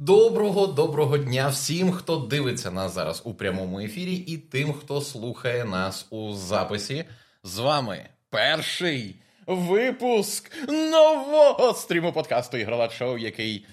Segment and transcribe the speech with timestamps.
[0.00, 5.64] Доброго доброго дня всім, хто дивиться нас зараз у прямому ефірі, і тим, хто слухає
[5.64, 7.04] нас у записі.
[7.44, 9.14] З вами перший
[9.46, 13.66] випуск нового стріму подкасту Ігрова шоу, який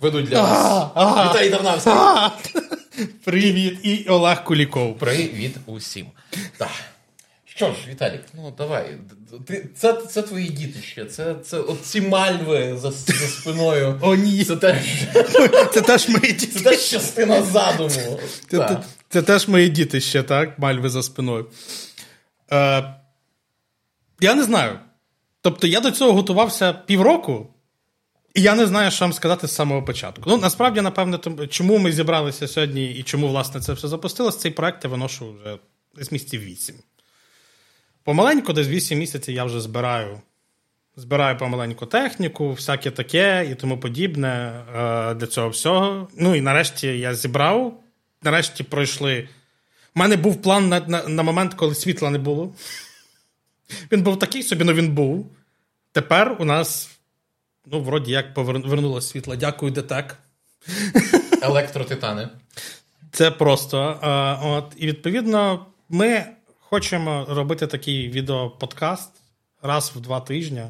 [0.00, 1.30] ведуть для вас.
[1.30, 1.92] Віталій Дарнавський.
[3.24, 4.98] Привіт, і Олег Куліков.
[4.98, 6.06] Привіт усім.
[6.56, 6.70] Так.
[7.60, 8.96] Що ж, Віталік, ну давай.
[9.46, 13.98] Ти, Це це твої дітище, це це от ці мальви за, за спиною.
[14.02, 14.44] О, ні.
[14.44, 14.76] Це теж
[15.72, 16.58] це теж мої діти.
[16.58, 18.20] Це теж частина задуму.
[18.50, 20.58] Це, це, це теж мої дітище, так?
[20.58, 21.46] Мальви за спиною.
[22.52, 22.94] Е,
[24.20, 24.78] Я не знаю.
[25.40, 27.46] Тобто я до цього готувався півроку,
[28.34, 30.22] і я не знаю, що вам сказати з самого початку.
[30.26, 31.18] Ну, насправді, напевне,
[31.50, 35.58] чому ми зібралися сьогодні і чому, власне, це все запустилось, цей проект я виношу вже
[35.96, 36.76] десь місяців вісім.
[38.10, 40.20] Помаленьку, десь 8 місяців я вже збираю.
[40.96, 46.08] Збираю помаленьку техніку, всяке таке і тому подібне е, для цього всього.
[46.16, 47.80] Ну і нарешті я зібрав.
[48.22, 49.28] Нарешті пройшли.
[49.96, 52.54] У мене був план на на, на момент, коли світла не було.
[53.92, 55.30] Він був такий собі, але він був.
[55.92, 56.90] Тепер у нас,
[57.66, 59.36] ну, вроді як повернулося світло.
[59.36, 60.16] Дякую, ДТЕК.
[61.42, 62.28] Електротитани.
[63.12, 64.00] Це просто.
[64.02, 66.26] Е, от, І відповідно, ми
[66.70, 69.10] хочемо робити такий відеоподкаст
[69.62, 70.62] раз в два тижні.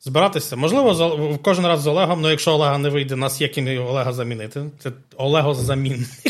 [0.00, 0.56] Збиратися.
[0.56, 4.70] Можливо, кожен раз з Олегом, але якщо Олега не вийде, нас є ким Олега замінити.
[4.78, 6.08] Це Олего замінник.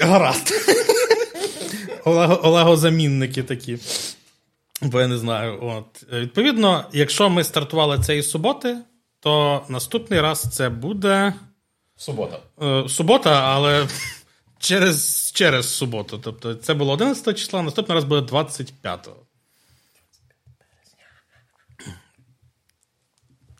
[0.00, 0.52] Гаразд.
[2.04, 3.78] Олего, Олего-замінники такі.
[4.82, 5.58] Бо я не знаю.
[5.62, 6.12] От.
[6.12, 8.76] Відповідно, якщо ми стартували цієї суботи,
[9.20, 11.34] то наступний раз це буде.
[12.02, 12.38] Субота.
[12.62, 13.88] Е, субота, але
[14.58, 16.18] через через суботу.
[16.18, 19.16] Тобто це було 11 числа, наступний раз буде 25-го.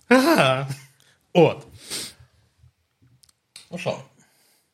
[0.09, 0.69] Ага.
[1.33, 1.67] От.
[3.71, 3.99] Ну що?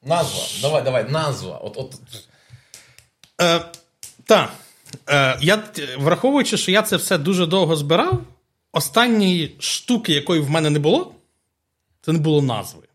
[0.02, 0.40] Назва.
[0.62, 1.58] Давай, давай, назва.
[1.58, 1.94] От, от.
[3.40, 3.64] Е,
[4.24, 4.52] Так.
[5.08, 5.62] Е, я,
[5.98, 8.22] Враховуючи, що я це все дуже довго збирав,
[8.72, 11.14] останньої штуки, якої в мене не було,
[12.00, 12.87] це не було назви.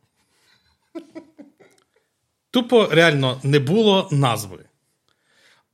[2.52, 4.66] Тупо реально не було назви.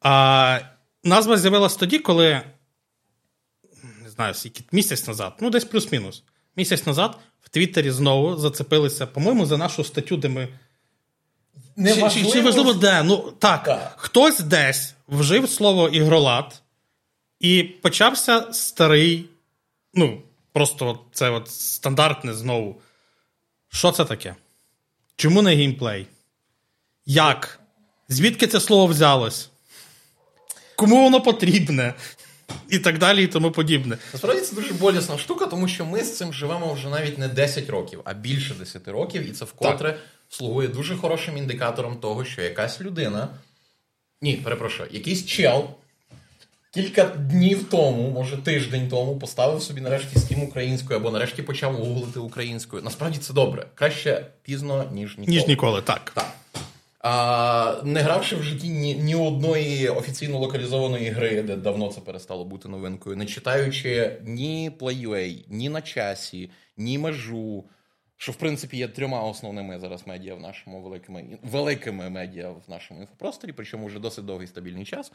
[0.02, 0.60] А
[1.04, 2.42] Назва з'явилась тоді, коли.
[4.04, 6.24] Не знаю, скільки місяць назад, ну, десь плюс-мінус.
[6.56, 10.48] Місяць назад в Твіттері знову зацепилися, по-моєму, за нашу статтю, де ми.
[11.76, 12.32] Не чи, важливо...
[12.32, 13.04] чи важливо де?
[13.04, 13.94] Ну, так, так.
[13.98, 16.62] Хтось десь вжив слово ігролад,
[17.40, 19.26] і почався старий.
[19.94, 20.22] Ну,
[20.54, 22.82] просто це от стандартне знову.
[23.70, 24.36] Що це таке?
[25.20, 26.08] Чому не геймплей?
[27.06, 27.60] Як?
[28.10, 29.50] Звідки це слово взялось?
[30.76, 31.94] Кому воно потрібне?
[32.70, 33.98] І так далі, і тому подібне.
[34.14, 37.70] Насправді це дуже болісна штука, тому що ми з цим живемо вже навіть не 10
[37.70, 40.02] років, а більше 10 років, і це вкотре так.
[40.30, 43.28] слугує дуже хорошим індикатором того, що якась людина.
[44.22, 45.70] Ні, перепрошую, якийсь чел
[46.72, 52.20] кілька днів тому, може тиждень тому, поставив собі нарешті Steam українською або нарешті почав гуглити
[52.20, 52.84] українською.
[52.84, 53.68] Насправді це добре.
[53.76, 55.38] Краще пізно, ніж ніколи.
[55.38, 56.12] Ніж ніколи, так.
[56.16, 56.36] Так.
[57.00, 62.46] А, Не гравши в житті ні ні одної офіційно локалізованої гри, де давно це перестало
[62.46, 67.64] бути новинкою, не читаючи ні Play.ua, ні на часі, ні межу,
[68.18, 73.00] що в принципі є трьома основними зараз медіа в нашому великими великими медіа в нашому
[73.00, 75.12] інфопросторі, причому вже досить довгий стабільний час.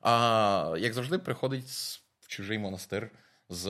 [0.00, 1.64] А як завжди, приходить
[2.20, 3.10] в чужий монастир
[3.48, 3.66] з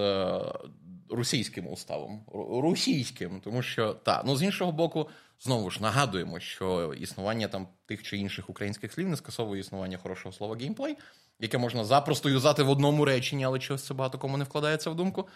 [1.11, 2.27] російським уставом.
[2.63, 5.09] Російським, тому що та ну з іншого боку,
[5.41, 10.33] знову ж нагадуємо, що існування там тих чи інших українських слів не скасовує існування хорошого
[10.33, 10.97] слова геймплей,
[11.41, 14.95] яке можна запросто юзати в одному реченні, але чогось це багато кому не вкладається в
[14.95, 15.29] думку,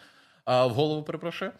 [0.44, 1.52] а в голову перепрошую.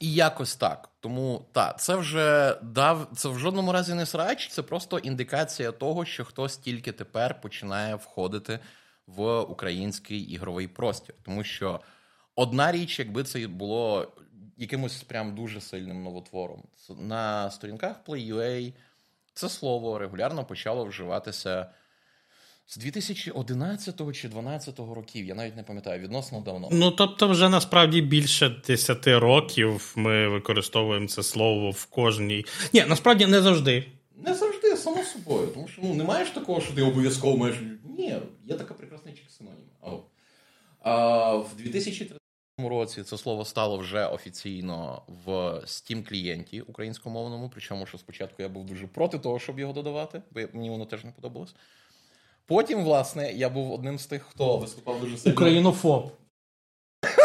[0.00, 0.88] І якось так.
[1.00, 6.04] Тому так, це вже дав це в жодному разі не срач, це просто індикація того,
[6.04, 8.58] що хтось тільки тепер починає входити
[9.06, 11.14] в український ігровий простір.
[11.22, 11.80] Тому що
[12.34, 14.12] одна річ, якби це було
[14.56, 16.62] якимось прям дуже сильним новотвором.
[16.98, 18.72] На сторінках Play.ua
[19.34, 21.66] це слово регулярно почало вживатися
[22.70, 25.26] з 2011 чи 2012 років.
[25.26, 26.68] Я навіть не пам'ятаю, відносно давно.
[26.72, 32.44] Ну тобто, вже насправді більше 10 років ми використовуємо це слово в кожній.
[32.72, 33.86] Ні, насправді не завжди.
[34.16, 35.48] Не завжди, само собою.
[35.54, 37.56] Тому що ну, не маєш такого, що ти обов'язково маєш.
[37.98, 40.02] Ні, є така прекрасна синонім.
[40.80, 42.18] А в 2013
[42.58, 45.30] році це слово стало вже офіційно в
[45.64, 47.50] steam клієнті українськомовному.
[47.52, 51.04] Причому що спочатку я був дуже проти того, щоб його додавати, бо мені воно теж
[51.04, 51.54] не подобалось.
[52.48, 55.34] Потім, власне, я був одним з тих, хто виступав дуже сильно.
[55.34, 56.10] Українофоб.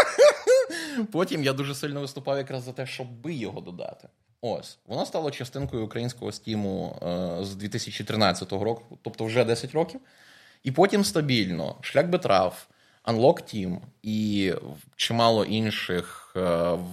[1.11, 4.07] Потім я дуже сильно виступав якраз за те, щоб би його додати.
[4.41, 10.01] Ось, воно стало частинкою українського стіму е, з 2013 року, тобто вже 10 років.
[10.63, 12.67] І потім стабільно шлях Бетрав,
[13.05, 14.53] Unlock Team і
[14.95, 16.39] чимало інших е,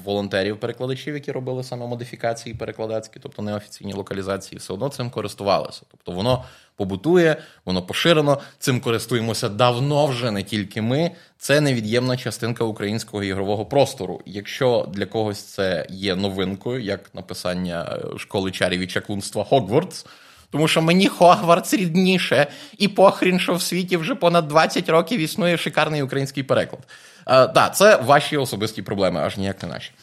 [0.04, 5.82] волонтерів-перекладачів, які робили саме модифікації перекладацькі, тобто неофіційні локалізації, все одно цим користувалися.
[5.90, 6.44] Тобто воно
[6.76, 8.40] побутує, воно поширено.
[8.58, 11.10] Цим користуємося давно вже не тільки ми.
[11.38, 14.20] Це невід'ємна частинка українського ігрового простору.
[14.26, 20.06] Якщо для когось це є новинкою, як написання е, школи чарів і чаклунства Хогвартс.
[20.50, 22.46] Тому що мені Хогвартс рідніше,
[22.78, 26.82] і похрін, що в світі вже понад 20 років існує шикарний український переклад.
[27.26, 29.90] Так, да, це ваші особисті проблеми, аж ніяк не наші.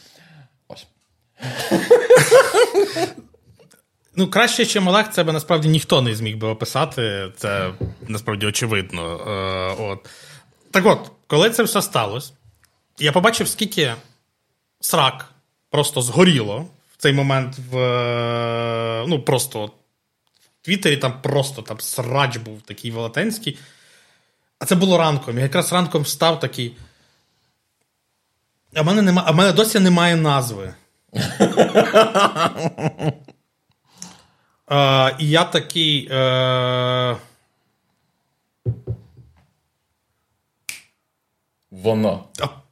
[4.18, 7.32] Ну, краще, чим Олег, це би насправді ніхто не зміг би описати.
[7.36, 7.70] Це
[8.08, 9.16] насправді очевидно.
[9.16, 10.08] Е, от.
[10.70, 12.32] Так от, коли це все сталося,
[12.98, 13.94] я побачив, скільки
[14.80, 15.32] срак
[15.70, 17.78] просто згоріло в цей момент в.
[17.78, 19.70] Е, ну, просто
[20.62, 23.58] Твіттері там просто там срач був такий велетенський.
[24.58, 25.36] А це було ранком.
[25.36, 26.76] Я якраз ранком встав такий.
[28.74, 30.74] А в мене нема, а в мене досі немає назви.
[34.70, 36.08] Е, і я такий.
[36.10, 37.16] Е...
[41.70, 42.28] Воно.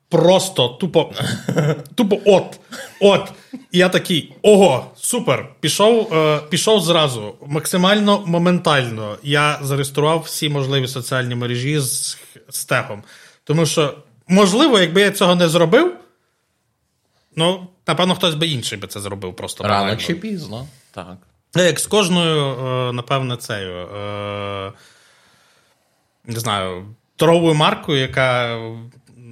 [0.08, 1.12] Просто тупо.
[1.94, 2.60] Тупо от.
[3.00, 3.32] От.
[3.72, 4.34] І я такий.
[4.42, 5.48] Ого, супер!
[5.60, 7.34] Пішов е, пішов зразу.
[7.46, 9.16] Максимально моментально.
[9.22, 12.18] Я зареєстрував всі можливі соціальні мережі з,
[12.48, 13.02] з тегом.
[13.44, 13.94] Тому що,
[14.28, 15.96] можливо, якби я цього не зробив,
[17.36, 19.64] ну, напевно, хтось би інший би це зробив просто.
[19.64, 20.00] Рано банально.
[20.00, 20.66] чи пізно.
[20.90, 21.16] Так.
[21.54, 23.76] Ну, Як з кожною, е, напевне, цею.
[23.78, 24.72] е,
[26.24, 26.86] Не знаю,
[27.16, 28.58] торговою маркою, яка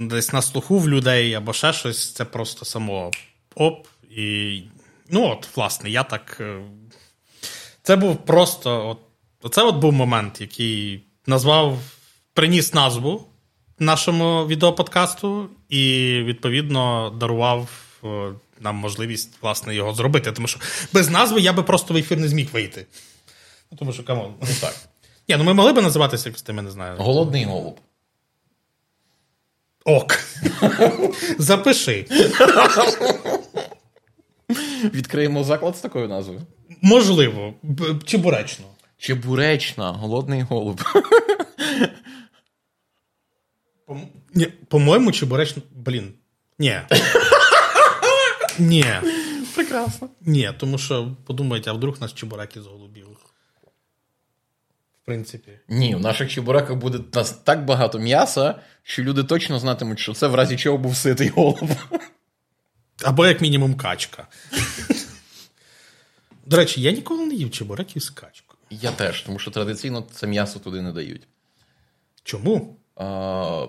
[0.00, 3.10] десь на слуху в людей або ще щось, це просто само
[3.54, 3.86] оп.
[4.10, 4.62] І.
[5.10, 6.36] Ну, от, власне, я так.
[6.40, 6.60] е,
[7.82, 8.88] Це був просто.
[8.88, 8.98] От,
[9.42, 11.78] Оце от був момент, який назвав,
[12.34, 13.26] приніс назву
[13.78, 15.82] нашому відеоподкасту, і,
[16.24, 17.68] відповідно, дарував
[18.04, 20.32] е, нам можливість власне його зробити.
[20.32, 20.60] Тому що
[20.92, 22.86] без назви я би просто в ефір не зміг вийти.
[23.72, 24.34] Ну, тому що come on.
[24.40, 24.74] Ну так.
[25.28, 26.96] Ні, ну ми могли би називатися якось тим, я не знаю.
[26.98, 27.80] Голодний голуб.
[29.84, 30.18] Ок.
[31.38, 32.06] Запиши.
[34.94, 36.40] Відкриємо заклад з такою назвою.
[36.82, 37.54] Можливо,
[38.04, 38.66] чебуречно.
[38.98, 40.80] Чебуречна, голодний голуб.
[44.34, 45.62] Ні, по-моєму, чебуречно.
[45.72, 46.12] Блін.
[46.58, 46.80] Ні.
[48.58, 48.86] Ні.
[49.54, 50.08] Прекрасно.
[50.20, 53.06] Ні, тому що подумайте, а вдруг нас чебураки з голубів.
[55.04, 55.52] Принципі.
[55.68, 60.26] Ні, в наших чебураках буде нас так багато м'яса, що люди точно знатимуть, що це
[60.26, 61.70] в разі чого був ситий голуб.
[63.04, 64.26] Або, як мінімум, качка.
[66.46, 68.58] До речі, я ніколи не їв чебуреків з качкою.
[68.70, 71.28] Я теж, тому що традиційно це м'ясо туди не дають.
[72.22, 72.76] Чому?
[72.96, 73.66] А,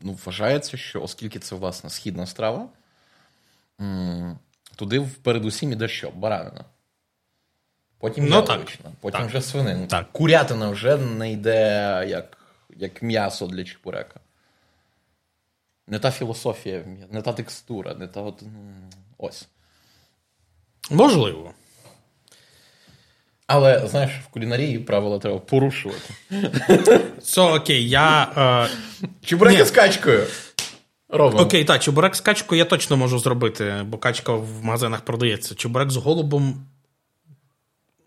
[0.00, 2.68] ну, вважається, що оскільки це власне східна страва,
[4.76, 6.10] туди передусім іде що?
[6.10, 6.64] Баранина.
[7.98, 8.60] Потім Ну, так.
[9.00, 9.28] потім Так.
[9.28, 9.86] вже свинина.
[9.86, 10.12] Так.
[10.12, 12.38] Курятина вже не йде як,
[12.76, 14.20] як м'ясо для чебурека.
[15.86, 18.42] Не та філософія, не та текстура, не та от.
[19.18, 19.48] Ось.
[20.90, 21.52] Можливо.
[23.46, 26.14] Але знаєш, в кулінарії правила треба порушувати.
[27.18, 28.32] Все, окей, я.
[28.64, 30.26] Е, Чебуреки з качкою.
[31.08, 31.42] Робимо.
[31.42, 35.54] окей, так, чебурек з качкою я точно можу зробити, бо качка в магазинах продається.
[35.54, 36.66] Чебурек з голубом.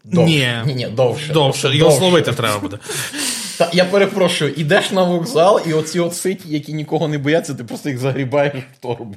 [0.04, 0.64] Довше.
[0.66, 0.74] Ні.
[0.74, 1.34] Ні, ні, довше.
[1.34, 2.00] Довше, його довше.
[2.00, 2.80] зловити треба буде.
[3.58, 7.64] Та, я перепрошую, ідеш на вокзал, і оці от ситі, які нікого не бояться, ти
[7.64, 9.16] просто їх загрібаєш в торбу.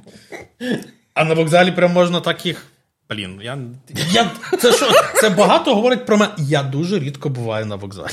[1.15, 2.67] А на вокзалі прям можна так їх.
[3.11, 3.59] Блін, я.
[4.13, 4.91] я це що?
[5.21, 6.33] Це багато говорить про мене.
[6.39, 8.13] Я дуже рідко буваю на вокзалі.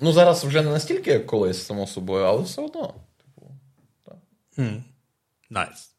[0.00, 2.94] Ну, зараз вже не настільки, як колись, само собою, але все одно.
[3.18, 3.50] Типу,
[5.50, 5.90] Nice.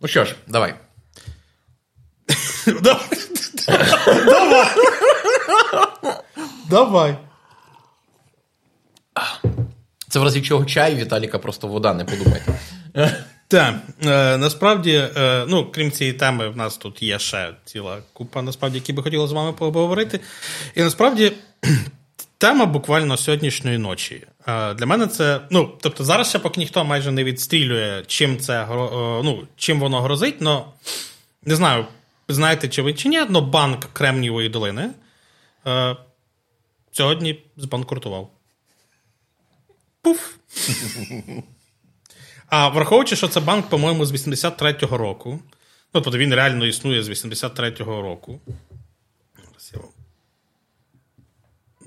[0.00, 0.74] Ну що ж, давай.
[2.82, 3.06] Давай.
[6.70, 7.16] Давай.
[10.08, 12.60] Це в разі чого чай, Віталіка просто вода, не подумайте.
[13.50, 18.42] Так, е, насправді, е, ну, крім цієї теми, в нас тут є ще ціла купа,
[18.42, 20.20] насправді, які би хотіли з вами поговорити.
[20.74, 21.32] І насправді
[22.38, 24.26] тема буквально сьогоднішньої ночі.
[24.46, 25.40] Е, для мене це.
[25.50, 28.66] Ну, тобто, зараз ще поки ніхто майже не відстрілює, чим це е,
[29.24, 30.60] ну, чим воно грозить, але
[31.44, 31.86] не знаю,
[32.32, 34.90] знаєте чи ви чи ні, але банк Кремнієвої долини
[35.66, 35.96] е,
[36.92, 38.30] сьогодні збанкрутував.
[40.02, 40.34] Пуф.
[42.46, 45.40] А враховуючи, що це банк, по-моєму, з 83-го року.
[45.94, 48.40] Ну, тобто він реально існує з 83-го року.
[49.36, 49.90] Зараз я вам,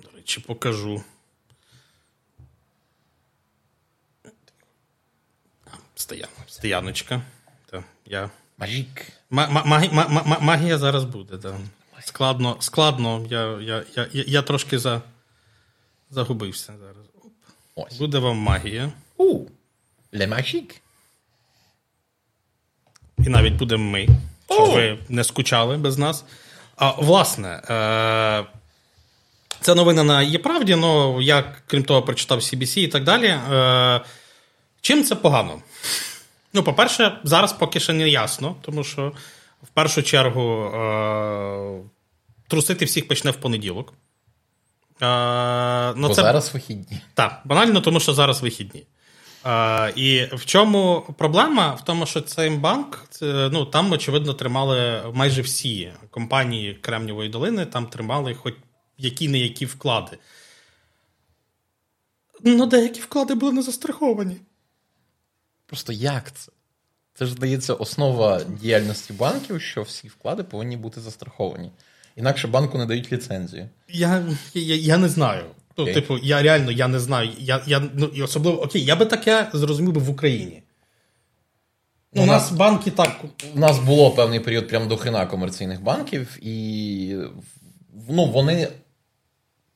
[0.03, 1.03] до речі, покажу.
[5.95, 7.21] Стоян, стояночка.
[7.65, 8.29] Та, я...
[8.57, 8.87] Мажік.
[9.29, 11.53] Ма- ма- магі- ма- ма- ма- Магія зараз буде, так.
[12.03, 13.25] Складно, складно.
[13.29, 15.01] Я, я, я, я, я трошки за...
[16.09, 17.05] загубився зараз.
[17.23, 17.31] Оп.
[17.75, 17.97] Ось.
[17.97, 18.91] Буде вам магія.
[19.17, 19.39] У.
[20.13, 20.75] Ле Мажік.
[23.17, 24.07] І навіть будемо ми,
[24.49, 26.25] щоб ви не скучали без нас.
[26.75, 28.45] А, власне, е-
[29.61, 33.27] це новина на є правді, але я, крім того, прочитав CBC і так далі.
[33.27, 34.01] Е-
[34.81, 35.61] чим це погано?
[36.53, 39.13] Ну, по-перше, зараз поки ще не ясно, тому що
[39.63, 41.81] в першу чергу е-
[42.47, 43.93] трусити всіх почне в понеділок.
[45.01, 46.21] Е- ну, Бо це...
[46.21, 47.01] зараз вихідні.
[47.13, 48.83] Так, банально, тому що зараз вихідні.
[49.45, 51.71] Е, і в чому проблема?
[51.71, 57.65] В тому, що цей банк, це, ну там, очевидно, тримали майже всі компанії Кремнівої долини,
[57.65, 58.53] там тримали хоч
[58.97, 60.17] які не які вклади.
[62.43, 64.37] Ну, деякі вклади були не застраховані.
[65.73, 66.51] Просто як це?
[67.13, 71.71] Це ж здається основа діяльності банків, що всі вклади повинні бути застраховані.
[72.15, 73.69] Інакше банку не дають ліцензію.
[73.89, 75.45] Я, я, я не знаю.
[75.77, 77.29] Ну, типу, я реально я не знаю.
[77.39, 80.63] Я, я, ну, і особливо, окей, я би таке зрозумів би в Україні.
[82.13, 83.21] Ну, у Ну, нас банки так.
[83.55, 87.17] У нас було певний період прям до хрена комерційних банків, і
[88.09, 88.67] ну, вони,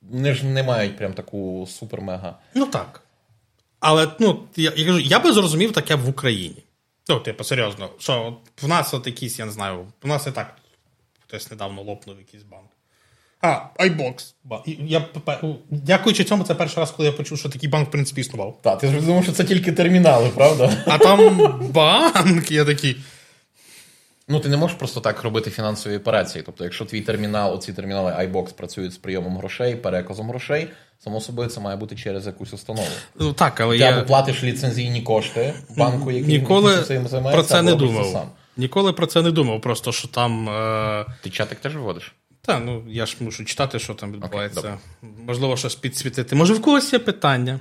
[0.02, 2.34] вони ж не мають прям таку супер-мега.
[2.56, 3.02] Ну так.
[3.80, 6.64] Але ну, я, я кажу, я би зрозумів таке в Україні.
[7.10, 10.56] Ну, типу, серйозно, що в нас от якийсь, я не знаю, в нас і так
[11.28, 12.66] хтось недавно лопнув якийсь банк.
[13.42, 14.34] А, iBox.
[14.66, 18.22] Я, пе- дякуючи цьому, це перший раз, коли я почув, що такий банк, в принципі,
[18.22, 18.60] існував.
[18.62, 20.84] Так, ти ж думав, що це тільки термінали, правда?
[20.88, 21.38] А там
[21.74, 22.98] банк, я такий.
[24.30, 26.44] Ну, ти не можеш просто так робити фінансові операції.
[26.46, 30.68] Тобто, якщо твій термінал, оці термінали iBox працюють з прийомом грошей, переказом грошей,
[31.00, 32.88] само собою це має бути через якусь установу.
[33.20, 37.44] Ну так, але Ти я або платиш ліцензійні кошти банку, який ніколи цим займається, про
[37.44, 38.06] це не думав.
[38.06, 38.30] сам.
[38.58, 40.50] Ніколи про це не думав, просто що там.
[40.50, 41.06] Е...
[41.24, 42.16] Ти чатик теж вводиш?
[42.42, 44.62] Та, ну я ж мушу читати, що там відбувається.
[44.62, 44.78] добре.
[45.28, 46.36] Можливо, щось підсвітити.
[46.36, 47.60] Може, в когось є питання?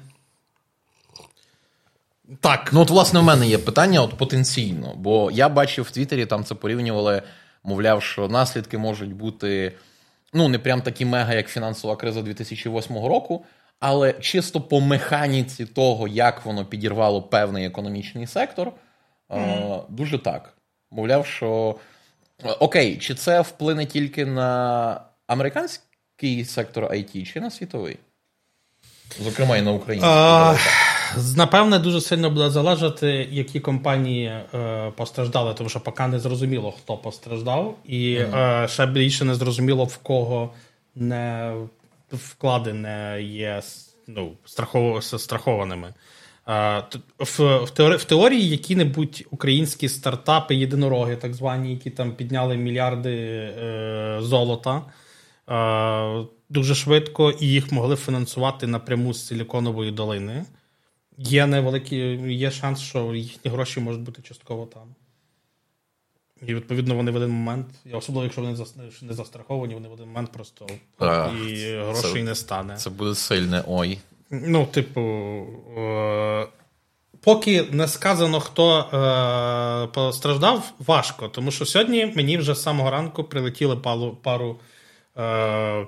[2.40, 2.70] Так.
[2.72, 6.44] Ну, от, власне, в мене є питання от потенційно, бо я бачив в Твіттері, там
[6.44, 7.22] це порівнювали,
[7.64, 9.72] мовляв, що наслідки можуть бути
[10.32, 13.44] ну, не прям такі мега, як фінансова криза 2008 року,
[13.80, 18.72] але чисто по механіці того, як воно підірвало певний економічний сектор,
[19.32, 20.54] е, дуже так.
[20.90, 21.76] Мовляв, що
[22.58, 27.98] окей, чи це вплине тільки на американський сектор IT, чи на світовий?
[29.20, 29.72] Зокрема, і на
[31.16, 36.74] з- Напевне, дуже сильно буде залежати, які компанії е, постраждали, тому що поки не зрозуміло,
[36.82, 40.50] хто постраждав, і е, ще більше не зрозуміло, в кого
[40.94, 41.52] не
[42.12, 43.62] вклади не є
[44.06, 45.94] ну, страхово, страхованими.
[46.48, 46.82] Е,
[47.18, 53.14] в, в, теорії, в теорії які-небудь українські стартапи, єдинороги, так звані, які там підняли мільярди
[53.14, 54.82] е, золота
[55.50, 60.44] е, дуже швидко, і їх могли фінансувати напряму з Силіконової долини.
[61.18, 64.82] Є невеликий, є шанс, що їхні гроші можуть бути частково там.
[66.46, 68.56] І відповідно вони в один момент, особливо якщо вони
[69.02, 70.66] не застраховані, вони в один момент просто
[70.98, 72.76] Ах, і грошей це- не стане.
[72.76, 73.98] Це буде сильне ой.
[74.30, 75.00] Ну, типу,
[75.78, 76.46] е-
[77.20, 81.28] поки не сказано, хто е- постраждав, важко.
[81.28, 84.56] Тому що сьогодні мені вже з самого ранку прилетіли пару, пару
[85.18, 85.86] е-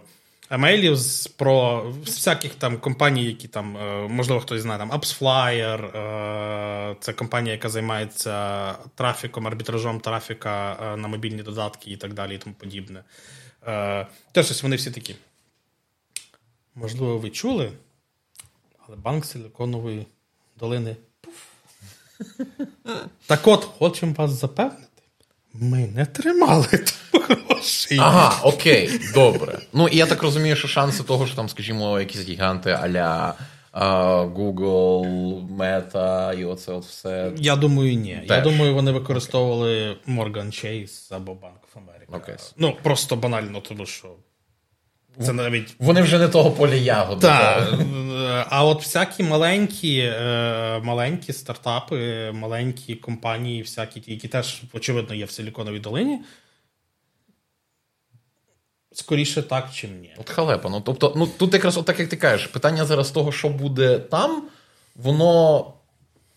[0.51, 5.97] емейлів з, про з всяких там компаній, які там, е- можливо, хтось знає, там AppsFlyer,
[5.97, 12.35] е- це компанія, яка займається трафіком, арбітражом трафіка е- на мобільні додатки і так далі,
[12.35, 13.05] і тому подібне.
[14.33, 15.17] Теж ось вони всі такі.
[16.75, 17.73] Можливо, ви чули,
[18.87, 20.07] але банк Силиконової
[20.57, 20.97] долини.
[23.27, 24.83] Так от, хочемо вас запевнити,
[25.55, 26.67] ми не тримали
[27.13, 27.99] там грошей.
[28.01, 29.59] Ага, окей, добре.
[29.73, 33.35] Ну і я так розумію, що шанси того, що там, скажімо, якісь гіганти а-ля
[33.73, 37.33] а, Google, Meta і оце от все.
[37.37, 38.21] Я думаю, ні.
[38.29, 42.17] Я думаю, вони використовували Morgan Chase або Bank of America.
[42.17, 42.35] Окей.
[42.57, 44.09] Ну, просто банально, тому що
[45.25, 47.21] це навіть Вони вже не того поля ягоди.
[47.21, 47.75] Так,
[48.49, 55.31] а от всякі маленькі, е, маленькі стартапи, маленькі компанії, всякі, які теж, очевидно, є в
[55.31, 56.21] Силіконовій долині.
[58.93, 60.15] Скоріше так, чим ні.
[60.19, 60.69] От халепа.
[60.69, 63.99] Ну, тобто, ну тут якраз от так, як ти кажеш, питання зараз того, що буде
[63.99, 64.43] там,
[64.97, 65.67] воно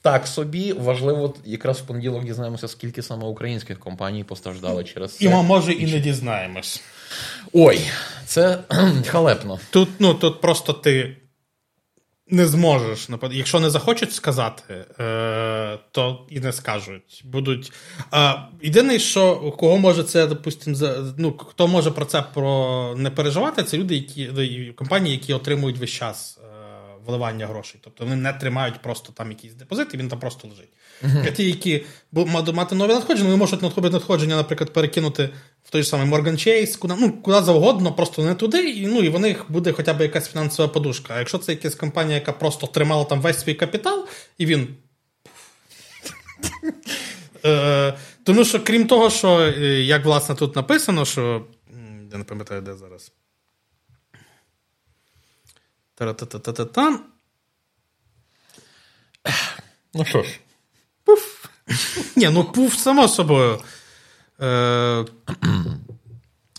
[0.01, 0.73] так собі.
[0.73, 5.25] Важливо, якраз в понеділок дізнаємося, скільки саме українських компаній постраждали через це.
[5.25, 6.81] І ми, може і не дізнаємось.
[7.53, 7.81] Ой,
[8.25, 8.63] це
[9.07, 9.59] халепно.
[9.69, 11.17] Тут, ну, тут просто ти
[12.31, 13.07] не зможеш.
[13.31, 17.21] Якщо не захочуть сказати, е, то і не скажуть.
[17.25, 17.71] Будуть.
[18.61, 23.63] Єдине, що кого може це, допустим, за, ну, хто може про це про не переживати,
[23.63, 26.47] це люди, які ну, компанії, які отримують весь час е,
[27.05, 27.81] вливання грошей.
[27.83, 30.73] Тобто вони не тримають просто там якісь депозити, він там просто лежить.
[31.35, 31.85] Ті, які
[32.53, 35.29] мати нові надходження, вони можуть надходження, наприклад, перекинути
[35.63, 38.99] в той же самий Morgan Chase, куди, ну, куди завгодно, просто не туди, і, ну,
[38.99, 41.13] і в них буде хоча б якась фінансова подушка.
[41.13, 44.67] А якщо це якась компанія, яка просто тримала там весь свій капітал, і він.
[47.45, 47.93] Е,
[48.23, 51.45] Тому що, крім того, що, е, як власне тут написано, що.
[52.11, 53.11] Я не пам'ятаю, де зараз.
[55.95, 56.99] Та-та-та-та-та.
[59.93, 60.39] Ну що ж,
[62.15, 63.59] Ні, ну пуф, само собою.
[64.41, 65.05] Е,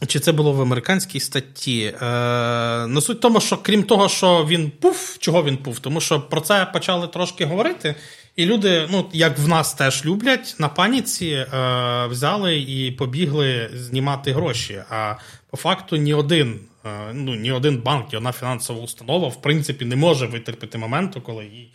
[0.07, 1.95] чи це було в американській статті?
[2.03, 5.79] Е, ну, суть в тому, що крім того, що він пуф, чого він пуф?
[5.79, 7.95] Тому що про це почали трошки говорити,
[8.37, 11.47] і люди, ну, як в нас теж люблять, на паніці е,
[12.07, 14.83] взяли і побігли знімати гроші.
[14.91, 15.15] А
[15.51, 19.85] по факту ні один, е, ну, ні один банк, ні одна фінансова установа, в принципі,
[19.85, 21.73] не може витерпіти моменту, коли їй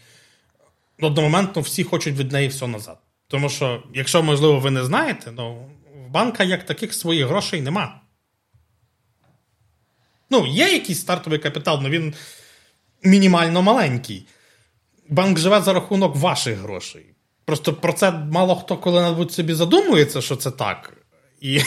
[1.01, 2.97] одномоментно всі хочуть від неї все назад.
[3.27, 5.69] Тому що, якщо, можливо, ви не знаєте, ну,
[6.05, 8.01] в банка як таких своїх грошей нема.
[10.29, 12.13] Ну, є якийсь стартовий капітал, але він
[13.03, 14.27] мінімально маленький.
[15.09, 17.05] Банк живе за рахунок ваших грошей.
[17.45, 20.93] Просто про це мало хто коли-небудь собі задумується, що це так.
[21.41, 21.61] І,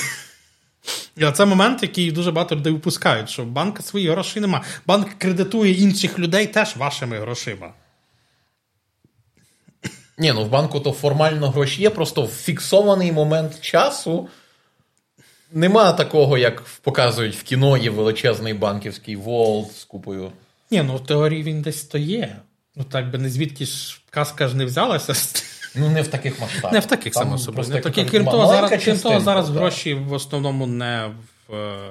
[1.17, 4.63] і це момент, який дуже багато людей випускають, що банка своїх грошей нема.
[4.87, 7.73] Банк кредитує інших людей теж вашими грошима.
[10.21, 14.29] Ні, ну в банку то формально гроші є, просто в фіксований момент часу.
[15.53, 20.33] Нема такого, як показують в кіно, є величезний банківський волт з купою.
[20.71, 22.37] Ні, ну в теорії він десь то є.
[22.77, 25.15] Ну так би не звідки ж казка ж не взялася.
[25.75, 26.73] Ну, не в таких масштабах.
[26.73, 27.69] Не в таких само собою.
[27.69, 29.55] Не кажуть, крім того, зараз, крім того, зараз так.
[29.55, 31.11] гроші в основному не
[31.49, 31.91] в, е,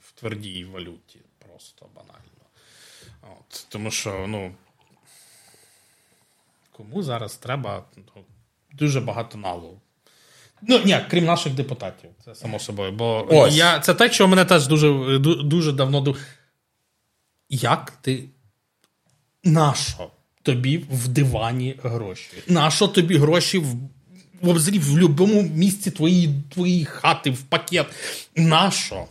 [0.00, 1.18] в твердій валюті.
[1.38, 2.44] Просто банально.
[3.22, 4.52] От, тому що, ну.
[6.82, 8.22] Кому зараз треба ну,
[8.72, 9.80] дуже багато налогу.
[10.62, 12.92] Ну, ні, крім наших депутатів, це само собою.
[12.92, 13.54] Бо Ось.
[13.54, 16.16] я, це те, що мене теж дуже, дуже давно.
[17.48, 18.24] Як ти.
[19.44, 20.10] Нащо
[20.42, 22.30] тобі в дивані гроші?
[22.46, 23.74] Нащо тобі гроші в,
[24.40, 27.86] в обзрі в будь-якому місці твоєї, твоєї хати, в пакет?
[28.36, 29.04] Нащо?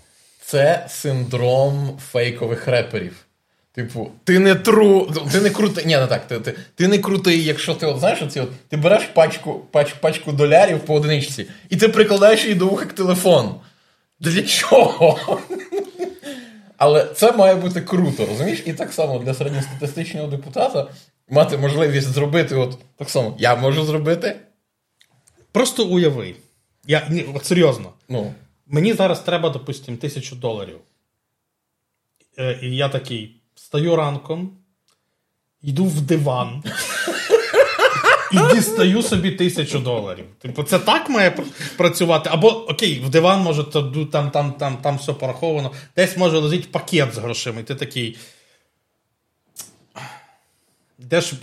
[0.45, 3.25] Це синдром фейкових реперів.
[3.73, 5.85] Типу, ти не тру, ти не крутий.
[5.85, 6.27] Ні, не так.
[6.27, 9.93] Ти, ти, ти не крутий, якщо ти от, знаєш, оці от, ти береш пачку, пач,
[9.93, 13.55] пачку долярів по одиничці, і ти прикладаєш її до вуха як телефон.
[14.19, 15.39] Для чого?
[16.77, 18.63] Але це має бути круто, розумієш?
[18.65, 20.87] І так само для середньостатистичного депутата
[21.29, 24.35] мати можливість зробити, от так само, я можу зробити.
[25.51, 26.35] Просто уяви.
[26.87, 27.93] Я, ні, от серйозно.
[28.09, 28.33] Ну,
[28.67, 30.77] Мені зараз треба, допустимо, тисячу доларів.
[32.39, 34.57] Е, і я такий встаю ранком,
[35.61, 36.63] йду в диван
[38.31, 40.25] і дістаю собі тисячу доларів.
[40.41, 41.37] Типу, це так має
[41.77, 42.29] працювати.
[42.33, 45.71] Або окей, в диван може там, там, там, там все пораховано.
[45.95, 48.17] Десь може лежить пакет з грошима, і ти такий.
[50.99, 51.33] Йдеш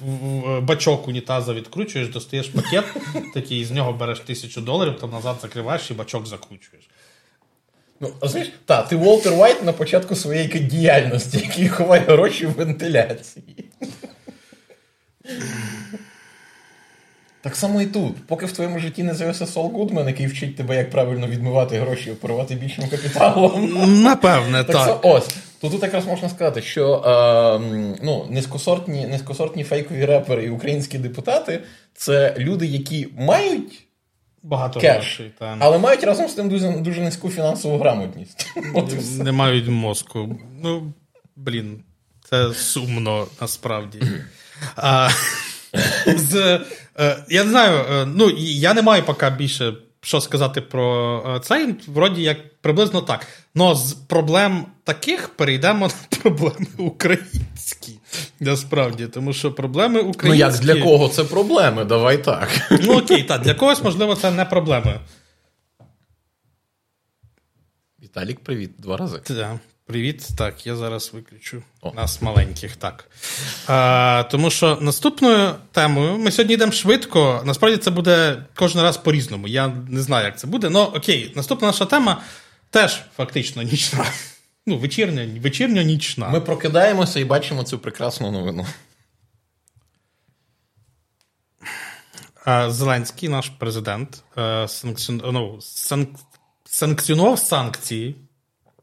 [0.62, 2.84] бачок унітаза відкручуєш, достаєш пакет,
[3.34, 6.88] такий з нього береш тисячу доларів, там назад закриваєш і бачок закручуєш.
[8.00, 13.64] Ну, розумієш, та, ти Волтер Вайт на початку своєї діяльності, який ховає гроші в вентиляції.
[17.40, 18.26] Так само і тут.
[18.26, 22.08] Поки в твоєму житті не з'явився Сол Гудман, який вчить тебе, як правильно відмивати гроші
[22.08, 24.02] і оперувати більшим капіталом.
[24.02, 25.28] Напевне, Так, це ось.
[25.60, 31.60] То тут якраз можна сказати, що е, ну, низькосортні, низькосортні фейкові репери і українські депутати
[31.94, 33.87] це люди, які мають
[34.42, 35.32] Багато кеш, грошей.
[35.38, 35.56] Та.
[35.60, 38.50] але мають разом з тим дуже, дуже низьку фінансову грамотність.
[39.22, 40.38] Не мають мозку.
[40.62, 40.92] Ну,
[41.36, 41.82] блін,
[42.30, 44.02] це сумно насправді.
[44.76, 45.08] А,
[46.16, 46.60] з,
[46.98, 49.74] е, я не знаю, е, ну, я не маю поки більше
[50.08, 51.90] що сказати про цей, це.
[51.90, 53.26] Вроді як приблизно так.
[53.54, 57.98] Но з проблем таких перейдемо на проблеми українські.
[58.40, 60.28] Насправді, тому що проблеми українські.
[60.28, 61.84] Ну як для кого це проблеми?
[61.84, 62.48] Давай так.
[62.70, 65.00] Ну окей, так, для когось, можливо, це не проблеми.
[68.02, 69.18] Віталік, привіт, два рази.
[69.18, 70.28] Та, Привіт.
[70.36, 71.92] Так, я зараз виключу О.
[71.92, 72.76] нас маленьких.
[72.76, 73.10] так.
[73.66, 77.42] А, Тому що наступною темою ми сьогодні йдемо швидко.
[77.44, 79.48] Насправді це буде кожен раз по-різному.
[79.48, 80.70] Я не знаю, як це буде.
[80.70, 82.22] Ну окей, наступна наша тема
[82.70, 84.04] теж фактично нічна.
[84.66, 86.28] Ну, вечірня, вечірня нічна.
[86.28, 88.66] Ми прокидаємося і бачимо цю прекрасну новину.
[92.68, 95.22] Зеленський, наш президент, е, санкціон...
[95.32, 96.08] ну, санк...
[96.64, 98.27] санкціонував санкції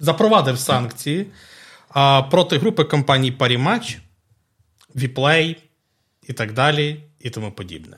[0.05, 1.27] запровадив санкції
[1.89, 3.97] а, проти групи компаній Parimatch,
[4.95, 5.55] WePlay
[6.27, 7.97] і так далі, і тому подібне.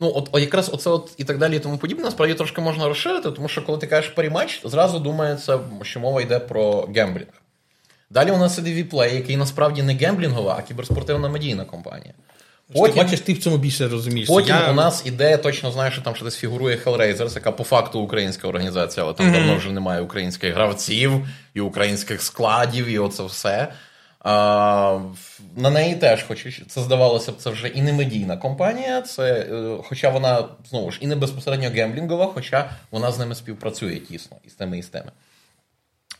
[0.00, 3.30] Ну, от, якраз оце от і так далі, і тому подібне, насправді трошки можна розширити,
[3.30, 7.42] тому що коли ти кажеш Parimatch, зразу думається, що мова йде про гемблінг.
[8.10, 12.14] Далі у нас іде WePlay, який насправді не гемблінгова, а кіберспортивна медійна компанія.
[12.72, 14.28] Потім, ти бачиш, ти в цьому більше розумієш.
[14.28, 14.70] Потім я...
[14.70, 18.48] у нас іде, точно знаю, що там ще десь фігурує Hellraisers, яка по факту українська
[18.48, 19.32] організація, але там mm-hmm.
[19.32, 23.72] давно вже немає українських гравців і українських складів, і оце все.
[24.20, 25.00] А,
[25.56, 29.76] На неї теж, хоч це здавалося б, це вже і не медійна компанія, це, е,
[29.84, 34.52] хоча вона знову ж і не безпосередньо гемблінгова, хоча вона з ними співпрацює тісно із
[34.52, 35.12] тими і з тими.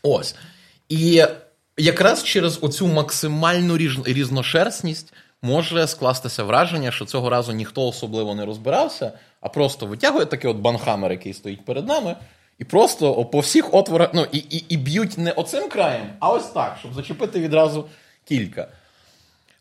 [0.03, 0.35] Ось.
[0.89, 1.23] І
[1.77, 9.11] якраз через оцю максимальну різношерстність може скластися враження, що цього разу ніхто особливо не розбирався,
[9.41, 12.15] а просто витягує такий от банхамер, який стоїть перед нами,
[12.59, 16.45] і просто по всіх отворах ну, і, і, і б'ють не оцим краєм, а ось
[16.45, 17.85] так, щоб зачепити відразу
[18.25, 18.67] кілька.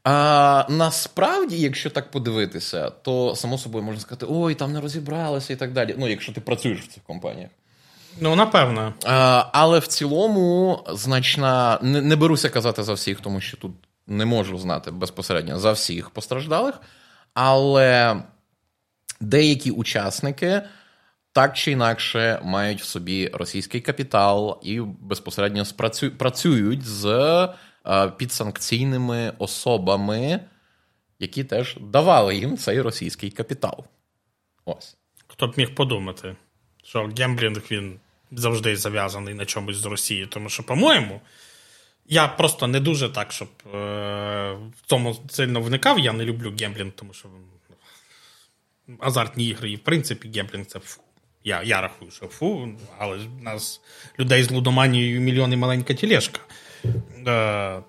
[0.08, 5.56] А насправді, якщо так подивитися, то само собою можна сказати, ой, там не розібралися і
[5.56, 5.94] так далі.
[5.98, 7.50] Ну, якщо ти працюєш в цих компаніях.
[8.20, 8.94] Ну, напевно.
[9.04, 11.78] А, Але в цілому значна.
[11.82, 13.72] Не, не беруся казати за всіх, тому що тут
[14.06, 16.80] не можу знати безпосередньо за всіх постраждалих,
[17.34, 18.22] але
[19.20, 20.62] деякі учасники
[21.36, 25.64] так чи інакше мають в собі російський капітал і безпосередньо
[26.18, 27.06] працюють з
[27.86, 30.40] е, підсанкційними особами,
[31.18, 33.84] які теж давали їм цей російський капітал.
[34.64, 34.96] Ось.
[35.26, 36.36] Хто б міг подумати,
[36.84, 38.00] що гемблінг він
[38.32, 41.20] завжди зав'язаний на чомусь з Росією, тому що, по-моєму.
[42.08, 43.76] Я просто не дуже так, щоб е,
[44.52, 45.98] в цьому сильно вникав.
[45.98, 47.28] Я не люблю гемблінг, тому що
[49.00, 51.00] азартні ігри і в принципі гемблінг це фу.
[51.44, 53.80] Я я рахую, що фу, але в нас
[54.18, 56.40] людей з лудоманією мільйони маленька тележка.
[57.26, 57.82] Е,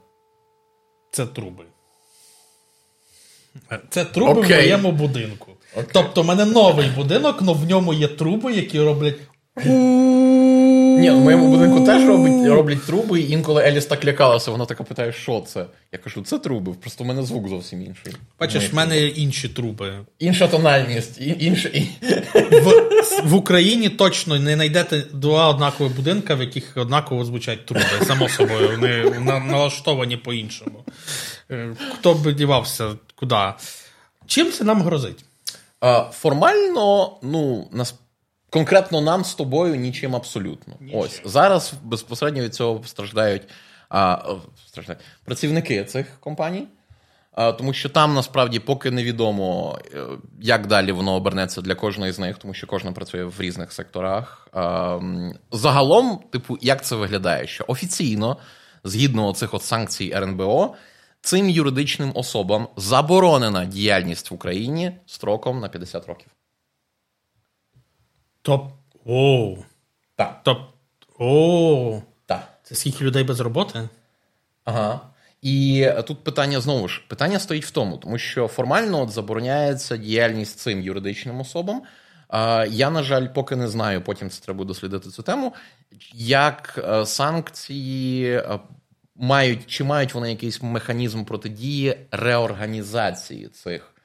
[1.11, 1.63] Це труби.
[3.89, 4.47] Це труби okay.
[4.47, 5.51] в моєму будинку.
[5.75, 5.89] Okay.
[5.93, 9.17] Тобто, в мене новий будинок, але в ньому є труби, які роблять.
[10.97, 14.83] Ні, в моєму будинку теж роблять, роблять труби, і інколи Еліс так лякалася, вона така
[14.83, 15.65] питає, що це?
[15.91, 18.13] Я кажу, це труби, просто в мене звук зовсім інший.
[18.39, 19.93] Бачиш, в мене інші труби.
[20.19, 21.21] Інша тональність.
[21.39, 21.69] інша...
[22.51, 27.85] В, в Україні точно не знайдете два однакові будинка, в яких однаково звучать труби.
[28.07, 30.83] Само собою, вони налаштовані по-іншому.
[31.51, 33.53] Е, хто б дівався куди?
[34.25, 35.25] Чим це нам грозить?
[36.11, 38.06] Формально, ну, насправді.
[38.49, 40.73] Конкретно нам з тобою нічим абсолютно.
[40.79, 40.99] Нічим.
[40.99, 43.41] Ось зараз безпосередньо від цього страждають
[43.89, 44.35] а,
[44.67, 46.67] страждають працівники цих компаній,
[47.31, 49.99] а, тому що там насправді поки невідомо, е,
[50.41, 54.47] як далі воно обернеться для кожної з них, тому що кожна працює в різних секторах.
[54.53, 54.99] А,
[55.51, 57.47] загалом, типу, як це виглядає?
[57.47, 58.37] Що офіційно,
[58.83, 60.75] згідно цих от санкцій РНБО,
[61.21, 66.27] цим юридичним особам заборонена діяльність в Україні строком на 50 років.
[68.47, 68.71] Топ.
[69.05, 69.57] Оу.
[70.15, 70.43] Так.
[70.43, 70.57] Топ.
[71.19, 72.01] Оу.
[72.25, 72.59] Так.
[72.63, 73.89] Це скільки людей без роботи?
[74.63, 75.01] Ага.
[75.41, 80.59] І тут питання знову ж питання стоїть в тому, тому що формально от забороняється діяльність
[80.59, 81.81] цим юридичним особам.
[82.69, 85.53] Я, на жаль, поки не знаю, потім це треба дослідити цю тему.
[86.13, 88.59] Як е, санкції е,
[89.15, 93.95] мають чи мають вони якийсь механізм протидії реорганізації цих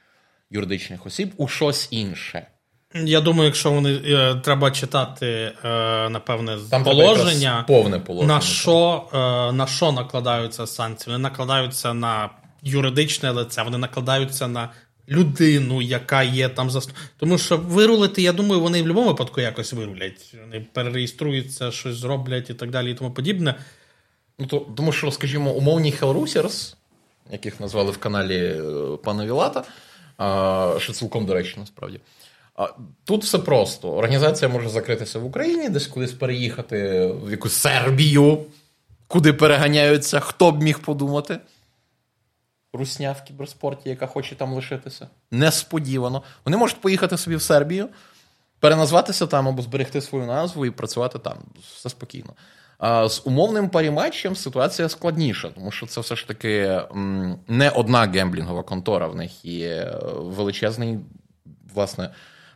[0.49, 2.47] юридичних осіб у щось інше?
[2.95, 5.69] Я думаю, якщо вони е, треба читати, е,
[6.09, 9.17] напевне, Там положення, повне положення, на що е,
[9.51, 11.13] на що накладаються санкції?
[11.13, 12.29] Вони накладаються на
[12.61, 14.69] юридичне лице, вони накладаються на
[15.09, 16.81] людину, яка є там за
[17.17, 20.35] Тому що вирулити, я думаю, вони в будь-якому випадку якось вирулять.
[20.45, 23.55] Вони перереєструються, щось зроблять і так далі, і тому подібне.
[24.39, 26.75] Ну, то, Тому що, скажімо, умовні Hellrusers,
[27.31, 28.61] яких назвали в каналі е,
[29.03, 29.63] пана Вілата,
[30.79, 31.99] що цілком до речі, насправді.
[33.05, 33.91] Тут все просто.
[33.91, 38.45] Організація може закритися в Україні, десь кудись переїхати в якусь Сербію,
[39.07, 41.39] куди переганяються, хто б міг подумати.
[42.73, 45.07] Русня в кіберспорті, яка хоче там лишитися.
[45.31, 46.23] Несподівано.
[46.45, 47.89] Вони можуть поїхати собі в Сербію,
[48.59, 51.37] переназватися там або зберегти свою назву і працювати там.
[51.75, 52.33] Все спокійно.
[53.09, 56.81] З умовним паріматчем ситуація складніша, тому що це все ж таки
[57.47, 59.07] не одна гемблінгова контора.
[59.07, 60.99] В них є величезний,
[61.73, 62.09] власне,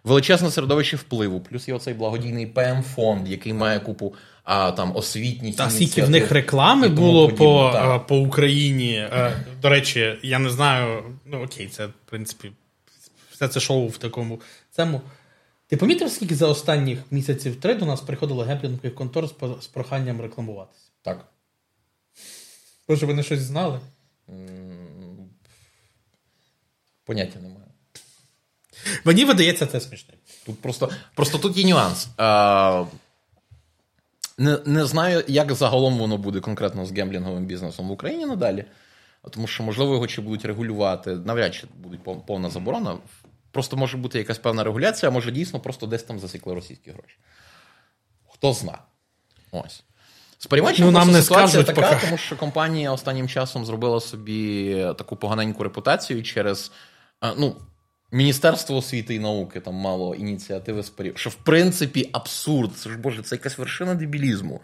[0.08, 5.70] величезне середовище впливу, плюс є оцей благодійний ПМ-фонд, який має купу а, там освітніх Та
[5.70, 9.08] скільки в них реклами було по по Україні.
[9.62, 11.04] До речі, я не знаю.
[11.26, 12.52] Ну окей, це в принципі
[13.32, 14.42] все це шоу в такому
[14.72, 15.02] цьому.
[15.68, 20.22] Ти помітив, скільки за останніх місяців три до нас приходило гемплінгових контор з, з проханням
[20.22, 20.92] рекламуватися?
[21.02, 21.26] Так.
[22.88, 23.80] Може, вони щось знали?
[27.04, 27.57] Поняття немає.
[29.04, 30.18] Мені видається це смішним.
[30.46, 32.08] Тут просто просто тут є нюанс.
[32.18, 32.86] А,
[34.38, 38.66] Не не знаю, як загалом воно буде конкретно з гемблінговим бізнесом в Україні надалі.
[39.32, 41.98] Тому що, можливо, його чи будуть регулювати, навряд чи буде
[42.28, 42.98] повна заборона.
[43.52, 47.18] Просто може бути якась певна регуляція, а може дійсно просто десь там засікли російські гроші.
[48.28, 48.78] Хто зна.
[49.52, 49.84] Ось.
[50.40, 50.48] З
[50.80, 52.06] ну, нам не ситуація така, поки.
[52.06, 56.72] тому що компанія останнім часом зробила собі таку поганеньку репутацію через
[57.38, 57.56] ну,
[58.12, 61.18] Міністерство освіти і науки там мало ініціативи з перів.
[61.18, 62.78] Що в принципі абсурд.
[62.78, 64.62] Це ж боже, це якась вершина дебілізму.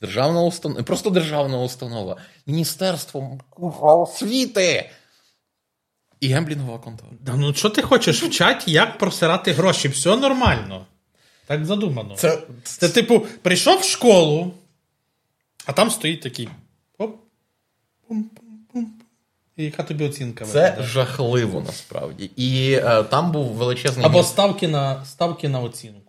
[0.00, 2.16] Державна установа, просто державна установа.
[2.46, 3.38] Міністерство
[3.80, 4.90] освіти.
[6.20, 7.10] І гемблінгова контора.
[7.20, 9.88] Да, ну що ти хочеш вчать, як просирати гроші?
[9.88, 10.86] Все нормально.
[11.46, 12.14] Так задумано.
[12.14, 14.52] Це, це типу, прийшов в школу,
[15.66, 16.48] а там стоїть такий.
[16.98, 17.16] Оп.
[19.56, 20.44] І яка тобі оцінка?
[20.44, 20.86] Це виглядає?
[20.86, 22.30] жахливо насправді.
[22.36, 24.06] І е, там був величезний.
[24.06, 26.00] Або ставки на ставки на оцінку.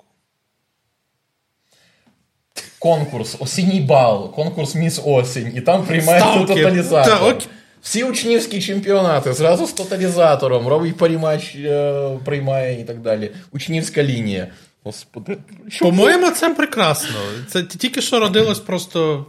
[2.80, 7.38] Конкурс, осінній бал, конкурс Міс Осінь, і там приймають тоталізатор.
[7.38, 7.46] Та,
[7.82, 13.32] всі учнівські чемпіонати зразу з тоталізатором, робить парімач, е, приймає і так далі.
[13.52, 14.48] Учнівська лінія.
[14.84, 15.38] Господи,
[15.80, 17.16] По-моєму, це прекрасно.
[17.48, 19.26] Це тільки що родилось просто.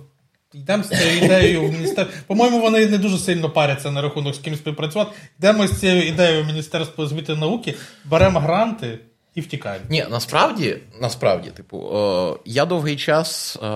[0.57, 2.15] Йдемо з цією ідеєю в міністерство.
[2.27, 5.11] По-моєму, вони не дуже сильно паряться на рахунок з ким співпрацювати.
[5.39, 8.99] Йдемо з цією ідеєю в Міністерство освіти і науки, беремо гранти
[9.35, 9.85] і втікаємо.
[9.89, 13.57] Ні, насправді, насправді, типу, е, я довгий час.
[13.57, 13.67] Е,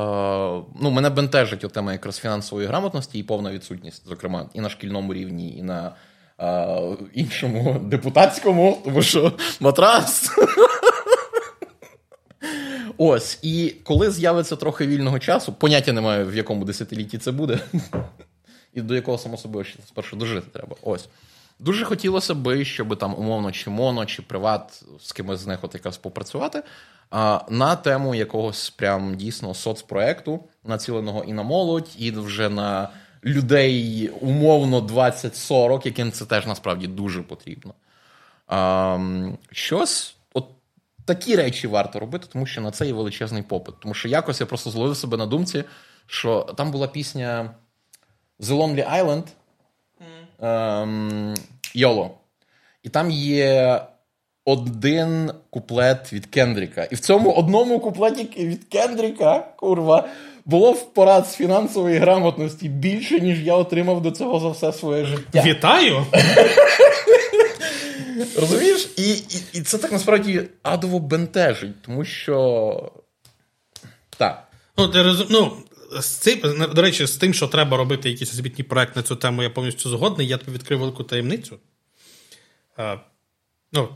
[0.81, 5.15] ну, мене бентежить от тема якраз фінансової грамотності і повна відсутність, зокрема, і на шкільному
[5.15, 5.93] рівні, і на
[6.41, 6.79] е,
[7.15, 10.31] іншому депутатському, тому що матрас.
[12.99, 17.61] Ось, і коли з'явиться трохи вільного часу, поняття немає, в якому десятилітті це буде,
[18.75, 20.77] і до якого само собою ще спершу дожити треба.
[20.83, 21.09] Ось.
[21.59, 25.75] Дуже хотілося би, щоб там умовно чи моно, чи приват з кимось з них от
[25.75, 26.63] якраз попрацювати
[27.11, 32.89] а, на тему якогось прям дійсно соцпроекту, націленого і на молодь, і вже на
[33.25, 37.75] людей умовно 20-40, яким це теж насправді дуже потрібно.
[38.47, 38.99] А,
[39.53, 40.17] Щось.
[41.05, 43.75] Такі речі варто робити, тому що на це є величезний попит.
[43.81, 45.65] Тому що якось я просто зловив себе на думці,
[46.07, 47.55] що там була пісня
[48.41, 49.25] The Lonely Island.
[51.75, 52.05] Йоло.
[52.05, 52.11] Ем,
[52.83, 53.81] і там є
[54.45, 56.85] один куплет від Кендріка.
[56.85, 60.09] І в цьому одному куплеті від Кендріка, курва,
[60.45, 65.05] було в порад з фінансової грамотності більше, ніж я отримав до цього за все своє
[65.05, 65.43] життя.
[65.47, 66.07] Вітаю!
[68.37, 68.89] Розумієш?
[68.97, 72.93] І, і, і це так насправді адово бентежить, тому що.
[74.19, 74.49] Так.
[74.79, 75.27] Ну, ти розум...
[75.31, 75.57] ну,
[76.01, 79.43] з цим, до речі, з тим, що треба робити якийсь освітній проект на цю тему,
[79.43, 80.27] я повністю згодний.
[80.27, 81.59] Я тобі відкрив велику таємницю.
[82.77, 82.97] А,
[83.73, 83.89] ну,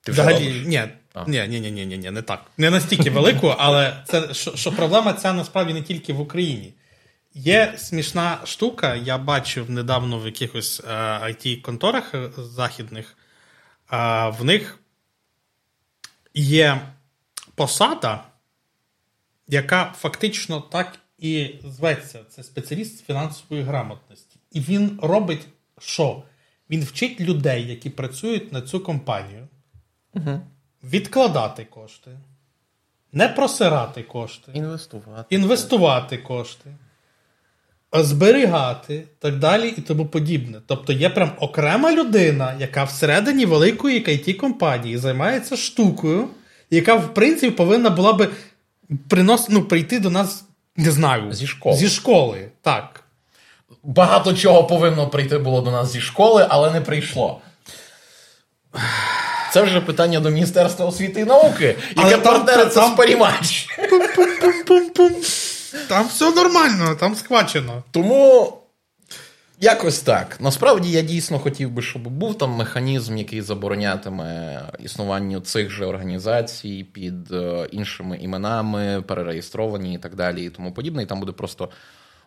[0.00, 0.82] Ти Взагалі, ні,
[1.26, 2.44] ні, ні, ні, ні, ні, ні, не так.
[2.58, 6.74] Не настільки велику, але це що, що проблема ця насправді не тільки в Україні.
[7.34, 13.16] Є смішна штука, я бачив недавно в якихось е, it конторах е, західних,
[13.92, 14.78] а, в них
[16.34, 16.80] є
[17.54, 18.24] посада,
[19.48, 24.36] яка фактично так і зветься це спеціаліст з фінансової грамотності.
[24.50, 25.46] І він робить
[25.78, 26.22] що?
[26.70, 29.48] Він вчить людей, які працюють на цю компанію,
[30.14, 30.40] угу.
[30.84, 32.10] відкладати кошти,
[33.12, 36.76] не просирати кошти, інвестувати інвестувати кошти,
[37.92, 40.58] зберігати так далі і тому подібне.
[40.66, 46.28] Тобто є прям окрема людина, яка всередині великої it компанії займається штукою,
[46.70, 48.28] яка, в принципі, повинна була би
[49.08, 49.48] принос...
[49.48, 50.44] ну, прийти до нас
[50.76, 51.32] не знаю.
[51.32, 51.76] Зі школи.
[51.76, 53.04] Зі школи, так.
[53.82, 57.40] Багато чого повинно прийти було до нас зі школи, але не прийшло.
[59.52, 62.92] Це вже питання до Міністерства освіти і науки, яке партнериться там...
[62.92, 63.68] з Парімач.
[65.88, 67.84] Там все нормально, там схвачено.
[67.90, 68.58] Тому
[69.62, 70.40] Якось так.
[70.40, 76.86] Насправді я дійсно хотів би, щоб був там механізм, який заборонятиме існуванню цих же організацій
[76.92, 81.02] під е, іншими іменами, перереєстровані і так далі, і тому подібне.
[81.02, 81.70] І там буде просто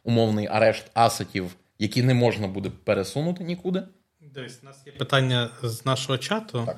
[0.03, 3.83] умовний арешт асетів, які не можна буде пересунути нікуди.
[4.21, 6.63] Дивись, у нас є питання з нашого чату.
[6.65, 6.77] Так.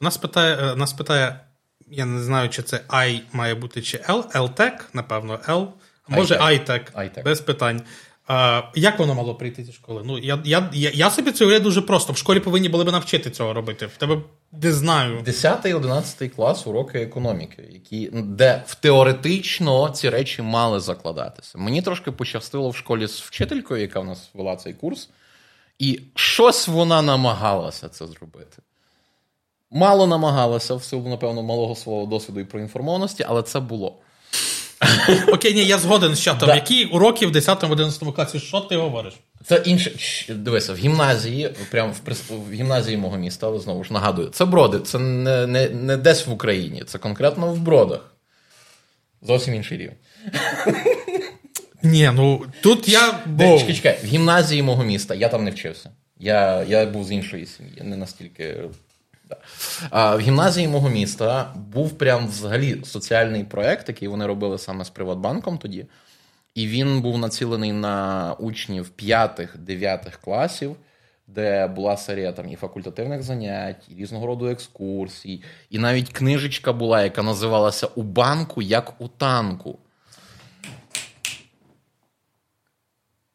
[0.00, 1.40] Нас питає, е, нас питає,
[1.88, 5.68] я не знаю, чи це I має бути, чи L, LTEC, напевно, L,
[6.08, 7.24] може iTech, iTech.
[7.24, 7.82] без питань.
[8.26, 10.02] А, як воно мало прийти зі школи?
[10.04, 12.12] Ну, я, я, я, я собі це уявляю дуже просто.
[12.12, 13.86] В школі повинні були б навчити цього робити.
[13.86, 14.18] В тебе
[14.52, 15.20] не знаю.
[15.20, 21.58] 10-11 клас уроки економіки, які, де в теоретично ці речі мали закладатися.
[21.58, 25.08] Мені трошки пощастило в школі з вчителькою, яка в нас вела цей курс,
[25.78, 28.62] і щось вона намагалася це зробити.
[29.70, 33.98] Мало намагалася, в силу, напевно, малого свого досвіду і проінформованості, але це було.
[35.32, 36.48] Окей, ні, я згоден з чатом.
[36.48, 36.54] Да.
[36.54, 38.38] Які уроки в 10-11 класі?
[38.40, 39.14] Що ти говориш?
[39.46, 39.92] Це інше.
[40.34, 44.44] Дивися, в гімназії, прямо в, прис- в гімназії мого міста, але знову ж нагадую, це
[44.44, 48.12] броди, це не, не, не десь в Україні, це конкретно в бродах.
[49.22, 49.96] Зовсім інший рівень.
[51.82, 53.20] Ні, ну тут я.
[53.26, 53.58] Де, Бо...
[53.58, 55.90] чекай, чекай, в гімназії мого міста я там не вчився.
[56.18, 58.56] Я, я був з іншої сім'ї, не настільки.
[59.90, 65.58] В гімназії мого міста був прям взагалі соціальний проект, який вони робили саме з Приватбанком
[65.58, 65.86] тоді.
[66.54, 70.76] І він був націлений на учнів 5-9 класів,
[71.26, 77.02] де була серія там і факультативних занять, і різного роду екскурсій, і навіть книжечка була,
[77.02, 79.78] яка називалася У банку як у танку.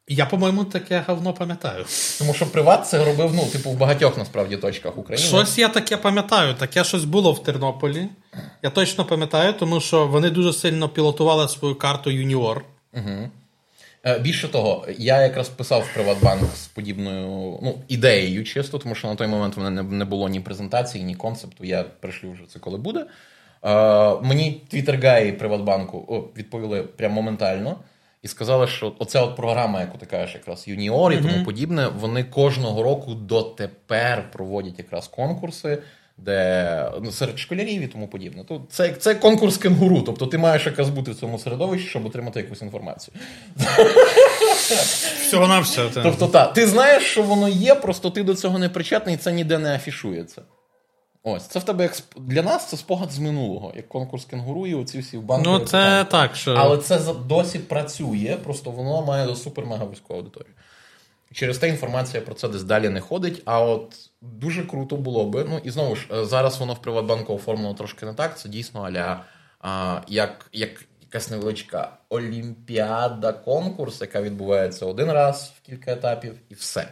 [0.09, 1.85] Я, по-моєму, таке говно пам'ятаю.
[2.19, 5.27] Тому що приват це робив, ну, типу, в багатьох насправді точках України.
[5.27, 6.53] Щось я таке пам'ятаю.
[6.53, 8.07] Таке щось було в Тернополі.
[8.63, 12.65] Я точно пам'ятаю, тому що вони дуже сильно пілотували свою карту юніор.
[14.05, 19.07] Е, Більше того, я якраз писав в Приватбанк з подібною ну, ідеєю, чисто, тому що
[19.07, 21.65] на той момент в мене не, було ні презентації, ні концепту.
[21.65, 22.99] Я пришлю вже це коли буде.
[22.99, 23.05] Е,
[24.21, 27.77] мені твіттер-гаї Приватбанку відповіли прям моментально.
[28.21, 32.23] І сказали, що оця от програма, яку ти кажеш, якраз юніор і тому подібне, вони
[32.23, 35.77] кожного року дотепер проводять якраз конкурси,
[36.17, 38.43] де ну, серед школярів і тому подібне.
[38.43, 40.01] То це, це конкурс кенгуру.
[40.01, 43.15] Тобто ти маєш якраз бути в цьому середовищі, щоб отримати якусь інформацію.
[45.21, 45.89] Всього на все.
[45.93, 49.31] Тобто, так, ти знаєш, що воно є, просто ти до цього не причетний, і це
[49.31, 50.41] ніде не афішується.
[51.29, 54.73] Ось, це в тебе як для нас це спогад з минулого, як конкурс кенгуру і
[54.73, 55.49] оці всі банки.
[55.49, 56.53] Ну, це так, що.
[56.53, 60.53] Але це досі працює, просто воно має супер-мега вузьку аудиторію.
[61.33, 63.41] Через те інформація про це десь далі не ходить.
[63.45, 65.45] А от дуже круто було би.
[65.49, 68.39] Ну і знову ж, е, зараз воно в Приватбанку оформлено трошки не так.
[68.39, 69.23] Це дійсно аля
[69.61, 70.69] а, як, як
[71.01, 76.87] якась невеличка олімпіада, конкурс, яка відбувається один раз в кілька етапів, і все.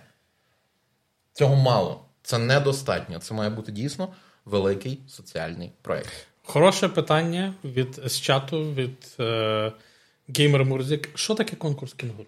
[1.33, 2.01] Цього мало.
[2.21, 3.19] Це недостатньо.
[3.19, 4.09] Це має бути дійсно
[4.45, 6.27] великий соціальний проєкт.
[6.43, 9.71] Хороше питання від з чату від е,
[10.37, 11.09] Геймер Мурзік.
[11.15, 12.27] Що таке конкурс кінгуру?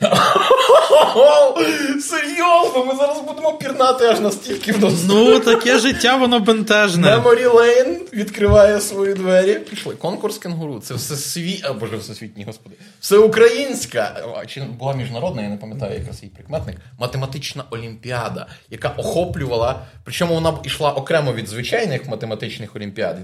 [2.00, 5.04] Серйозно, ми зараз будемо пірнати аж настільки в нас.
[5.08, 7.16] Ну, таке життя, воно бентежне.
[7.16, 9.54] Memory Lane відкриває свої двері.
[9.54, 9.94] Пішли.
[9.94, 10.80] Конкурс кенгуру.
[10.80, 11.60] Це все сві...
[11.64, 12.76] а, боже, всесвітній, господи.
[13.00, 14.26] Всеукраїнська.
[14.36, 16.76] А, Чи була міжнародна, я не пам'ятаю якраз її прикметник.
[16.98, 19.80] Математична олімпіада, яка охоплювала.
[20.04, 23.16] Причому вона б ішла окремо від звичайних математичних олімпіад,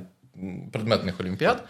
[0.73, 1.63] предметних олімпіад.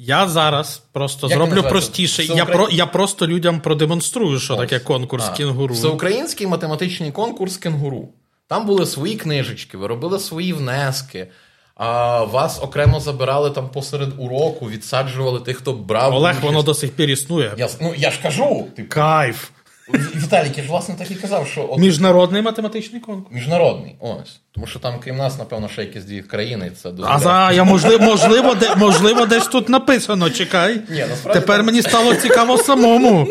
[0.00, 2.22] Я зараз просто Як зроблю простіше.
[2.22, 5.74] Всеукра- Я, про, я просто людям продемонструю, що таке конкурс А, кінгуру.
[5.74, 8.08] Всеукраїнський математичний конкурс кінгуру.
[8.46, 11.28] Там були свої книжечки, ви робили свої внески.
[11.74, 16.14] А вас окремо забирали там посеред уроку, відсаджували тих, хто брав.
[16.14, 17.52] Олег, воно до сих пір існує.
[17.58, 19.50] Я, ну, я ж кажу, типу, Кайф.
[19.94, 23.34] Віталік, я ж власне так і казав, що от Міжнародний математичний конкурс.
[23.34, 23.96] міжнародний.
[24.00, 24.40] Ось.
[24.52, 26.72] Тому що там, крім нас, напевно, ще якісь дві країни.
[26.82, 30.30] Це А за я можливо, можливо, де, можливо, десь тут написано.
[30.30, 30.82] Чекай.
[30.90, 33.28] Ні, насправді Тепер мені стало цікаво самому.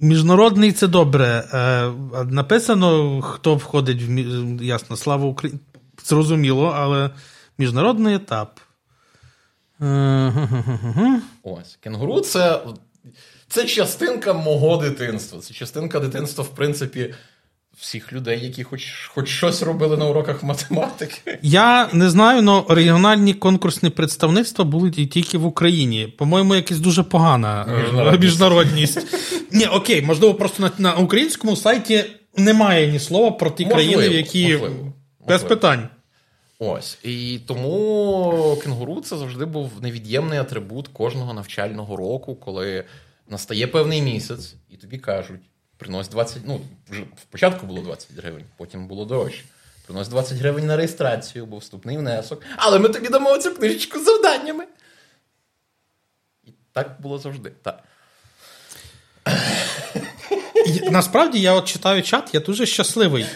[0.00, 1.44] Міжнародний це добре.
[1.54, 1.90] Е,
[2.30, 5.60] написано, хто входить в мі- ясно, слава Україні.
[6.04, 7.10] Зрозуміло, але
[7.58, 8.60] міжнародний етап.
[9.82, 10.32] Е.
[11.42, 11.78] Ось.
[11.80, 12.60] Кенгуру це,
[13.48, 15.40] це частинка мого дитинства.
[15.40, 17.14] Це частинка дитинства, в принципі,
[17.78, 21.38] всіх людей, які хоч, хоч щось робили на уроках математики.
[21.42, 26.06] Я не знаю, але регіональні конкурсні представництва були тільки в Україні.
[26.18, 28.22] По-моєму, якась дуже погана е, Міжнародність.
[28.22, 29.06] міжнародність.
[29.52, 32.04] Ні, окей, можливо, просто на, на українському сайті
[32.36, 34.92] немає ні слова про ті Можливо, країни, які можливо,
[35.28, 35.88] без питань.
[36.58, 36.98] Ось.
[37.02, 42.84] І тому кенгуру це завжди був невід'ємний атрибут кожного навчального року, коли
[43.28, 45.40] Настає певний місяць, і тобі кажуть:
[45.76, 46.60] принось 20, ну,
[46.90, 49.44] вже спочатку було 20 гривень, потім було дорожче.
[49.86, 52.42] Принось 20 гривень на реєстрацію, бо вступний внесок.
[52.56, 54.64] Але ми тобі дамо цю книжечку з завданнями.
[56.44, 57.52] І так було завжди.
[57.62, 57.82] Так.
[60.90, 63.26] Насправді я от читаю чат, я дуже щасливий.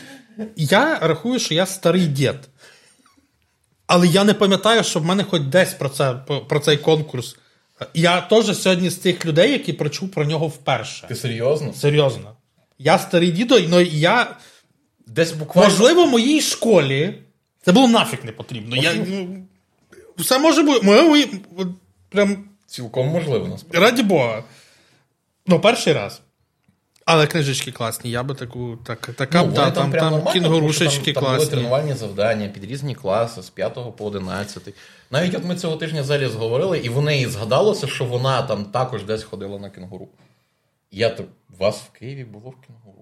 [0.56, 2.36] Я рахую, що я старий дід.
[3.86, 6.14] Але я не пам'ятаю, що в мене хоч десь про це,
[6.48, 7.36] про цей конкурс.
[7.94, 11.06] Я теж сьогодні з тих людей, які прочув про нього вперше.
[11.06, 11.72] Ти серйозно?
[11.72, 12.36] Серйозно.
[12.78, 14.36] Я старий дідо, ну я.
[15.06, 15.70] Десь буквально.
[15.70, 17.14] Можливо, моїй школі
[17.62, 18.76] це було нафіг не потрібно.
[18.76, 19.46] Я, ну,
[20.16, 20.86] Все може бути.
[20.86, 21.26] Ми,
[22.08, 22.44] прям...
[22.66, 23.78] Цілком можливо, насправді.
[23.78, 24.44] Раді Бога.
[25.46, 26.20] Ну, перший раз.
[27.10, 28.78] Але книжечки класні, я би таку.
[28.84, 31.38] Так, така, ну, та, там, там, там кінгурушечки там, класні.
[31.38, 34.74] Там були тренувальні завдання під різні класи з 5 по 11.
[35.10, 39.02] Навіть от ми цього тижня залі зговорили, і в неї згадалося, що вона там також
[39.02, 40.08] десь ходила на кінгуру.
[40.90, 41.26] Я так,
[41.58, 42.98] вас в Києві було в кінгуру?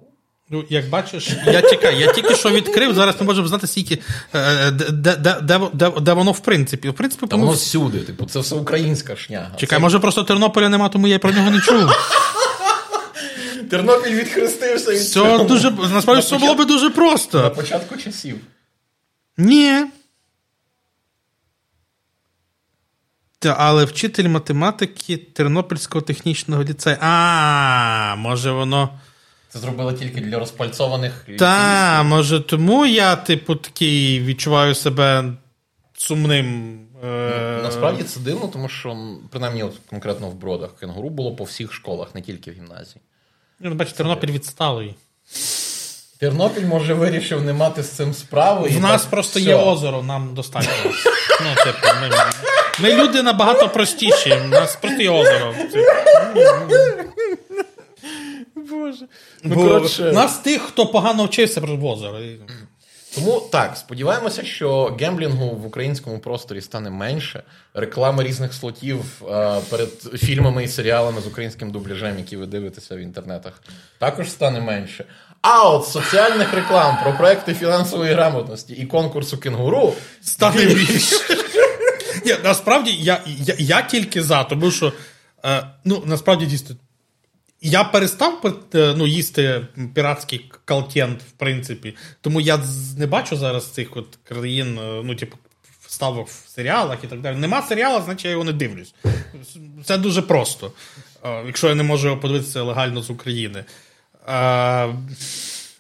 [0.51, 3.99] Ну, як бачиш, я чекаю, я тільки що відкрив, зараз ми можемо знати, скільки,
[4.73, 6.89] де, де, де, де, де воно в принципі.
[6.89, 9.51] В принципі, Та воно всюди, типу, це все українська шняга.
[9.57, 9.83] Чекай, це...
[9.83, 11.91] може просто Тернополя нема, тому я про нього не чув.
[13.71, 17.43] Тернопіль відхрестився від Все дуже, насправді все було би дуже просто.
[17.43, 18.41] На початку часів.
[19.37, 19.85] Ні.
[23.39, 26.97] Та, але вчитель математики Тернопільського технічного ліцею.
[27.01, 29.01] А, може воно.
[29.49, 31.27] Це зробили тільки для розпальцованих.
[31.39, 35.25] Та, може, тому я, типу, такий відчуваю себе
[35.97, 36.79] сумним.
[37.05, 37.61] Е...
[37.63, 38.97] Насправді це дивно, тому що,
[39.31, 43.01] принаймні, от конкретно в бродах кенгуру було по всіх школах, не тільки в гімназії.
[43.61, 44.95] Ну, бачиш, Тернопіль відсталий.
[46.19, 48.67] Тернопіль, може, вирішив не мати з цим справу.
[48.71, 49.49] В нас просто все.
[49.49, 50.71] є озеро, нам достатньо.
[51.41, 52.11] ну, типу, ми,
[52.79, 54.35] ми люди набагато простіші.
[54.45, 55.55] У нас просто є озеро.
[58.71, 59.07] Боже.
[59.43, 60.03] Ну, Бо коротше...
[60.03, 62.19] Нас тих, хто погано вчився, в озеро.
[63.17, 67.43] Тому так, сподіваємося, що гемблінгу в українському просторі стане менше.
[67.75, 72.99] Реклами різних слотів а, перед фільмами і серіалами з українським дубляжем, які ви дивитеся в
[72.99, 73.63] інтернетах,
[73.99, 75.05] також стане менше.
[75.43, 81.17] А от соціальних реклам про проекти фінансової грамотності і конкурсу кенгуру стане більше.
[82.25, 84.93] Ні, Насправді я я, я тільки за, тому що
[85.45, 86.77] е, ну, насправді дійсно.
[87.69, 91.97] Я перестав ну, їсти піратський контент, в принципі.
[92.21, 92.61] Тому я
[92.99, 95.37] не бачу зараз цих от країн, ну, типу,
[95.89, 97.37] ставок в серіалах і так далі.
[97.37, 98.95] Нема серіалу, значить я його не дивлюсь.
[99.85, 100.73] Це дуже просто.
[101.25, 103.65] Якщо я не можу його подивитися легально з України.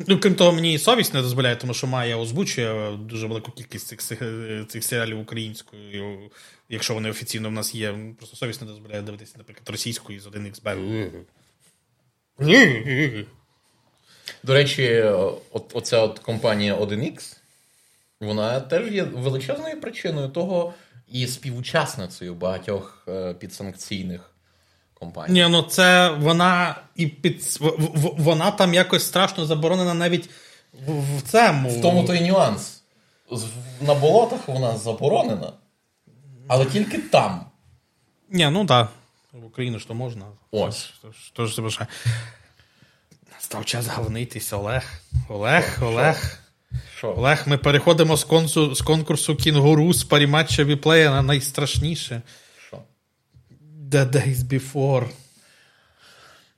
[0.06, 3.86] Ну, крім того, мені і совість не дозволяє, тому що має озвучує дуже велику кількість
[3.86, 4.22] цих
[4.68, 6.30] цих серіалів українською,
[6.68, 7.94] якщо вони офіційно в нас є.
[8.18, 10.26] Просто совість не дозволяє дивитися, наприклад, російською з
[12.38, 13.26] 1xb.
[14.42, 15.02] До речі,
[15.52, 17.36] от, оця от компанія 1X,
[18.20, 20.74] вона теж є величезною причиною того
[21.08, 24.30] і співучасницею багатьох е, підсанкційних
[24.94, 25.32] компаній.
[25.32, 27.58] Ні, ну це вона і під
[28.18, 30.30] вона там якось страшно заборонена навіть
[30.86, 31.68] в, в цьому.
[31.68, 32.82] В тому той нюанс.
[33.80, 35.52] На болотах вона заборонена,
[36.48, 37.46] але тільки там.
[38.30, 38.86] Ні, ну так.
[38.86, 38.88] Да.
[39.42, 40.26] В Україну ж то можна.
[40.50, 40.90] Ось.
[41.32, 41.86] Що ж забажає.
[43.38, 45.00] Став час гавнитись, Олег.
[45.28, 46.38] Олег, Олег.
[46.96, 47.14] Що?
[47.16, 52.22] Олег, ми переходимо з конкурсу, з конкурсу Кінгуру з паріматча віплея на найстрашніше.
[52.66, 52.82] Що?
[53.90, 55.08] The Days Before.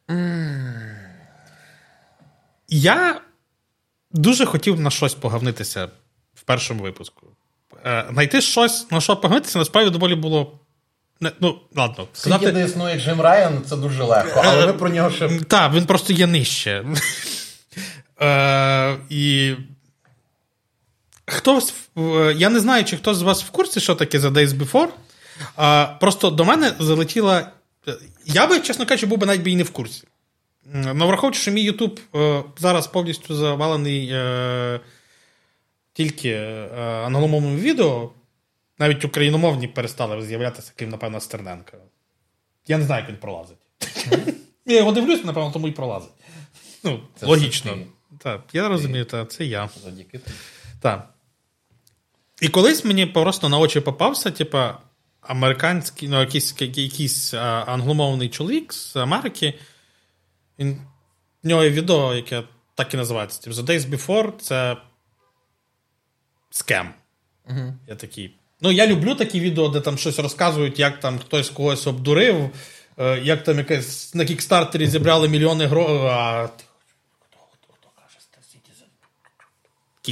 [0.09, 0.99] Mm.
[2.69, 3.21] Я
[4.11, 5.89] дуже хотів на щось погавнитися
[6.35, 7.27] в першому випуску.
[7.85, 10.61] Е, Найти щось, на що погавнитися, насправді доволі було
[11.21, 12.09] не, ну, ладно.
[12.13, 12.45] Сказати...
[12.45, 15.29] Скільки де існує Джим Райан, це дуже легко, але ми про нього ще.
[15.49, 16.85] Так, він просто є нижче.
[18.21, 19.55] Е, І.
[21.27, 21.75] Хтось.
[22.37, 24.89] Я не знаю, чи хтось з вас в курсі, що таке The Days Before.
[26.01, 27.51] Просто до мене залетіла.
[28.27, 30.05] Я би, чесно кажучи, був би навіть би і не в курсі.
[30.73, 32.01] Ну, враховуючи, що мій Ютуб
[32.59, 34.81] зараз повністю завалений е,
[35.93, 36.69] тільки е,
[37.07, 38.11] англомовним відео.
[38.79, 41.77] Навіть україномовні перестали з'являтися, крім, напевно, Стерненка.
[42.67, 43.59] Я не знаю, як він пролазить.
[44.67, 46.11] Я його дивлюсь, напевно, тому і пролазить.
[46.85, 47.79] Ну, це Логічно.
[48.19, 49.69] Так, Я розумію, та, це я.
[49.83, 50.21] Завдяки
[50.81, 51.15] Так.
[52.41, 54.79] І колись мені просто на очі попався, типа,
[55.21, 59.59] американський, ну, якийсь якийсь англомовний чоловік з Америки.
[60.59, 60.81] Він,
[61.43, 62.43] В нього є відео, яке
[62.75, 63.43] так і називається.
[63.43, 64.77] Типу, The Days Before це
[66.51, 66.95] скем.
[67.51, 67.75] Угу.
[67.87, 68.38] Я такий.
[68.61, 72.51] Ну, я люблю такі відео, де там щось розказують, як там хтось когось обдурив,
[72.99, 75.97] е, як там якесь на кікстартері зібрали мільйони грошей.
[75.97, 76.47] А...
[76.47, 78.89] Хто, хто, хто каже Star Citizen?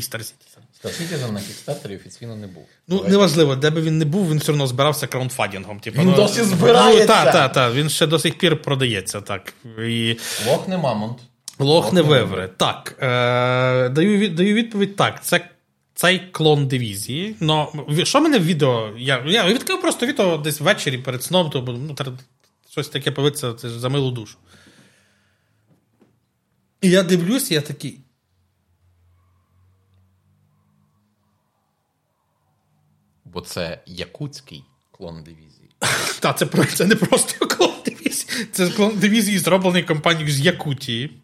[0.00, 0.62] Star Citizen?
[0.82, 2.66] Star Citizen на Kickstarter офіційно не був.
[2.88, 5.80] Ну, неважливо, де би він не був, він все одно збирався краудфандингом.
[5.80, 7.00] Типу, Він ну, досі збирається.
[7.00, 7.74] Ну, так, так, так.
[7.74, 9.20] Він ще до сих пір продається.
[9.20, 9.54] так.
[9.88, 10.16] І...
[10.46, 11.18] Лох не мамонт.
[11.58, 12.48] Лох не вивре.
[12.56, 12.96] Так.
[13.00, 15.24] Е, даю, даю відповідь так.
[15.24, 15.48] Це
[15.96, 17.36] цей клон дивізії.
[17.40, 18.92] Но що мене в відео?
[18.98, 21.96] Я, я відкрив просто відео десь ввечері перед сном, то ну,
[22.70, 24.38] щось таке повиться, це ж за милу душу.
[26.80, 28.00] І я дивлюсь, я такий.
[33.24, 35.70] Бо це якутський клон дивізії.
[36.20, 38.46] Та, це, це не просто клон дивізії.
[38.52, 41.20] Це клон дивізії, зроблений компанією з Якутії.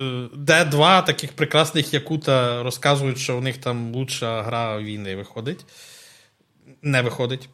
[0.00, 5.64] Е, Де два таких прекрасних Якута розказують, що у них там лучша гра війни виходить.
[6.82, 7.48] Не виходить.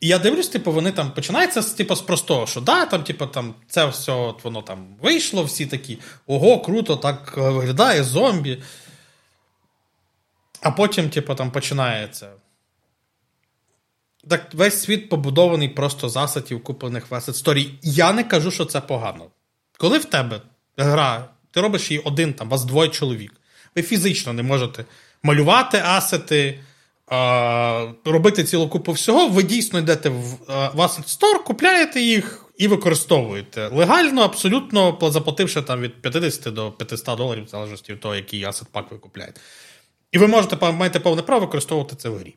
[0.00, 3.54] І я дивлюсь, типу, вони там починається типу, з простого, що да, там, типу, там,
[3.68, 8.62] це все от воно там вийшло, всі такі, ого, круто, так е, виглядає, зомбі.
[10.60, 12.30] А потім, типу, там починається.
[14.28, 17.70] Так весь світ побудований просто з асетів, куплених в Asset Story.
[17.82, 19.30] Я не кажу, що це погано.
[19.78, 20.40] Коли в тебе
[20.76, 23.32] гра, ти робиш її один, там, вас двоє чоловік,
[23.76, 24.84] ви фізично не можете
[25.22, 26.60] малювати асети,
[28.04, 30.38] робити цілу купу всього, ви дійсно йдете в
[30.76, 33.68] Asset Store, купляєте їх і використовуєте.
[33.68, 38.68] Легально, абсолютно заплативши там від 50 до 500 доларів, в залежності від того, який асет
[38.72, 39.40] пак ви купляєте.
[40.12, 42.34] І ви можете маєте повне право використовувати це в грі.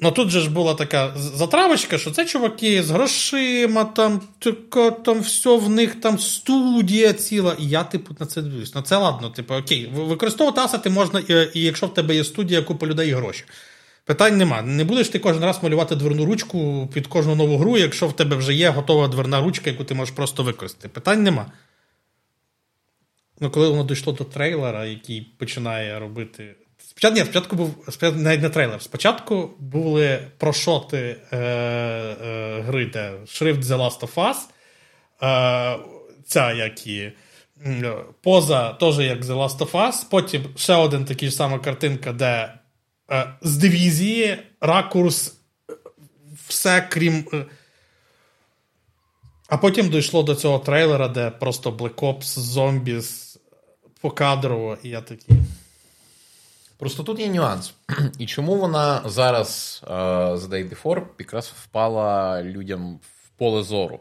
[0.00, 5.20] Ну тут же ж була така затравочка, що це чуваки з грошима, там, тако, там
[5.20, 7.56] все в них там студія ціла.
[7.58, 8.74] І я, типу, на це дивлюсь.
[8.74, 11.20] Ну це ладно, типу, окей, ви- використовувати асети можна,
[11.54, 13.44] і якщо в тебе є студія, купа людей і гроші.
[14.04, 14.62] Питань нема.
[14.62, 18.36] Не будеш ти кожен раз малювати дверну ручку під кожну нову гру, якщо в тебе
[18.36, 20.88] вже є готова дверна ручка, яку ти можеш просто використати.
[20.88, 21.46] Питань нема.
[23.40, 26.56] Ну, коли воно дійшло до трейлера, який починає робити.
[26.98, 28.82] Спочатку, ні, спочатку був спочатку навіть не трейлер.
[28.82, 34.36] Спочатку були прошоти е, е, гри, де шрифт The Last of Us.
[35.22, 35.78] Е,
[36.26, 37.12] ця як і
[38.22, 40.06] поза теж як The Last of Us.
[40.10, 42.54] Потім ще один такий ж сама картинка, де
[43.10, 45.36] е, з дивізії ракурс,
[45.70, 45.74] е,
[46.48, 47.28] все крім.
[47.32, 47.44] е,
[49.48, 53.00] а потім дійшло до цього трейлера, де просто Black Ops, зомбі
[54.00, 55.36] покадрово, і я такий.
[56.78, 57.74] Просто тут є нюанс.
[58.18, 59.90] І чому вона зараз е,
[60.34, 64.00] The Day Before якраз впала людям в поле зору?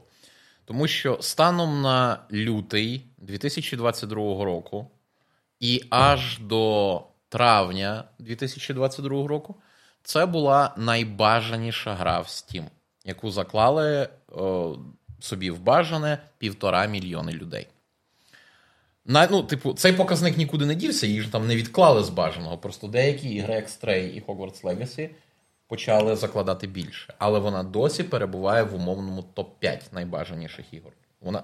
[0.65, 4.15] Тому що станом на лютий 2022
[4.45, 4.91] року
[5.59, 9.55] і аж до травня 2022 року
[10.03, 12.63] це була найбажаніша гра в Steam,
[13.05, 14.09] яку заклали е,
[15.19, 17.67] собі в бажане півтора мільйони людей.
[19.07, 22.57] На, ну, типу, цей показник нікуди не дівся, їх ж там не відклали з бажаного.
[22.57, 25.09] Просто деякі ігри, як Stray і Hogwarts Legacy,
[25.67, 27.13] почали закладати більше.
[27.17, 30.91] Але вона досі перебуває в умовному топ-5 найбажаніших ігор.
[31.21, 31.43] Вона,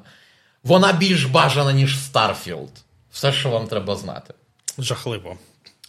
[0.63, 2.83] вона більш бажана, ніж Starfield.
[3.11, 4.33] Все, що вам треба знати.
[4.77, 5.37] Жахливо.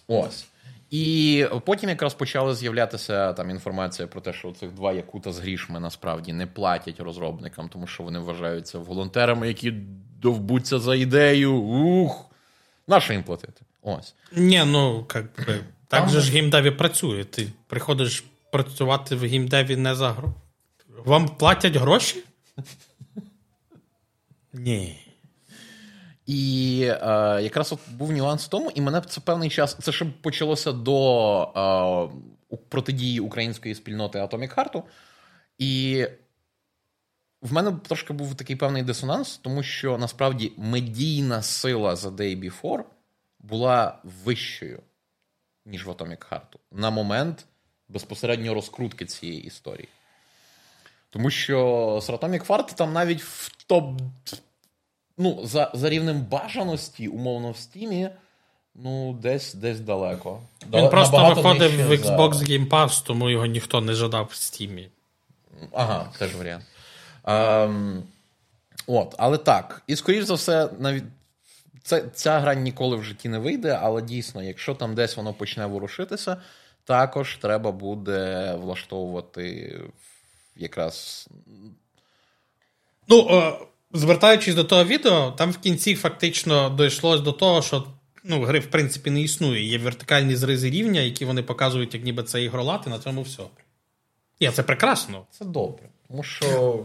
[0.09, 0.47] Ось.
[0.91, 5.81] І потім якраз почала з'являтися там інформація про те, що цих два якута з грішми
[5.81, 9.75] насправді не платять розробникам, тому що вони вважаються волонтерами, які
[10.25, 11.55] довбуться за ідею.
[11.55, 12.27] Ух!
[12.89, 13.63] На що їм платити?
[13.83, 14.15] Ось.
[14.33, 17.25] Ні, ну як би, так Там же ж геймдеві працює.
[17.25, 20.35] Ти приходиш працювати в геймдеві не за гроші.
[21.05, 22.25] Вам платять гроші?
[24.53, 25.01] Ні.
[26.27, 26.99] І е,
[27.43, 29.77] якраз от був нюанс в тому, і мене це певний час.
[29.83, 32.11] Це ще почалося до
[32.51, 34.83] е, протидії української спільноти Atomic Heart.
[35.59, 36.07] І
[37.45, 42.83] в мене трошки був такий певний дисонанс, тому що насправді медійна сила The Day Before
[43.41, 44.83] була вищою,
[45.67, 47.47] ніж в Atomic Heart на момент
[47.89, 49.89] безпосередньо розкрутки цієї історії.
[51.11, 51.59] Тому що
[52.03, 54.01] з Atomic Heart там навіть в топ.
[55.19, 58.11] Ну, за, за рівнем бажаності, умовно, в стімі,
[58.75, 60.41] ну, десь десь далеко.
[60.63, 64.25] Він Дал- просто виходив в нижче за- Xbox Game Pass, тому його ніхто не жадав
[64.25, 64.89] в Steam.
[65.73, 66.65] Ага, теж варіант.
[67.25, 68.03] Ем,
[68.87, 69.83] от, але так.
[69.87, 71.05] І скоріш за все, навіть
[71.83, 75.67] це, ця гра ніколи в житті не вийде, але дійсно, якщо там десь воно почне
[75.67, 76.37] ворушитися,
[76.85, 79.75] також треба буде влаштовувати
[80.57, 81.29] якраз.
[83.09, 83.53] Ну, е,
[83.93, 87.87] звертаючись до того відео, там в кінці фактично дійшлось до того, що
[88.25, 89.63] ну, гри, в принципі, не існує.
[89.63, 93.43] Є вертикальні зризи рівня, які вони показують, як ніби це ігролад, і на цьому все.
[94.41, 95.27] Ні, це прекрасно.
[95.31, 95.89] Це добре.
[96.09, 96.85] Тому що.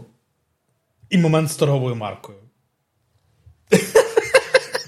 [1.10, 2.38] І момент з торговою маркою.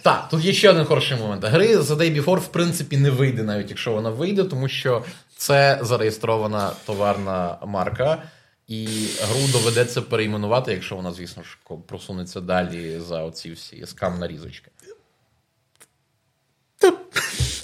[0.03, 1.45] Так, тут є ще один хороший момент.
[1.45, 5.05] Гри The Day Before, в принципі, не вийде, навіть якщо вона вийде, тому що
[5.37, 8.23] це зареєстрована товарна марка,
[8.69, 8.87] і
[9.23, 14.71] гру доведеться перейменувати, якщо вона, звісно ж, просунеться далі за оці всі скам нарізочки.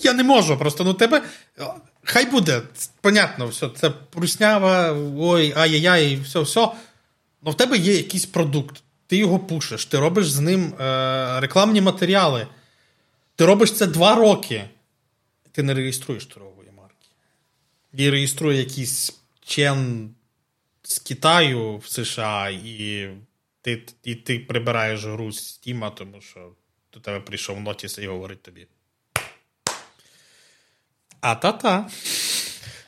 [0.02, 0.84] Я не можу просто.
[0.84, 1.22] Ну, тебе.
[2.04, 2.62] Хай буде,
[3.00, 6.68] понятно, все, це пруснява, ой, ай-яй-яй, все, все.
[7.48, 11.80] Ну в тебе є якийсь продукт, ти його пушиш, ти робиш з ним е, рекламні
[11.80, 12.46] матеріали.
[13.36, 14.64] Ти робиш це два роки.
[15.52, 17.08] Ти не реєструєш торгової марки.
[17.92, 20.10] І реєструє якийсь чен
[20.82, 23.08] з Китаю в США, і
[23.62, 26.52] ти і ти прибираєш гру з Стіма, тому що
[26.92, 28.66] до тебе прийшов Нотіс і говорить тобі.
[31.20, 31.90] А та-та.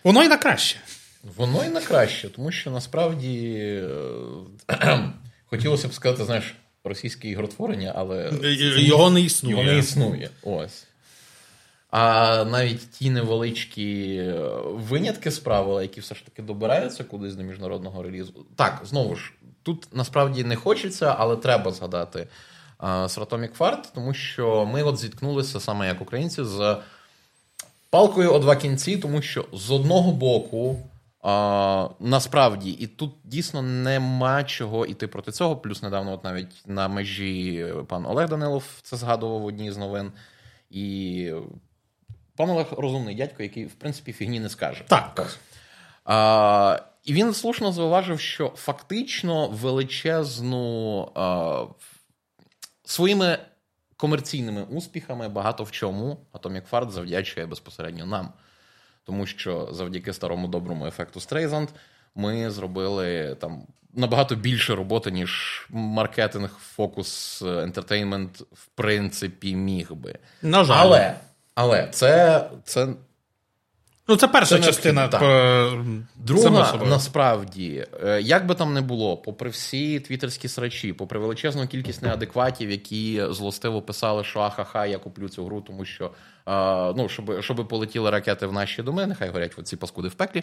[0.04, 0.80] Воно й на краще.
[1.36, 3.88] Воно і на краще, тому що насправді е,
[5.46, 6.54] хотілося б сказати, знаєш,
[6.84, 8.32] російське ігротворення, але
[8.78, 9.56] його не існує.
[9.56, 10.30] Його не існує.
[10.42, 10.86] Ось.
[11.90, 14.32] А навіть ті невеличкі е,
[14.64, 18.46] винятки з правила, які все ж таки добираються кудись до міжнародного релізу.
[18.56, 22.26] Так, знову ж, тут насправді не хочеться, але треба згадати
[23.08, 26.76] Сратомік Фарт, тому що ми от зіткнулися саме як українці з
[27.90, 30.78] палкою о два кінці, тому що з одного боку.
[31.22, 35.56] А, Насправді, і тут дійсно нема чого іти проти цього.
[35.56, 40.12] Плюс недавно, от навіть на межі пан Олег Данилов це згадував в одній з новин.
[40.70, 41.32] І
[42.36, 44.84] пан Олег розумний дядько, який, в принципі, фігні не скаже.
[44.88, 45.38] Так.
[46.04, 51.64] А, І він слушно зауважив, що фактично величезну а,
[52.84, 53.38] своїми
[53.96, 58.32] комерційними успіхами багато в чому Atomic Fart завдячує безпосередньо нам.
[59.10, 61.68] Тому що завдяки старому доброму ефекту Стрейзанд
[62.14, 63.62] ми зробили там
[63.94, 70.14] набагато більше роботи, ніж маркетинг, фокус, ентертеймент, в принципі, міг би.
[70.42, 70.76] На жаль.
[70.78, 71.14] Але
[71.54, 72.88] але це це
[74.10, 75.08] Ну, це перша це частина.
[75.08, 75.20] Так.
[75.20, 75.84] По...
[76.16, 82.02] Друга, насправді, е, як би там не було, попри всі твіттерські срачі, попри величезну кількість
[82.02, 86.10] неадекватів, які злостиво писали, що ахаха, я куплю цю гру, тому що
[86.96, 90.42] ну, щоб щоб полетіли ракети в наші доми, нехай горять ці паскуди в пеклі.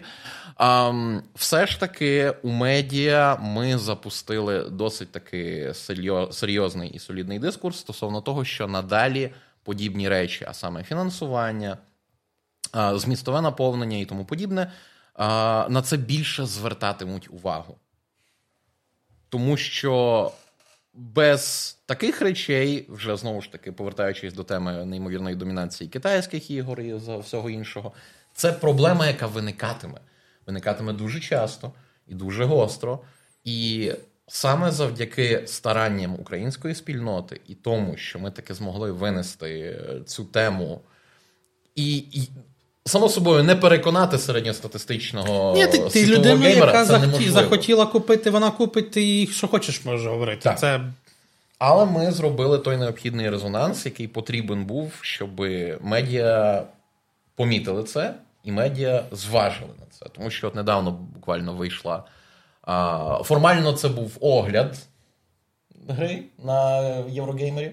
[1.34, 5.72] Все ж таки, у медіа ми запустили досить таки
[6.30, 9.30] серйозний і солідний дискурс стосовно того, що надалі
[9.62, 11.78] подібні речі, а саме фінансування
[12.74, 14.72] змістове наповнення і тому подібне,
[15.68, 17.76] на це більше звертатимуть увагу.
[19.28, 20.32] Тому що
[20.94, 26.94] без таких речей, вже знову ж таки, повертаючись до теми неймовірної домінації китайських ігор і
[26.94, 27.92] всього іншого,
[28.34, 30.00] це проблема, яка виникатиме.
[30.46, 31.72] Виникатиме дуже часто
[32.06, 33.00] і дуже гостро.
[33.44, 33.92] І
[34.26, 40.80] саме завдяки старанням української спільноти і тому, що ми таки змогли винести цю тему.
[41.74, 42.28] І, і
[42.88, 48.30] само собою не переконати середньостатистичного Ні, ти, ти людину, геймера, яка це захотіла, захотіла купити,
[48.30, 50.40] вона купить, і що хочеш, може говорити.
[50.42, 50.58] Так.
[50.58, 50.80] Це...
[51.58, 55.40] Але ми зробили той необхідний резонанс, який потрібен був, щоб
[55.80, 56.62] медіа
[57.34, 58.14] помітили це,
[58.44, 60.06] і медіа зважили на це.
[60.16, 62.04] Тому що от недавно буквально вийшла.
[62.62, 64.76] А, Формально це був огляд
[65.88, 67.72] гри на Єврогеймері.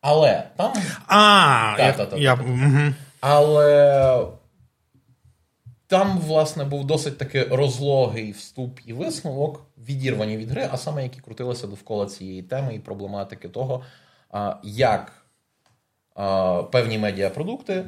[0.00, 0.72] Але там.
[1.06, 2.94] А, та, я, та, та, я, угу.
[3.20, 4.26] Але
[5.94, 11.20] там, власне, був досить таки розлогий вступ і висновок, відірвані від гри, а саме які
[11.20, 13.84] крутилися довкола цієї теми і проблематики того,
[14.62, 15.12] як
[16.70, 17.84] певні медіапродукти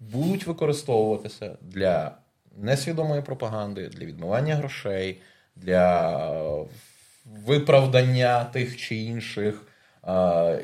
[0.00, 2.12] будуть використовуватися для
[2.56, 5.20] несвідомої пропаганди, для відмивання грошей,
[5.56, 6.56] для
[7.46, 9.66] виправдання тих чи інших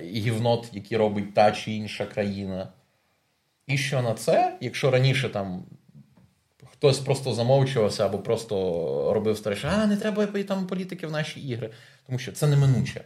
[0.03, 2.69] гівнот, які робить та чи інша країна.
[3.67, 5.65] І що на це, якщо раніше там
[6.81, 8.55] хтось просто замовчувався або просто
[9.15, 11.71] робив старіше, а не треба там політики в наші ігри.
[12.07, 13.01] Тому що це неминуче.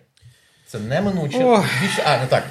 [0.66, 1.38] Це неминуче.
[1.82, 2.44] Більше, а, не так.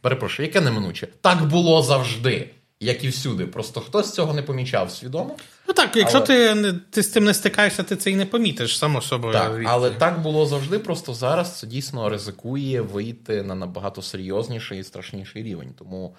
[0.00, 1.08] Перепрошую, яке неминуче?
[1.20, 2.50] Так було завжди,
[2.80, 3.46] як і всюди.
[3.46, 5.36] Просто хтось цього не помічав свідомо.
[5.68, 6.26] Ну так, якщо але...
[6.26, 9.32] ти ти з цим не стикаєшся, ти це і не помітиш, само собою.
[9.32, 14.84] Так, Але так було завжди, просто зараз це дійсно ризикує вийти на набагато серйозніший і
[14.84, 15.74] страшніший рівень.
[15.78, 16.16] Тому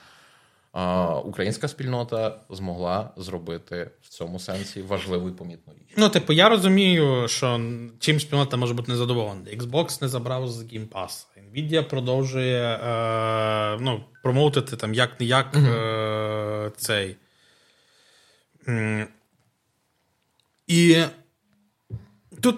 [1.25, 5.93] українська спільнота змогла зробити в цьому сенсі важливу і помітну річ.
[5.97, 7.61] Ну, типу, я розумію, що
[7.99, 9.41] чим спільнота може бути незадоволена.
[9.41, 11.25] Xbox не забрав з Game Pass.
[11.53, 17.15] Nvidia продовжує е, ну, промоутити там як не як е, цей.
[20.67, 21.03] І
[22.41, 22.55] Тут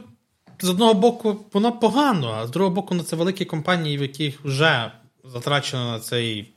[0.59, 4.45] з одного боку воно погано, а з другого боку, ну, це великі компанії, в яких
[4.45, 4.91] вже
[5.23, 6.53] затрачено на цей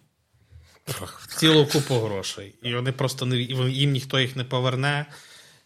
[1.37, 2.55] цілу купу грошей.
[2.63, 5.07] І вони просто не їм ніхто їх не поверне.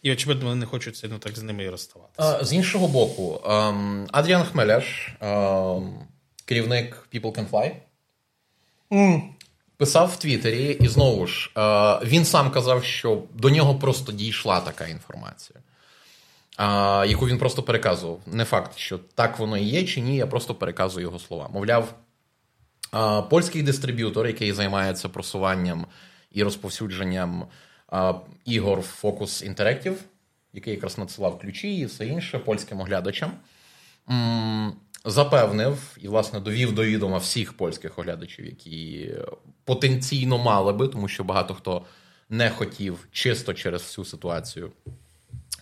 [0.01, 2.45] І, очевидно, вони не хочуть сильно так з ними і розставатися.
[2.45, 5.93] З іншого боку, ем, Адріан Хмеляш, ем,
[6.45, 7.71] керівник People Can Fly,
[8.91, 9.21] mm.
[9.77, 14.59] писав в Твіттері, і знову ж, е, він сам казав, що до нього просто дійшла
[14.59, 15.59] така інформація,
[17.07, 18.19] яку він просто переказував.
[18.25, 21.49] Не факт, що так воно і є, чи ні, я просто переказую його слова.
[21.53, 21.93] Мовляв,
[23.29, 25.85] польський дистриб'ютор, який займається просуванням
[26.31, 27.45] і розповсюдженням
[28.45, 29.95] ігор Focus Interactive,
[30.53, 33.31] який якраз надсилав ключі і все інше польським оглядачам,
[35.05, 39.09] запевнив і, власне, довів до відома всіх польських оглядачів, які
[39.63, 41.85] потенційно мали би, тому що багато хто
[42.29, 44.71] не хотів чисто через всю ситуацію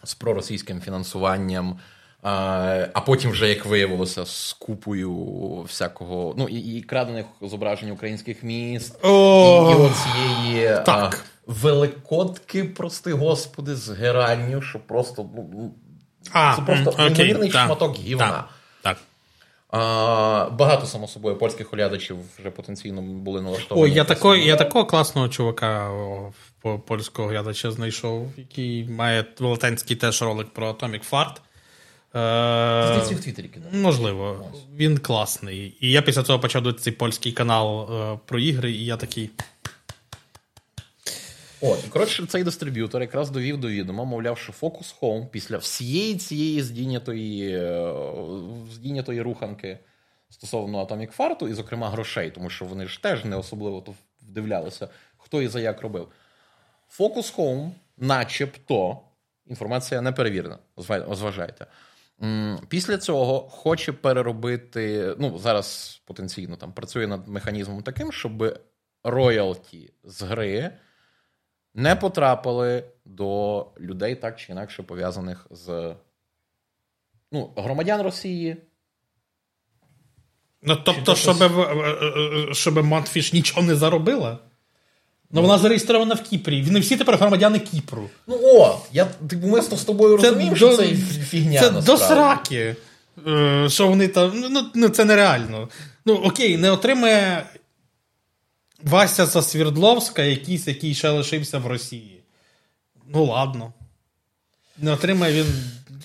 [0.04, 1.80] з проросійським фінансуванням.
[2.28, 5.14] А потім, вже, як виявилося, з купою
[5.62, 11.26] всякого, ну і і крадених зображень українських міст, О, і, і оцієї так.
[11.26, 15.74] А, великодки, прости господи, з геранню, що просто ну,
[16.32, 18.30] а, це просто неймовірний шматок гівна.
[18.30, 18.48] Так,
[18.82, 18.98] так.
[19.70, 23.84] А, Багато, само собою, польських оглядачів вже потенційно були налаштовані.
[23.84, 25.92] Ой, я такого, я такого класного чувака
[26.88, 31.36] польського глядача знайшов, який має велетенський теж ролик про Atomic Fart.
[32.16, 33.74] Здається, в Твіттері кидав.
[33.74, 34.46] Можливо,
[34.76, 35.78] він класний.
[35.80, 39.30] І я після цього почав дивитися цей польський канал е, про ігри, і я такий.
[41.62, 46.62] І коротше, цей дистриб'ютор якраз довів до відома, мовляв, що Focus Home після всієї цієї
[46.62, 47.94] здійнятої е,
[48.74, 49.80] здійнятої руханки
[50.30, 54.88] стосовно Atomic Fart, і, зокрема, грошей, тому що вони ж теж не особливо то вдивлялися,
[55.18, 56.08] хто і за як робив.
[57.00, 59.00] Focus Home, начебто,
[59.48, 60.58] інформація не перевірена,
[61.12, 61.66] зважайте.
[62.68, 65.16] Після цього хоче переробити.
[65.20, 68.60] Ну, зараз потенційно там працює над механізмом таким, щоб
[69.04, 70.72] роялті з гри
[71.74, 75.96] не потрапили до людей так чи інакше пов'язаних з
[77.32, 78.58] ну, громадян Росії.
[80.62, 81.48] Ну, тобто, щоб е,
[82.50, 84.40] е, щоб Монтфіш нічого не заробила?
[85.32, 86.62] Ну, вона зареєстрована в Кіпрі.
[86.62, 88.10] Не всі тепер громадяни Кіпру.
[88.28, 90.88] Ну о, я типу, ми з тобою розуміємо, що це
[91.30, 91.60] фігня.
[91.60, 91.92] Це насправді.
[91.92, 92.76] до сраки.
[93.28, 94.32] Е, що вони там.
[94.50, 95.70] Ну, ну, це нереально.
[96.06, 97.46] Ну, окей, не отримає
[98.84, 102.22] Вася Засвірдловська, якийсь, який ще лишився в Росії.
[103.14, 103.74] Ну, ладно.
[104.78, 105.46] Не отримає він.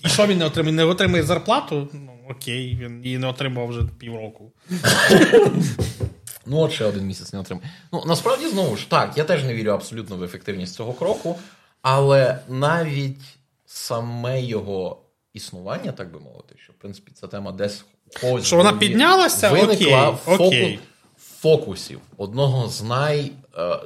[0.05, 0.77] І що він не отримає?
[0.77, 1.89] Не отримає зарплату?
[1.93, 4.53] Ну, окей, він її не отримав вже півроку.
[6.47, 7.65] Ну, от ще один місяць не отримав.
[7.93, 11.39] Ну, насправді, знову ж так, я теж не вірю абсолютно в ефективність цього кроку,
[11.83, 13.21] але навіть
[13.67, 15.03] саме його
[15.35, 17.85] існування, так би мовити, що в принципі ця тема десь
[18.23, 20.79] ось що вона піднялася виникла окей, окей.
[21.19, 23.81] фокусів одного з е,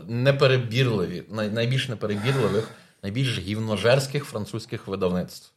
[1.51, 2.71] найбільш неперебірливих,
[3.03, 5.51] найбільш гівножерських французьких видавництв.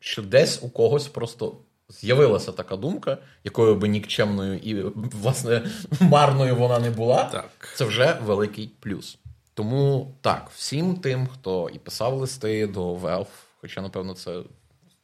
[0.00, 1.56] Що десь у когось просто
[1.88, 4.82] з'явилася така думка, якою би нікчемною і,
[5.22, 5.70] власне,
[6.00, 7.50] марною вона не була, так.
[7.74, 9.18] це вже великий плюс.
[9.54, 13.26] Тому так, всім тим, хто і писав листи до Valve,
[13.60, 14.40] хоча, напевно, це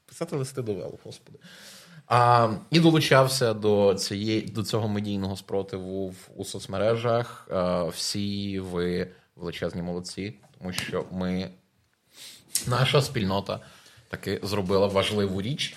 [0.07, 1.39] писати листи до Valve, господи.
[2.07, 7.49] А, І долучався до цієї, до цього медійного спротиву в, у соцмережах.
[7.51, 11.51] А, всі ви величезні молодці, тому що ми,
[12.67, 13.61] наша спільнота
[14.09, 15.77] таки зробила важливу річ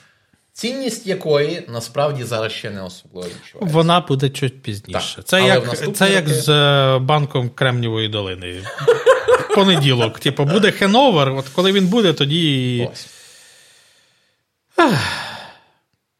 [0.58, 3.78] цінність якої насправді зараз ще не особливо відчувається.
[3.78, 5.16] Вона буде чуть пізніше.
[5.16, 5.26] Так.
[5.26, 8.64] Це як це як з е, банком Кремнівої долини.
[9.56, 10.20] Понеділок.
[10.20, 12.90] Типу, буде хеновер, от коли він буде, тоді.
[12.94, 13.08] Ось.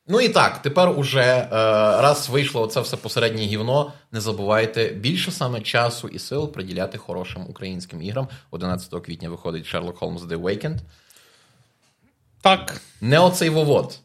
[0.08, 1.48] Ну і так, тепер уже е,
[2.02, 7.46] раз вийшло це все посереднє гівно, не забувайте більше саме часу і сил приділяти хорошим
[7.50, 8.28] українським іграм.
[8.52, 10.78] 11 квітня виходить Sherlock Holmes The Awakened.
[12.42, 12.82] Так.
[13.02, 14.00] Не оцей вовод.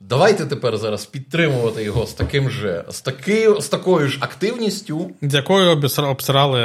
[0.00, 5.10] Давайте тепер зараз підтримувати його з таким же, з таки, з такою ж активністю.
[5.22, 6.60] З якою обсирали.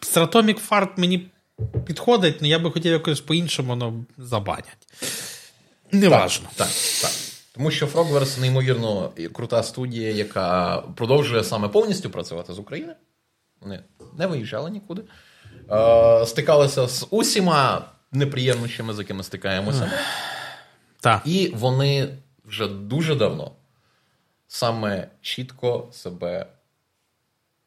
[0.00, 1.30] Стратомік фарт мені
[1.86, 4.88] підходить, але я би хотів якось по-іншому воно забанять.
[5.92, 6.48] Неважно.
[6.56, 7.10] Так, так, так.
[7.54, 12.94] Тому що Frogverse неймовірно крута студія, яка продовжує саме повністю працювати з України.
[13.60, 13.80] Вони
[14.18, 15.02] не виїжджали нікуди.
[15.70, 19.92] Е, Стикалися з усіма неприємнощами, з якими стикаємося.
[21.00, 21.22] Так.
[21.24, 22.08] І вони
[22.44, 23.52] вже дуже давно
[24.48, 26.46] саме чітко себе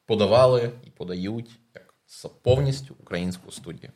[0.06, 1.94] подавали і подають як
[2.42, 3.92] повністю українську студію.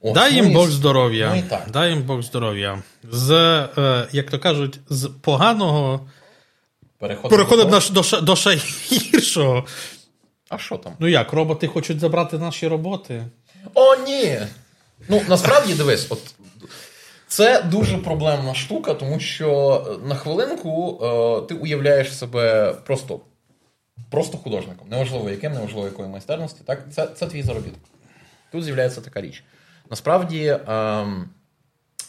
[0.00, 1.44] О, Дай ну їм Бог здоров'я.
[1.50, 1.58] Ну.
[1.72, 2.82] Дай їм Бог здоров'я.
[3.10, 3.32] З,
[3.78, 6.08] е, як то кажуть, з поганого
[6.98, 8.54] Переходимо переходимо до на до, до ще
[8.92, 9.66] гіршого.
[10.48, 10.92] А що там?
[10.98, 13.24] Ну як, роботи хочуть забрати наші роботи?
[13.74, 14.38] О, ні!
[15.08, 16.34] Ну, насправді дивись, от
[17.26, 19.50] це дуже проблемна штука, тому що
[20.04, 23.20] е, на хвилинку е, ти уявляєш себе просто,
[24.10, 24.88] просто художником.
[24.88, 26.60] Неважливо яким, неважливо якої майстерності.
[26.64, 26.84] Так?
[26.94, 27.80] Це, це твій заробіток.
[28.52, 29.44] Тут з'являється така річ.
[29.90, 30.58] Насправді.
[30.68, 31.28] ем,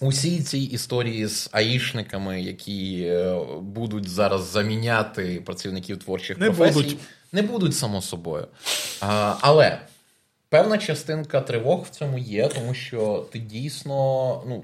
[0.01, 6.97] Усі ці історії з аїшниками, які е, будуть зараз заміняти працівників творчих Не професій, будуть.
[7.31, 8.47] не будуть само собою.
[9.01, 9.79] А, але
[10.49, 13.93] певна частинка тривог в цьому є, тому що ти дійсно
[14.47, 14.63] ну,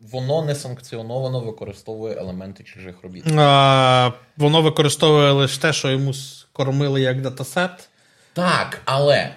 [0.00, 3.24] воно несанкціоновано використовує елементи чужих робіт.
[3.36, 7.88] А, воно використовує лише те, що йому скормили як датасет.
[8.32, 9.34] Так, але.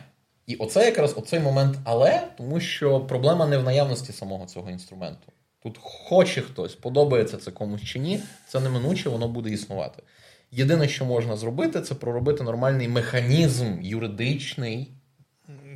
[0.47, 5.31] І оце якраз оцей момент але, тому що проблема не в наявності самого цього інструменту.
[5.63, 10.03] Тут хоче хтось, подобається це комусь чи ні, це неминуче, воно буде існувати.
[10.51, 14.98] Єдине, що можна зробити, це проробити нормальний механізм юридичний.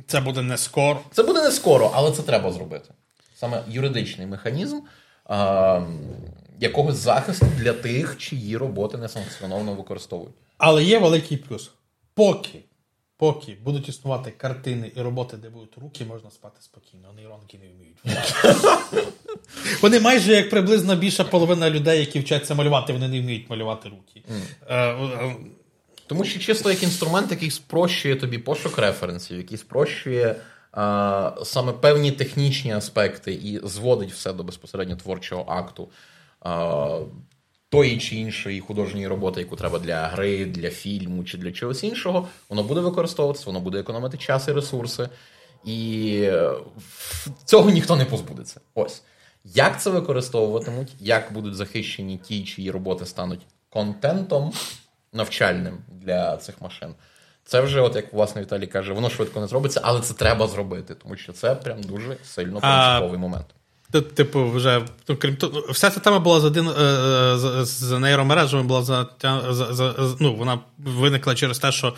[0.06, 1.00] Це буде не скоро.
[1.10, 2.94] Це буде не скоро, але це треба зробити.
[3.34, 4.80] Саме юридичний механізм
[5.24, 5.80] а,
[6.60, 10.34] якогось захисту для тих, чиї роботи несанкціоновано використовують.
[10.58, 11.70] Але є великий плюс.
[12.14, 12.58] Поки,
[13.16, 17.12] поки будуть існувати картини і роботи, де будуть руки, можна спати спокійно.
[17.16, 18.26] Нейронки не вміють.
[19.82, 24.22] Вони майже як приблизно більша половина людей, які вчаться малювати, вони не вміють малювати руки.
[26.14, 30.36] Тому що чисто як інструмент, який спрощує тобі пошук референсів, який спрощує
[30.72, 35.88] а, саме певні технічні аспекти і зводить все до безпосередньо творчого акту
[36.40, 36.98] а,
[37.68, 42.28] тої чи іншої художньої роботи, яку треба для гри, для фільму чи для чогось іншого,
[42.48, 45.08] воно буде використовуватися, воно буде економити час і ресурси.
[45.64, 46.50] І е,
[47.44, 48.60] цього ніхто не позбудеться.
[48.74, 49.02] Ось.
[49.44, 53.40] Як це використовуватимуть, як будуть захищені ті, чиї роботи стануть
[53.70, 54.52] контентом
[55.14, 56.94] навчальним для цих машин.
[57.44, 60.94] Це вже, от як власне Віталій каже, воно швидко не зробиться, але це треба зробити,
[60.94, 63.46] тому що це прям дуже сильно А- момент.
[64.14, 67.98] Типу, вже ну, крім того, вся ця тема була за один е, е, з, з
[67.98, 71.94] нейромережами, була за, за, за, ну, вона виникла через те, що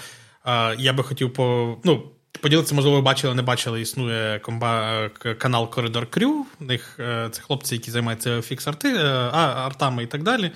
[0.46, 1.76] е, я би хотів по.
[1.84, 2.02] Ну,
[2.42, 3.80] поділитися, можливо, ви бачили, не бачили.
[3.80, 5.08] Існує комба,
[5.38, 6.46] канал Коридор Крю.
[6.60, 6.94] У них
[7.30, 10.52] це хлопці, які займаються фікс-арти, е, а- артами і так далі.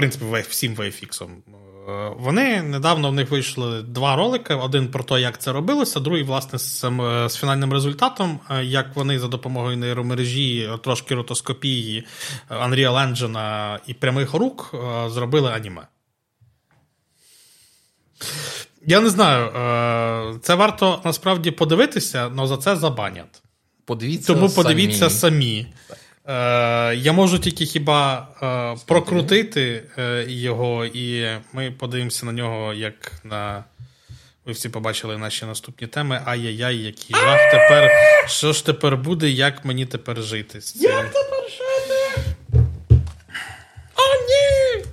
[0.00, 1.24] Принципі, всім VFX.
[1.24, 6.22] Е, Вони недавно в них вийшли два ролики: один про те, як це робилося, другий,
[6.22, 6.84] власне, з,
[7.28, 12.04] з фінальним результатом, е, як вони за допомогою нейромережі, е, трошки ротоскопії,
[12.50, 14.74] Unreal Engine і прямих рук
[15.08, 15.82] зробили аніме.
[18.86, 19.50] Я не знаю,
[20.42, 23.42] це варто насправді подивитися, але за це забанять.
[23.84, 25.10] Подивіться Тому подивіться самі.
[25.10, 25.66] самі.
[26.30, 33.12] Е, я можу тільки хіба е, прокрутити е, його, і ми подивимося на нього, як
[33.24, 33.64] на.
[34.46, 36.22] Ви всі побачили наші наступні теми.
[36.24, 37.90] Ай-яй-яй, який жах тепер.
[38.26, 40.90] Що ж тепер буде, як мені тепер жити з цим?
[40.90, 42.34] тепер жити?
[43.96, 44.84] О, ні!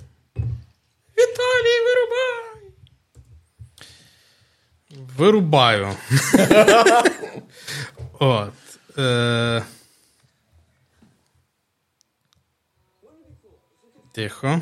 [1.17, 2.43] Віталій, вирубай!
[5.17, 5.89] Вирубаю.
[8.19, 8.53] От.
[8.97, 9.61] Е...
[14.17, 14.61] Тихо.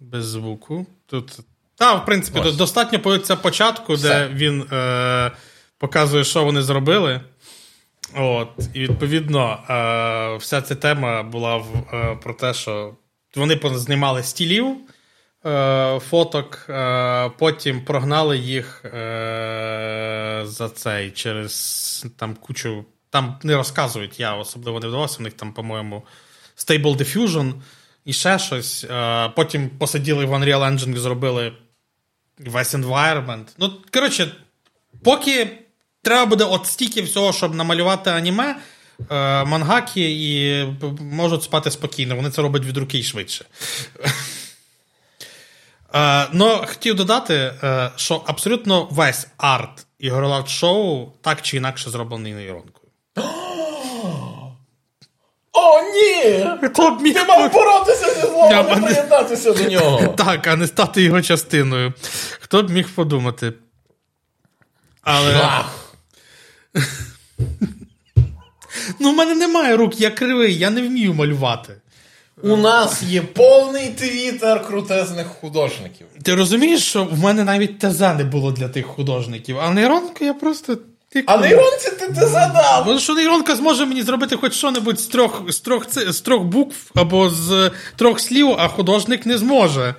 [0.00, 0.86] Без звуку.
[1.06, 1.38] Тут.
[1.76, 2.56] Та, в принципі, Ось.
[2.56, 4.08] достатньо появиться початку, Все.
[4.08, 5.32] де він е...
[5.78, 7.20] показує, що вони зробили.
[8.14, 12.94] От, і відповідно, е, вся ця тема була в, е, про те, що
[13.36, 14.76] вони знімали стілів
[15.46, 22.84] е, фоток, е, потім прогнали їх е, за цей через там кучу.
[23.10, 26.02] Там не розказують, я особливо не вдавався, у них там, по-моєму,
[26.56, 27.54] Stable Diffusion
[28.06, 28.84] і ще щось.
[28.84, 31.52] Е, потім посиділи в Unreal Engine і зробили
[32.38, 33.44] весь environment.
[33.58, 34.32] Ну, коротше,
[35.02, 35.58] поки
[36.02, 38.56] треба буде от стільки всього, щоб намалювати аніме,
[39.10, 40.64] е, мангаки і
[41.00, 42.16] можуть спати спокійно.
[42.16, 43.44] Вони це роблять від руки і швидше.
[46.32, 47.52] Но хотів додати,
[47.96, 52.88] що абсолютно весь арт і ігролад шоу так чи інакше зроблений нейронкою.
[55.56, 56.46] О, ні!
[56.62, 60.14] Хто б міг Ти мав боротися зі злом, а не приєднатися до нього.
[60.16, 61.92] Так, а не стати його частиною.
[62.40, 63.52] Хто б міг подумати?
[65.02, 65.64] Але
[69.00, 71.72] ну, в мене немає рук, я кривий, я не вмію малювати.
[72.42, 76.06] У нас є повний твіттер крутезних художників.
[76.22, 80.34] Ти розумієш, що в мене навіть ТЗ не було для тих художників, а нейронку я
[80.34, 80.78] просто
[81.26, 82.84] А нейронці ти ти задав!
[82.84, 86.76] Бо що нейронка зможе мені зробити хоч що-небудь з трьох, з, трьох, з трьох букв
[86.94, 89.94] або з трьох слів, а художник не зможе.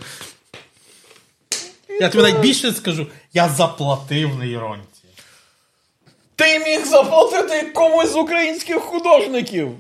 [2.00, 4.84] Я тобі навіть більше скажу, я заплатив нейронці.
[6.36, 9.72] Ти міг заплатити комусь з українських художників!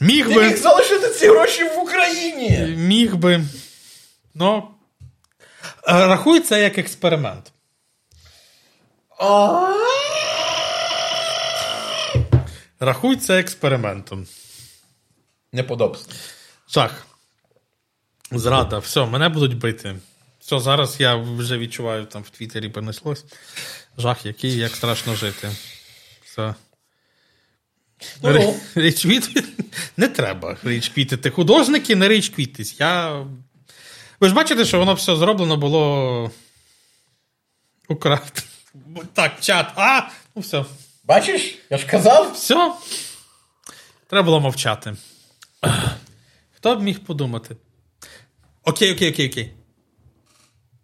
[0.00, 0.46] Міг Ти би.
[0.46, 2.74] міг залишити ці гроші в Україні!
[2.76, 3.40] Міг би.
[4.34, 4.68] Ну.
[5.88, 7.52] е, це як експеримент.
[12.80, 14.26] Рахуй це експериментом.
[15.52, 16.14] Неподобство.
[16.70, 17.06] Жах.
[18.30, 18.78] Зрада.
[18.78, 19.96] Все, мене будуть бити.
[20.40, 23.24] Все, зараз я вже відчуваю, там в Твіттері понеслось.
[23.98, 25.50] Жах, який, як страшно жити.
[26.24, 26.54] Все.
[28.22, 28.54] Ну, Ре-
[29.96, 31.30] не треба рейчквітити.
[31.30, 32.80] Художники не рейчквітись.
[32.80, 33.24] Я...
[34.20, 36.30] Ви ж бачите, що воно все зроблено було.
[37.88, 38.47] Украд.
[39.14, 39.66] Так, чат.
[39.76, 40.00] А!
[40.34, 40.64] Ну все.
[41.04, 41.58] Бачиш?
[41.70, 42.32] Я ж казав.
[42.32, 42.72] Все.
[44.06, 44.96] Треба було мовчати.
[46.56, 47.56] Хто б міг подумати?
[48.64, 49.52] Окей, окей, окей, окей.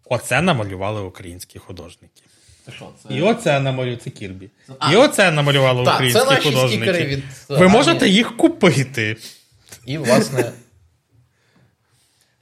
[0.05, 2.21] Оце намалювали українські художники.
[2.65, 4.49] Ти що, І оце намалювали це Кірбі.
[4.79, 4.93] А.
[4.93, 7.05] І оце намалювали Так, українські це наші художники.
[7.05, 9.17] від, Ви можете їх купити.
[9.85, 10.51] І, власне,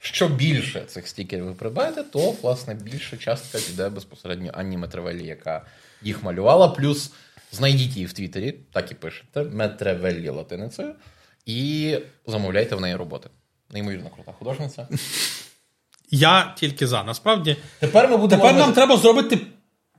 [0.04, 5.66] що більше цих стікерів ви придбаєте, то, власне, більша частка піде безпосередньо Анні Метревелі, яка
[6.02, 6.68] їх малювала.
[6.68, 7.10] Плюс
[7.52, 10.94] знайдіть її в Твіттері, так і пишете, Метревелі латиницею,
[11.46, 11.96] і
[12.26, 13.28] замовляйте в неї роботи.
[13.70, 14.88] Неймовірно крута художниця.
[16.10, 17.04] Я тільки за.
[17.04, 18.42] Насправді, Тепер ми будемо.
[18.42, 19.38] тепер нам треба зробити,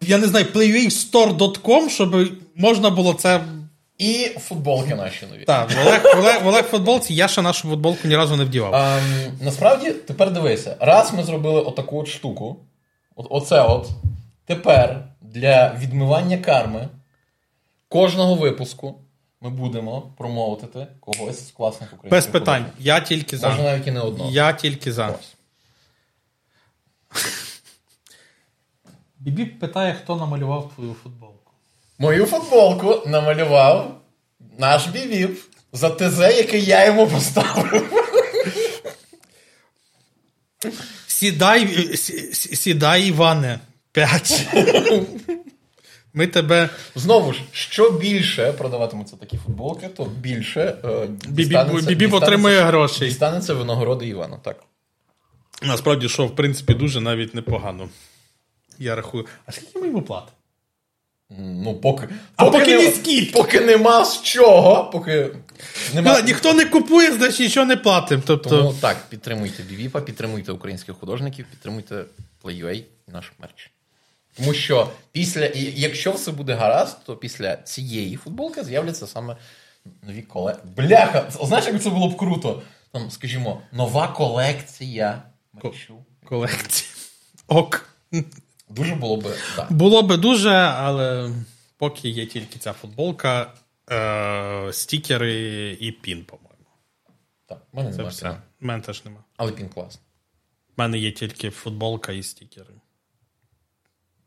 [0.02, 3.42] я не знаю, playwaystore.com, щоб можна було це.
[3.98, 5.44] І футболки наші нові.
[5.44, 8.44] Так, в Олег, в Олег, в Олег футболці, я ще нашу футболку ні разу не
[8.44, 8.76] вдівав.
[8.76, 12.58] Ем, насправді, тепер дивися, раз ми зробили отаку от штуку,
[13.16, 13.90] от, оце от,
[14.46, 16.90] тепер для відмивання карми
[17.90, 19.02] кожного випуску
[19.42, 22.64] ми будемо промоутити когось з класних українських Без питань.
[22.64, 22.86] художників.
[22.86, 23.50] Я тільки за.
[23.50, 24.32] Може навіть і не одного.
[24.32, 25.08] Я тільки за.
[25.08, 25.36] Ось.
[29.20, 31.45] Бібі питає, хто намалював твою футболку.
[32.00, 34.02] Мою футболку намалював
[34.58, 35.40] наш бівіп
[35.74, 38.02] за ТЗ, який я йому поставив.
[41.08, 43.60] Сідай, е, сі- сі- сідай, Іване.
[43.92, 44.48] П'ять.
[46.14, 46.70] Ми тебе.
[46.96, 53.10] Знову ж, що більше продаватимуться такі футболки, то більше е, Бібі, отримує грошей.
[53.10, 54.64] Дістанеться винагороди Івана, так.
[55.62, 57.90] Насправді, що, в принципі, дуже навіть непогано.
[58.80, 59.26] Я рахую.
[59.46, 60.32] А скільки ми йому платимо?
[61.30, 62.08] Ну, поки.
[62.36, 63.22] А поки не- ні.
[63.22, 65.30] Поки нема з чого, поки
[65.94, 66.20] нема.
[66.20, 68.24] Ну, ніхто не купує, значить нічого не платимо.
[68.26, 72.06] Тобто, Тому так, підтримуйте Бівіпа, підтримуйте українських художників, підтримуйте
[72.44, 73.72] Play.ua і наш мерч.
[74.38, 79.38] Тому що після, якщо все буде гаразд, то після цієї футболки з'являться саме
[80.08, 80.74] нові колекції.
[80.78, 81.30] Бляха!
[81.44, 82.62] Знаєш, як це було б круто?
[82.92, 85.24] Там, скажімо, нова колекція
[85.54, 85.96] мерчу.
[86.26, 86.90] колекція.
[87.48, 87.90] Ок.
[88.70, 89.36] Дуже було б.
[89.56, 89.72] Так.
[89.72, 91.32] Було би дуже, але
[91.78, 93.54] поки є тільки ця футболка,
[93.92, 96.56] е- стікери і пін, по-моєму.
[97.48, 98.12] Так, в мене Це немає.
[98.14, 98.30] все.
[98.62, 99.24] У мене теж нема.
[99.38, 99.96] Але пін клас.
[99.96, 102.74] У мене є тільки футболка і стікери.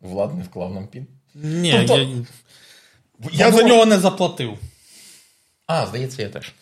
[0.00, 1.06] Влад не вклав нам пін.
[1.34, 4.58] Ні, Тобто- я, я за нього не заплатив.
[5.66, 6.52] А, здається, я теж.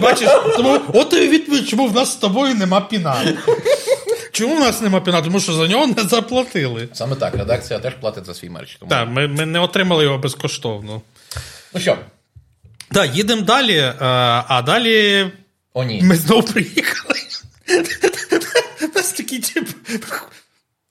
[0.00, 3.38] Бачиш, тому от і відповідь, чому в нас з тобою нема піна.
[4.38, 5.22] Чому в нас нема піна?
[5.22, 6.88] Тому що за нього не заплатили.
[6.92, 8.76] Саме так, редакція теж платить за свій мерч.
[8.76, 8.90] Тому...
[8.90, 11.02] Так, ми, ми не отримали його безкоштовно.
[11.74, 11.98] Ну що,
[12.92, 15.26] Так, їдемо далі, е, а далі
[15.74, 16.00] о ні.
[16.02, 17.14] ми знову приїхали.
[18.94, 19.68] Нас такий тип.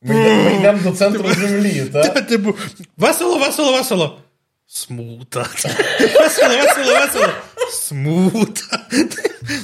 [0.02, 2.28] Ми йдемо, ми йдемо до центру землі, так?
[2.28, 2.56] Типу,
[2.98, 4.20] весело, весело, весело.
[4.68, 5.48] Смута.
[6.00, 7.30] Весело, весело, весело.
[7.72, 8.80] Смута.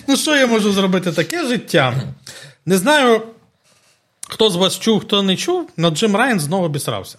[0.08, 1.12] Ну, що я можу зробити?
[1.12, 2.04] Таке життя.
[2.66, 3.22] Не знаю,
[4.34, 7.18] хто з вас чув, хто не чув, але Джим Райан знову обісрався.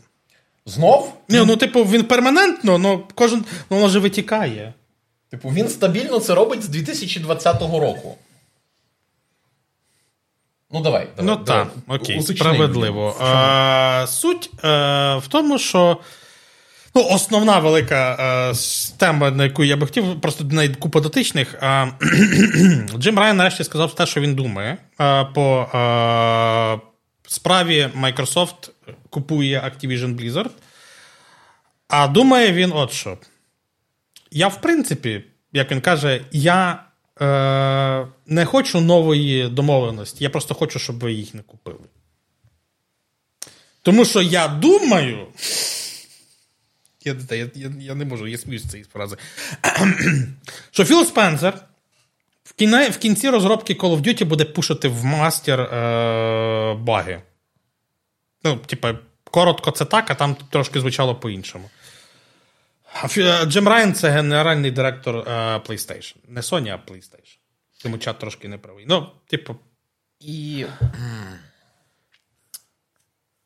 [0.67, 1.13] Знов?
[1.29, 4.75] Ні, ну, типу, він перманентно, ну кожен ну, воно же витікає.
[5.31, 8.19] Типу, він стабільно це робить з 2020 року.
[10.71, 11.09] Ну, давай.
[11.17, 13.17] давай Ну так, окей, справедливо.
[13.21, 14.69] А, суть е,
[15.17, 15.97] в тому, що
[16.95, 18.17] ну, основна велика
[18.53, 18.55] е,
[18.97, 21.55] тема, на яку я би хотів, просто неї купа дотичних.
[21.61, 21.87] А,
[22.99, 24.77] Джим Райан нарешті сказав те, що він думає.
[25.01, 26.94] е, по е,
[27.27, 28.71] справі Microsoft
[29.11, 30.51] купує Activision Blizzard.
[31.89, 33.19] А думає він от що.
[34.31, 36.85] Я, в принципі, як він каже, я
[37.21, 40.25] е, не хочу нової домовленості.
[40.25, 41.87] Я просто хочу, щоб ви їх не купили.
[43.83, 45.27] Тому що я думаю,
[47.05, 49.17] Я, я, я, я не можу, я сміюсь цієї фрази.
[50.71, 51.65] Що Філ Спенсер
[52.57, 57.23] кіне, в кінці розробки Call of Duty буде пушити в мастер е, баги.
[58.45, 58.95] Ну, типа,
[59.31, 61.71] коротко це так, а там трошки звучало по-іншому.
[63.47, 65.23] Джим Райан це генеральний директор е,
[65.57, 66.17] PlayStation.
[66.29, 67.39] Не Sony, а PlayStation.
[67.83, 68.85] Тому чат трошки не правий.
[68.89, 69.57] Ну, типу.
[70.21, 70.67] І.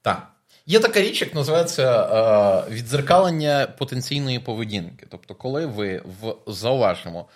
[0.03, 0.33] Так.
[0.67, 5.07] Є така річ, як називається е, відзеркалення потенційної поведінки.
[5.11, 7.29] Тобто, коли ви в зауважимо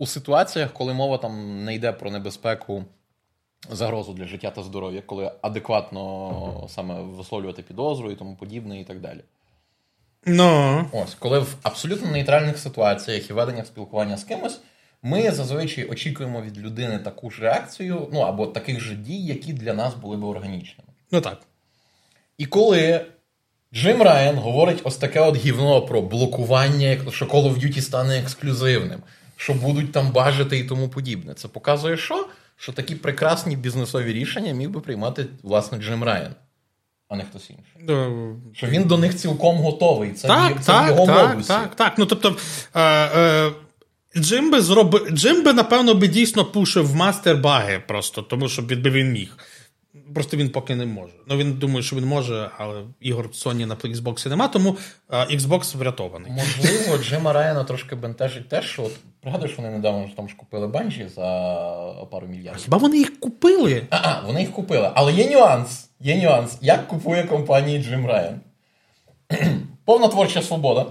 [0.00, 2.84] у ситуаціях, коли мова там не йде про небезпеку,
[3.70, 9.00] загрозу для життя та здоров'я, коли адекватно саме висловлювати підозру і тому подібне, і так
[9.00, 9.20] далі.
[10.26, 10.84] Ну.
[10.92, 14.60] Ось, коли в абсолютно нейтральних ситуаціях і веденнях спілкування з кимось,
[15.02, 19.74] ми зазвичай очікуємо від людини таку ж реакцію, ну або таких же дій, які для
[19.74, 20.90] нас були б органічними.
[21.10, 21.40] Ну так.
[22.38, 23.06] І коли
[23.74, 29.02] Джим Райан говорить ось таке от гівно про блокування, що Call of Duty стане ексклюзивним,
[29.40, 32.26] що будуть там бажати і тому подібне, це показує, що
[32.56, 36.34] Що такі прекрасні бізнесові рішення міг би приймати власне Джим Райан,
[37.08, 37.64] а не хтось інший.
[37.88, 40.12] Ну, Що він до них цілком готовий.
[40.12, 41.48] Це, так, це так, в його так, модусі.
[41.48, 41.94] так, так.
[41.98, 42.36] Ну, тобто,
[42.74, 43.52] е, е,
[44.16, 45.10] Джим би зроби...
[45.10, 49.36] Джим би, напевно, би дійсно пушив в мастер баги просто, тому що би він міг.
[50.14, 51.12] Просто він поки не може.
[51.26, 54.76] Ну, він думає, що він може, але ігор Sony на Xbox нема, тому
[55.10, 56.32] е, Xbox врятований.
[56.32, 60.66] Можливо, Джима Райана трошки бентежить те, що от, пригадуєш, вони недавно ж там ж купили
[60.66, 61.22] банжі за
[62.10, 62.62] пару мільярдів.
[62.64, 63.86] Хіба вони їх купили?
[63.90, 64.90] А, вони їх купили.
[64.94, 65.90] Але є нюанс.
[66.00, 66.58] Є нюанс.
[66.60, 68.40] Як купує компанії Джим Райан?
[69.84, 70.86] Повна творча свобода.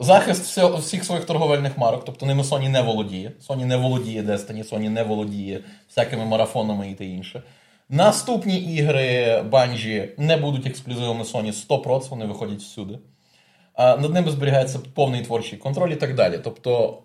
[0.00, 3.32] Захист всіх своїх торговельних марок, тобто ними Sony не володіє.
[3.48, 7.42] Sony не володіє Destiny, Sony не володіє всякими марафонами і те інше.
[7.88, 12.98] Наступні ігри Bungie не будуть ексклюзивами Sony 100%, вони виходять всюди.
[13.78, 16.40] Над ними зберігається повний творчий контроль і так далі.
[16.44, 17.02] Тобто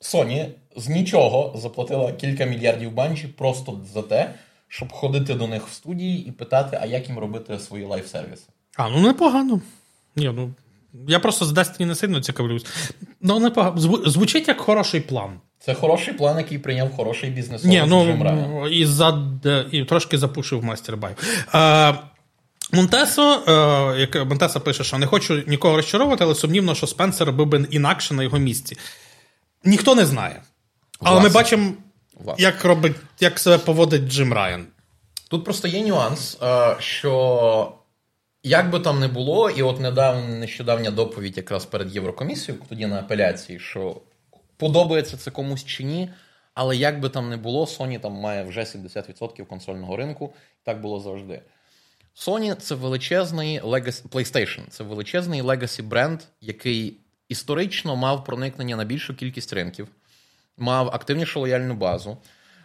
[0.00, 4.34] Sony з нічого заплатила кілька мільярдів банжі просто за те,
[4.68, 8.48] щоб ходити до них в студії і питати, а як їм робити свої лайф-сервіси.
[8.76, 9.60] А, ну непогано.
[10.16, 10.54] Ні, ну,
[11.08, 12.66] я просто з Destiny не сильно цікавлюсь.
[13.20, 13.78] Ну, непогано.
[14.06, 15.40] Звучить як хороший план.
[15.64, 19.22] Це хороший план, який прийняв хороший бізнес Ні, Джим ну і, за,
[19.70, 21.14] і трошки запушив мастер бай.
[21.54, 21.94] Е,
[22.72, 27.46] Монтесо, е, як Монтеса пише, що не хочу нікого розчаровувати, але сумнівно, що Спенсер робив
[27.46, 28.76] би інакше на його місці.
[29.64, 30.42] Ніхто не знає.
[31.00, 31.72] Але ми бачимо,
[32.20, 32.42] Власне.
[32.42, 34.66] як робить, як себе поводить Джим Райан.
[35.30, 37.72] Тут просто є нюанс, е, що
[38.42, 42.98] як би там не було, і от недавно нещодавня доповідь якраз перед Єврокомісією, тоді на
[42.98, 43.96] апеляції, що
[44.56, 46.10] подобається це комусь чи ні,
[46.54, 51.00] але як би там не було, Sony там має вже 70% консольного ринку, так було
[51.00, 51.42] завжди.
[52.16, 59.16] Sony це величезний legacy, PlayStation, це величезний legacy бренд, який історично мав проникнення на більшу
[59.16, 59.88] кількість ринків,
[60.56, 62.16] мав активнішу лояльну базу,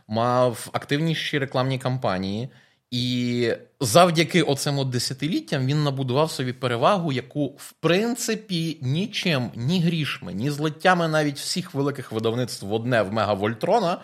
[0.07, 2.49] мав активніші рекламні кампанії.
[2.91, 10.33] І завдяки оцим от десятиліттям він набудував собі перевагу, яку, в принципі, нічим, ні грішми,
[10.33, 13.97] ні злиттями навіть всіх великих видавництв в одне в Мегавольтрона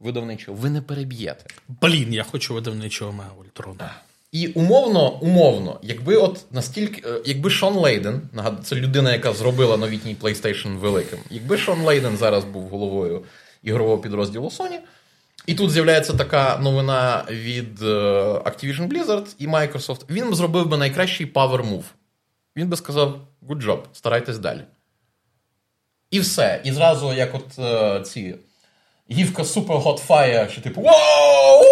[0.00, 1.44] видавничого ви не переб'єте.
[1.82, 3.94] Блін, я хочу видавничого Мега Ультрона.
[4.32, 9.76] І умовно, умовно, якби от настільки, е, якби Шон Лейден, нагадую, це людина, яка зробила
[9.76, 13.24] новітній PlayStation великим, якби Шон Лейден зараз був головою
[13.62, 14.78] ігрового підрозділу Sony,
[15.48, 17.86] і тут з'являється така новина від е,
[18.44, 21.84] Activision Blizzard і Microsoft, він зробив би найкращий power move.
[22.56, 24.60] Він би сказав: good job, старайтесь далі.
[26.10, 26.60] І все.
[26.64, 28.34] І зразу, як от е, ці
[29.10, 31.62] гівка Super Hot Fire, що типу Вау!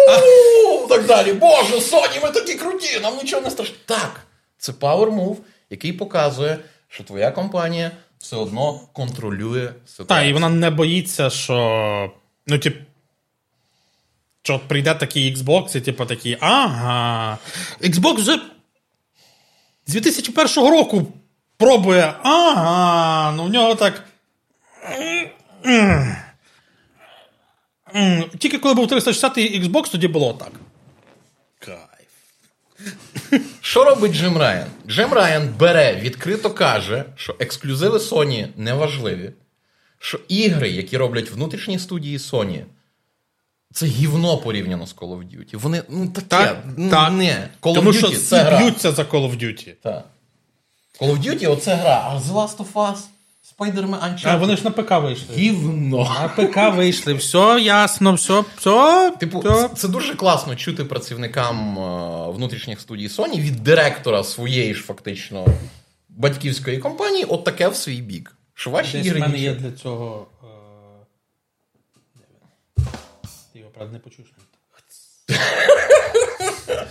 [0.83, 1.33] у!» Так далі.
[1.33, 3.75] Боже, Sony, ми такі круті, нам нічого не страшно.
[3.85, 4.21] Так,
[4.57, 5.37] це power move,
[5.69, 10.05] який показує, що твоя компанія все одно контролює ситуацію.
[10.05, 12.11] Так, і вона не боїться, що.
[12.47, 12.77] Ну, тип.
[14.47, 17.37] Що прийде такий Xbox, і типу такий, ага.
[17.81, 18.39] Xbox вже
[19.85, 21.13] з 2001 року
[21.57, 22.13] пробує.
[22.23, 23.31] Ага.
[23.31, 24.03] Ну в нього так.
[28.37, 30.51] Тільки коли був 360 Xbox, тоді було так.
[31.59, 32.93] Кайф.
[33.61, 34.67] Що робить Джим Райан?
[34.87, 39.31] Джим Райан бере, відкрито каже, що ексклюзиви Sony не важливі,
[39.99, 42.63] що ігри, які роблять внутрішні студії Sony,
[43.73, 45.57] це гівно порівняно з Call of Duty.
[45.57, 47.11] Вони ну таке, Так, ну, так.
[47.11, 47.49] не.
[47.61, 48.57] Call Тому of Duty всі це гра.
[48.59, 49.73] б'ються за Call of Duty.
[49.83, 50.05] Так.
[51.01, 52.97] Call of Duty оце гра, а The Last of Us,
[53.59, 54.21] Spider-Man Uncharted.
[54.29, 55.35] А вони ж на ПК вийшли.
[55.35, 55.97] Гівно.
[56.21, 57.13] На ПК вийшли.
[57.13, 59.11] Все ясно, все, все.
[59.19, 59.69] Типу, все.
[59.75, 65.45] це- дуже класно чути працівникам е, внутрішніх студій Sony від директора своєї ж фактично
[66.09, 68.33] батьківської компанії от таке в свій бік.
[68.53, 70.27] Що ваші Десь в ігри мене нічого- є для цього.
[73.77, 74.31] Правда, не почуєш.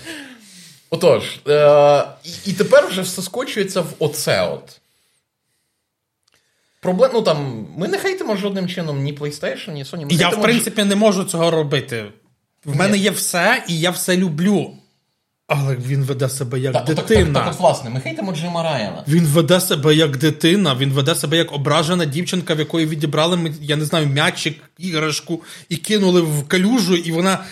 [0.91, 2.07] Отож, е-
[2.45, 4.81] і, тепер вже все скочується в оце от.
[6.81, 10.05] Проблем, ну там, ми не хейтимо жодним чином ні PlayStation, ні Sony.
[10.05, 12.13] Ми Я, в принципі, не можу цього робити.
[12.65, 14.77] В мене є все, і я все люблю.
[15.47, 17.41] Але він веде себе як Так, так, так, дитина.
[17.41, 19.05] так, от, власне, ми хейтимо Джима Райана.
[19.09, 23.77] Він веде себе як дитина, він веде себе як ображена дівчинка, в якої відібрали, я
[23.77, 27.45] не знаю, м'ячик, іграшку і кинули в калюжу, і вона.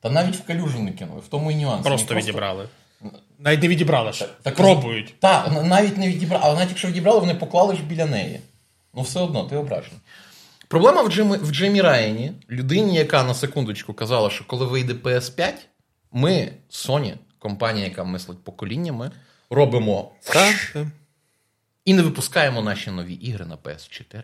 [0.00, 1.86] Та навіть в калюжу не кинули, в тому і нюанс.
[1.86, 2.68] Просто Вони відібрали.
[3.38, 4.26] Навіть не відібрали ще.
[4.42, 5.14] Так, Пробують.
[5.18, 8.40] Так, навіть не відібрали, але навіть якщо відібрали, вони поклали ж біля неї.
[8.94, 9.98] Ну, все одно, ти ображений.
[10.70, 15.52] Проблема в Джимі, в Джимі Райані, людині, яка на секундочку казала, що коли вийде PS5,
[16.12, 19.10] ми, Sony, компанія, яка мислить поколіннями,
[19.50, 20.12] робимо
[21.84, 24.22] і не випускаємо наші нові ігри на PS4.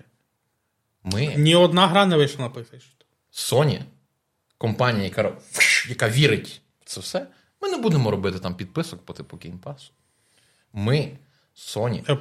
[1.02, 3.04] Ми, Ні одна гра не вийшла на PlayStation.
[3.32, 3.82] Sony,
[4.58, 5.32] компанія, яка,
[5.88, 7.26] яка вірить в це все,
[7.62, 9.90] ми не будемо робити там підписок по типу Game Pass.
[10.72, 11.18] Ми,
[11.56, 12.14] Sony, Е,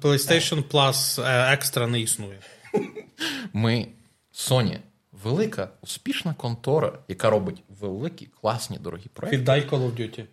[0.00, 2.38] PlayStation Plus е, Extra не існує.
[3.52, 3.86] Ми,
[4.34, 4.78] Sony,
[5.24, 9.36] велика, успішна контора, яка робить великі, класні, дорогі проекти.
[9.38, 10.24] Віддай Call of Duty.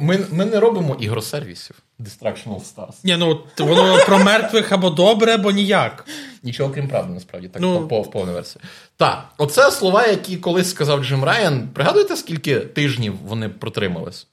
[0.00, 1.82] Ми, ми не робимо ігросервісів.
[2.00, 2.94] Distractional Stars.
[3.04, 6.06] Ні, ну воно про мертвих або добре, або ніяк.
[6.42, 7.88] Нічого крім правди, насправді, так Ну.
[7.88, 8.64] по, по, повна версія.
[8.96, 11.68] Так, оце слова, які колись сказав Джим Райан.
[11.68, 14.26] Пригадуєте, скільки тижнів вони протримались?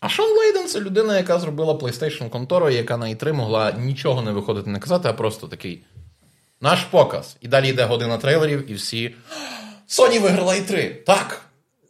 [0.00, 4.32] А Шон Лейден це людина, яка зробила PlayStation контору, яка на І3 могла нічого не
[4.32, 5.82] виходити, не казати, а просто такий
[6.60, 7.36] наш показ.
[7.40, 9.14] І далі йде година трейлерів, і всі.
[9.88, 11.04] Sony виграла І3.
[11.04, 11.42] Так.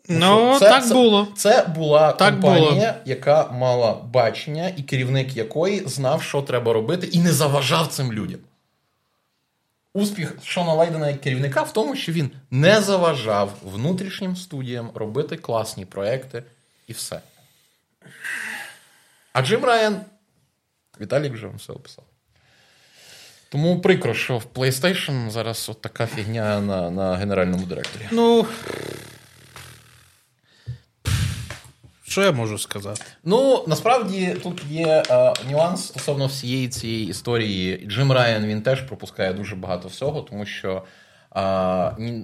[0.09, 1.29] Ну, що, так було.
[1.37, 7.19] Це була Так компанія, яка мала бачення, і керівник якої знав, що треба робити, і
[7.19, 8.41] не заважав цим людям.
[9.95, 15.85] Успіх Шона Лайдена як керівника в тому, що він не заважав внутрішнім студіям робити класні
[15.85, 16.43] проекти
[16.87, 17.21] і все.
[19.33, 20.01] А Джим Райан,
[21.01, 22.05] Віталік вже вам все описав.
[23.49, 28.03] Тому прикро, що в PlayStation зараз от така фігня на, на генеральному директорі.
[28.11, 28.47] Ну.
[32.11, 33.03] Що я можу сказати?
[33.25, 37.87] Ну, насправді тут є е, нюанс стосовно всієї цієї історії.
[37.87, 40.83] Джим Райан він теж пропускає дуже багато всього, тому що
[41.37, 42.23] е,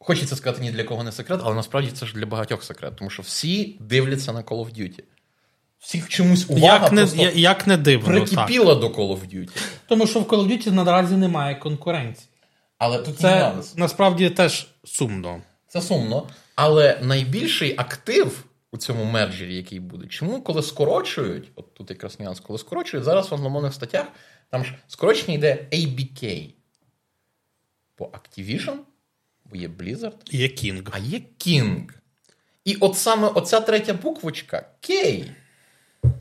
[0.00, 3.10] хочеться сказати ні для кого не секрет, але насправді це ж для багатьох секрет, тому
[3.10, 5.02] що всі дивляться на Call of Duty.
[5.78, 8.26] Всіх чомусь увага Як не, просто я- як не дивно.
[8.26, 8.48] Так.
[8.48, 9.50] до Call of Duty.
[9.88, 12.28] Тому що в Call of Duty наразі немає конкуренції.
[12.78, 13.76] Але тут Це нюанс.
[13.76, 15.42] насправді теж сумно.
[15.68, 16.28] Це сумно.
[16.54, 22.40] Але найбільший актив у цьому мерджері, який буде, чому коли скорочують, от тут якраз нюанс,
[22.40, 24.06] коли скорочують, зараз в англомовних статтях
[24.50, 26.50] там ж скорочення йде ABK.
[27.96, 28.76] По Activision,
[29.54, 30.82] є Blizzard, Є Кінг.
[30.90, 31.84] а є King.
[32.64, 35.24] І от саме оця третя буквочка K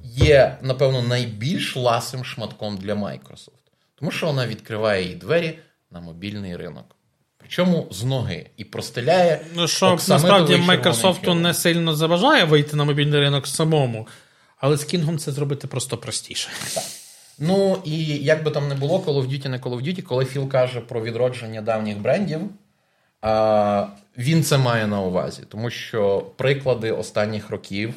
[0.03, 3.51] є, напевно, найбільш ласим шматком для Microsoft.
[3.95, 5.60] Тому що вона відкриває їй двері
[5.91, 6.95] на мобільний ринок.
[7.38, 9.45] Причому з ноги і простеляє.
[9.56, 14.07] Ну, що насправді Microsoft не сильно заважає вийти на мобільний ринок самому,
[14.57, 16.49] але з Кінгом це зробити просто простіше.
[17.39, 20.26] Ну і як би там не було, Call of Duty не Call of Duty, коли
[20.26, 22.41] Філ каже про відродження давніх брендів,
[24.18, 27.94] він це має на увазі, тому що приклади останніх років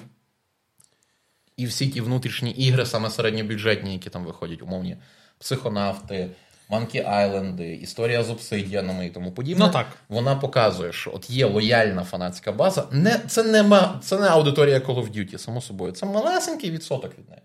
[1.57, 4.97] і всі ті внутрішні ігри, саме середньобюджетні, які там виходять, умовні
[5.39, 6.29] психонавти,
[6.71, 9.67] Monkey Island, історія з обсидіанами і тому подібне.
[9.67, 9.87] Ну, так.
[10.09, 12.87] Вона показує, що от є лояльна фанатська база.
[12.91, 15.93] Не, це, не, ма- це не аудиторія Call of Duty, само собою.
[15.93, 17.43] Це малесенький відсоток від неї.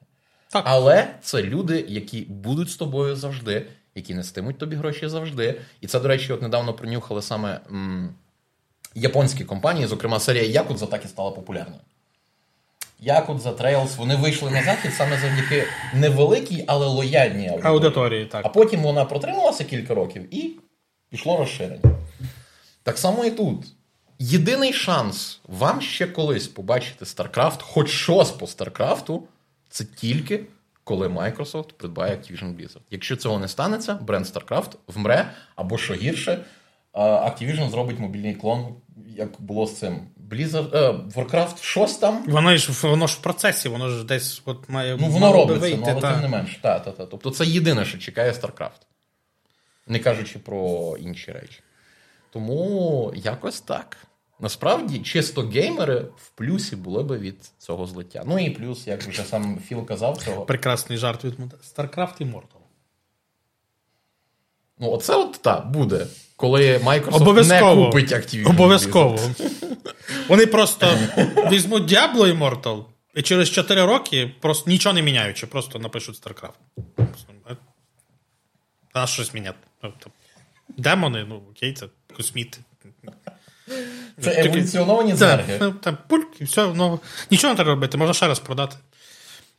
[0.49, 0.63] Так.
[0.67, 3.65] Але це люди, які будуть з тобою завжди,
[3.97, 5.61] які нестимуть тобі гроші завжди.
[5.81, 8.09] І це, до речі, от недавно принюхали саме м,
[8.95, 11.81] японські компанії, зокрема серія Якудза так і стала популярною.
[12.99, 15.63] Якудза, Trails, вони вийшли на захід саме завдяки
[15.93, 17.73] невеликій, але лояльній аудиторії.
[17.73, 18.45] Аудиторії, так.
[18.45, 20.51] А потім вона протрималася кілька років і
[21.09, 21.91] пішло розширення.
[22.83, 23.65] Так само і тут.
[24.19, 29.21] Єдиний шанс вам ще колись побачити StarCraft, хоч щось по StarCraft,
[29.69, 30.43] це тільки
[30.87, 32.81] коли Microsoft придбає Activision Blizzard.
[32.91, 36.45] Якщо цього не станеться, бренд StarCraft вмре, або що гірше,
[36.93, 38.75] Activision зробить мобільний клон,
[39.07, 39.99] як було з цим.
[40.29, 42.23] Blizzard, е, Warcraft, щось там.
[42.27, 45.77] Воно ж воно ж в процесі, воно ж десь от має Ну, воно робиться, вийти.
[45.77, 46.13] ну, але та.
[46.13, 46.59] тим не менше.
[46.61, 47.05] Та, та, та.
[47.05, 48.81] Тобто це єдине, що чекає StarCraft.
[49.87, 51.59] Не кажучи про інші речі.
[52.31, 53.97] Тому якось так.
[54.39, 58.23] Насправді, чисто геймери в плюсі були би від цього злиття.
[58.25, 60.45] Ну і плюс, як вже сам Філ казав, цього.
[60.45, 62.61] Прекрасний жарт від StarCraft Immortal.
[64.79, 66.07] Ну, оце от так, буде.
[66.35, 67.75] Коли Microsoft Обов'язково.
[67.75, 68.49] не купить Activision.
[68.49, 69.19] Обов'язково.
[70.27, 70.97] Вони просто
[71.51, 72.83] візьмуть Diablo Immortal
[73.15, 76.53] і через 4 роки, просто нічого не міняючи, просто напишуть StarCraft.
[78.93, 79.57] А щось міняти.
[79.83, 79.93] Ну,
[80.77, 81.87] Демони, ну окей, це
[82.17, 82.57] косміти.
[84.21, 85.57] Це еволюціоновані Це, зерги.
[85.61, 86.99] ну, там пульк, і все, ну,
[87.31, 88.75] нічого не треба робити, можна ще раз продати.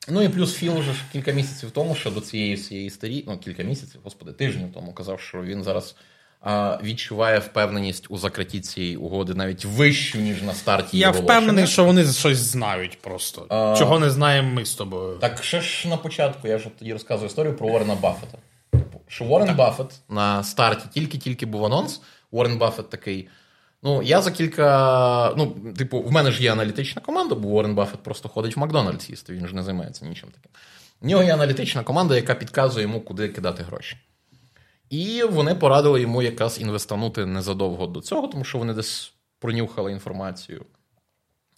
[0.08, 3.38] Ну і плюс Філ вже ж кілька місяців тому, що до цієї всієї історії, ну
[3.38, 5.94] кілька місяців, господи, тижнів тому казав, що він зараз
[6.40, 10.98] а, відчуває впевненість у закритті цієї угоди навіть вищу, ніж на старті.
[10.98, 13.46] Я її впевнений, що вони щось знають просто.
[13.48, 15.18] А- Чого не знаємо ми з тобою.
[15.18, 18.38] Так ще ж на початку, я ж тоді розказую історію про Уоррена Баффета.
[19.08, 22.00] Що Уоррен Баффет на старті тільки-тільки був анонс.
[22.30, 23.28] Уоррен Баффет такий.
[23.82, 25.34] Ну, я за кілька.
[25.36, 29.10] Ну, типу, в мене ж є аналітична команда, бо Уоррен Баффет просто ходить в Макдональдс
[29.10, 30.50] їсти, він ж не займається нічим таким.
[31.00, 33.96] В нього є аналітична команда, яка підказує йому, куди кидати гроші.
[34.90, 40.66] І вони порадили йому якраз інвестанути незадовго до цього, тому що вони десь пронюхали інформацію.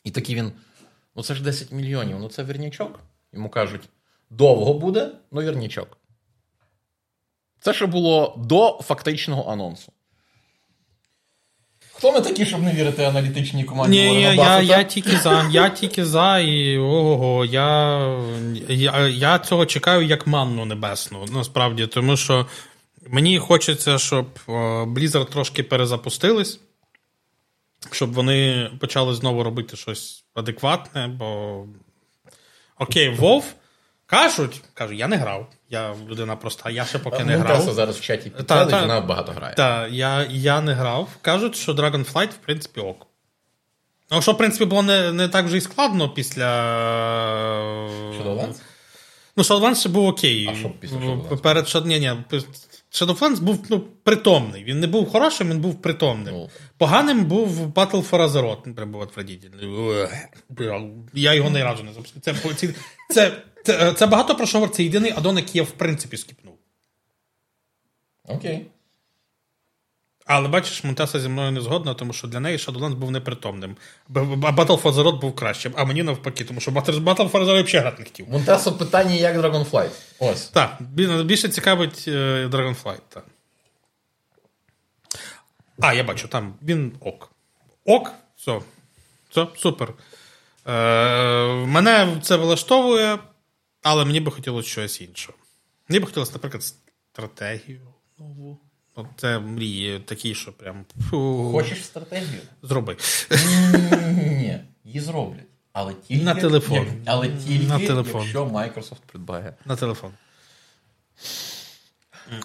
[0.05, 0.52] І такий він:
[1.16, 3.01] ну це ж 10 мільйонів, ну це вірнічок.
[3.32, 3.88] Йому кажуть,
[4.30, 5.97] довго буде, ну вірнічок.
[7.60, 9.92] Це ще було до фактичного анонсу.
[12.01, 13.98] Хто ми такі, щоб не вірити аналітичній команді?
[13.98, 14.78] Ні, Уоррена я, я, Баффета?
[14.78, 15.48] я тільки за.
[15.51, 17.98] Я тільки за, і ого, я,
[18.68, 22.47] я, я цього чекаю як манну небесну, насправді, тому що
[23.09, 24.27] мені хочеться, щоб
[24.86, 26.60] Blizzard трошки перезапустились,
[27.90, 31.64] щоб вони почали знову робити щось адекватне, бо.
[32.78, 33.44] Окей, Вов
[34.06, 35.47] кажуть, кажуть, я не грав.
[35.72, 37.74] Я людина проста, я ще поки не Монтеса грав.
[37.74, 38.80] зараз в чаті Та, та.
[38.80, 39.55] вона багато грає.
[39.55, 41.09] Так, я, я не грав.
[41.22, 43.06] Кажуть, що Dragonflight, в принципі, ок.
[44.10, 46.47] Ну, що, в принципі, було не, не так вже і складно після.
[48.18, 48.56] Shadowlands?
[49.36, 50.48] Ну, Shadowlands ще був окей.
[50.52, 51.40] А що після Shadowlands?
[51.40, 52.12] Перед Shad- ні, ні,
[52.92, 54.64] Shadowlands був ну, притомний.
[54.64, 56.34] Він не був хорошим, він був притомним.
[56.34, 56.51] Ну.
[56.78, 59.06] Поганим був Battle for Azeroth, не треба.
[61.14, 62.22] Я його не раджу не запустив.
[62.22, 62.74] Це, це,
[63.09, 63.32] це,
[63.65, 64.69] це, це багато про що.
[64.69, 66.59] Це єдиний аддон, який я в принципі скіпнув.
[68.28, 68.66] Окей.
[70.27, 73.77] Але бачиш, Монтеса зі мною не згодна, тому що для неї Shadowlands був непритомним.
[74.11, 77.99] Battle for Azeroth був кращим, а мені навпаки, тому що Battle for Azeroth взагалі грати
[77.99, 78.28] не хотів.
[78.28, 79.91] Монтесо питання, як Dragonflight.
[80.19, 80.49] Ось.
[80.49, 80.77] Так,
[81.24, 83.01] більше цікавить е, Dragonflight.
[83.09, 83.24] Так.
[85.81, 87.31] А, я бачу, там він ок.
[87.85, 88.61] Ок, все.
[89.31, 89.95] Все, супер.
[90.66, 90.73] Е,
[91.66, 93.19] мене це влаштовує,
[93.82, 95.32] але мені би хотілося щось інше.
[95.89, 96.62] Мені би хотілося, наприклад,
[97.12, 97.81] стратегію
[98.19, 98.59] нову.
[99.16, 100.85] Це мрії такі, що прям.
[101.52, 102.40] Хочеш стратегію?
[102.62, 102.97] Зроби.
[104.16, 105.44] Ні, її зроблять.
[105.73, 106.86] Але тільки, На телефон.
[107.07, 108.20] але тільки, На телефон.
[108.23, 109.55] якщо Microsoft придбає.
[109.65, 110.12] На телефон.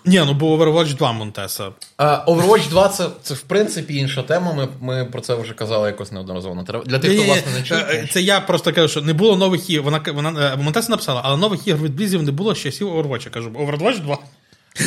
[0.06, 1.72] Ні, ну бо Overwatch 2 Монтеса.
[1.98, 4.54] А, Overwatch 2 це, це в принципі інша тема.
[4.54, 6.64] Ми, ми про це вже казали якось неодноразово.
[6.86, 7.82] Для тих, хто власне не чує.
[7.82, 9.84] е, е, Це я просто кажу, що не було нових ігор.
[9.86, 13.26] Вона, вона е, Монтеса написала, але нових ігор від Blizzard не було з часів Overwatch.
[13.26, 14.18] Я кажу, Overwatch 2.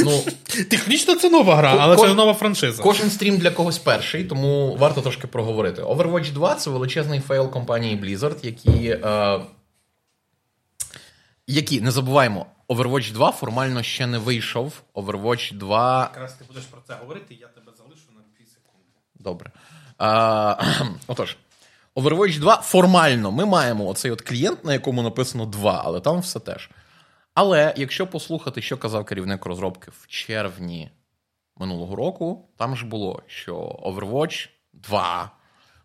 [0.04, 0.22] Ну,
[0.70, 2.82] Технічно це нова гра, але Ко- це нова франшиза.
[2.82, 5.82] Кожен стрім для когось перший, тому варто трошки проговорити.
[5.82, 8.88] Overwatch 2 це величезний фейл компанії Blizzard, які.
[8.88, 9.40] Е,
[11.46, 14.82] які, не забуваємо, Overwatch 2 формально ще не вийшов.
[14.94, 18.86] Overwatch 2 Якраз ти будеш про це говорити, я тебе залишу на 2 секунди.
[19.14, 19.50] Добре.
[19.98, 20.64] А,
[21.06, 21.36] отож,
[21.96, 26.40] Overwatch 2 формально ми маємо оцей от клієнт, на якому написано 2, але там все
[26.40, 26.70] теж.
[27.34, 30.90] Але якщо послухати, що казав керівник розробки в червні
[31.56, 35.30] минулого року, там ж було, що Overwatch 2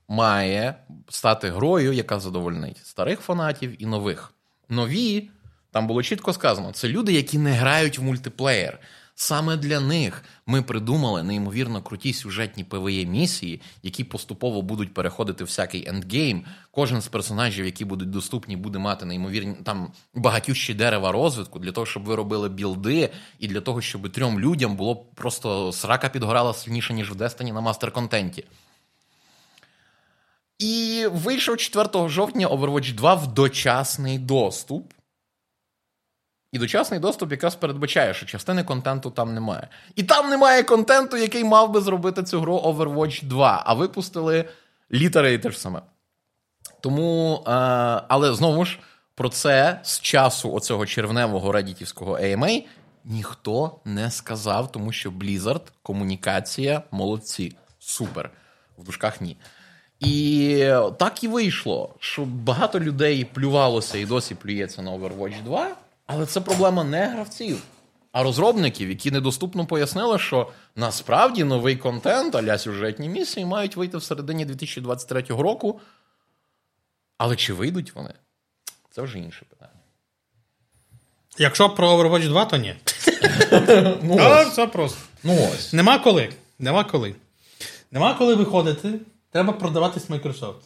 [0.07, 0.76] має
[1.10, 4.34] стати грою, яка задовольнить старих фанатів і нових.
[4.69, 5.30] Нові,
[5.73, 8.79] там було чітко сказано, це люди, які не грають в мультиплеєр.
[9.15, 15.89] Саме для них ми придумали неймовірно круті сюжетні PvE місії, які поступово будуть переходити всякий
[15.89, 16.45] ендгейм.
[16.71, 21.85] Кожен з персонажів, які будуть доступні, буде мати неймовірні там багатющі дерева розвитку для того,
[21.85, 23.09] щоб ви робили білди,
[23.39, 27.61] і для того, щоб трьом людям було просто срака підгорала сильніше, ніж в Destiny на
[27.61, 28.43] мастер-контенті.
[30.59, 34.93] І вийшов 4 жовтня Overwatch 2 в дочасний доступ.
[36.53, 39.67] І дочасний доступ якраз передбачає, що частини контенту там немає.
[39.95, 44.45] І там немає контенту, який мав би зробити цю гру Overwatch 2, а випустили
[44.91, 45.81] літери і те ж саме.
[46.81, 47.51] Тому, е,
[48.07, 48.80] але знову ж,
[49.15, 52.63] про це з часу оцього червневого реддітівського AMA
[53.05, 58.31] ніхто не сказав, тому що Blizzard, комунікація, молодці, супер.
[58.77, 59.38] В дужках ні.
[59.99, 60.67] І
[60.99, 65.75] так і вийшло, що багато людей плювалося і досі плюється на Overwatch 2,
[66.14, 67.64] але це проблема не гравців,
[68.11, 74.03] а розробників, які недоступно пояснили, що насправді новий контент, аля сюжетні місії, мають вийти в
[74.03, 75.80] середині 2023 року.
[77.18, 78.14] Але чи вийдуть вони?
[78.91, 79.72] Це вже інше питання.
[81.38, 82.76] Якщо про Overwatch 2, то ні.
[84.03, 84.48] Ну, А, ось.
[84.48, 84.99] все просто.
[85.23, 85.73] Ну ось.
[85.73, 86.34] Нема коли.
[86.60, 87.15] Нема коли.
[87.91, 88.99] Нема коли виходити.
[89.31, 90.61] Треба продаватись Microsoft.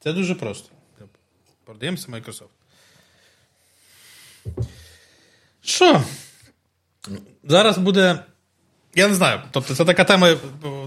[0.00, 0.68] Це дуже просто.
[1.64, 2.55] Продаємося Microsoft.
[5.62, 6.02] Що?
[7.44, 8.18] Зараз буде.
[8.94, 9.40] Я не знаю.
[9.50, 10.36] Тобто, це така тема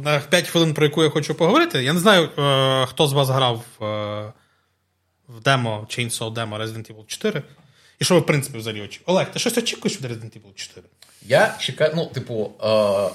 [0.02, 1.84] на 5 хвилин, про яку я хочу поговорити.
[1.84, 3.86] Я не знаю, е, хто з вас грав е,
[5.28, 7.44] в демо Chainsaw Demo Resident Evil 4.
[8.00, 9.12] І що ви, в принципі, взагалі очікуєте?
[9.12, 10.88] Олег, ти щось очікуєш від Resident Evil 4?
[11.22, 13.10] Я чекаю, ну, типу, е,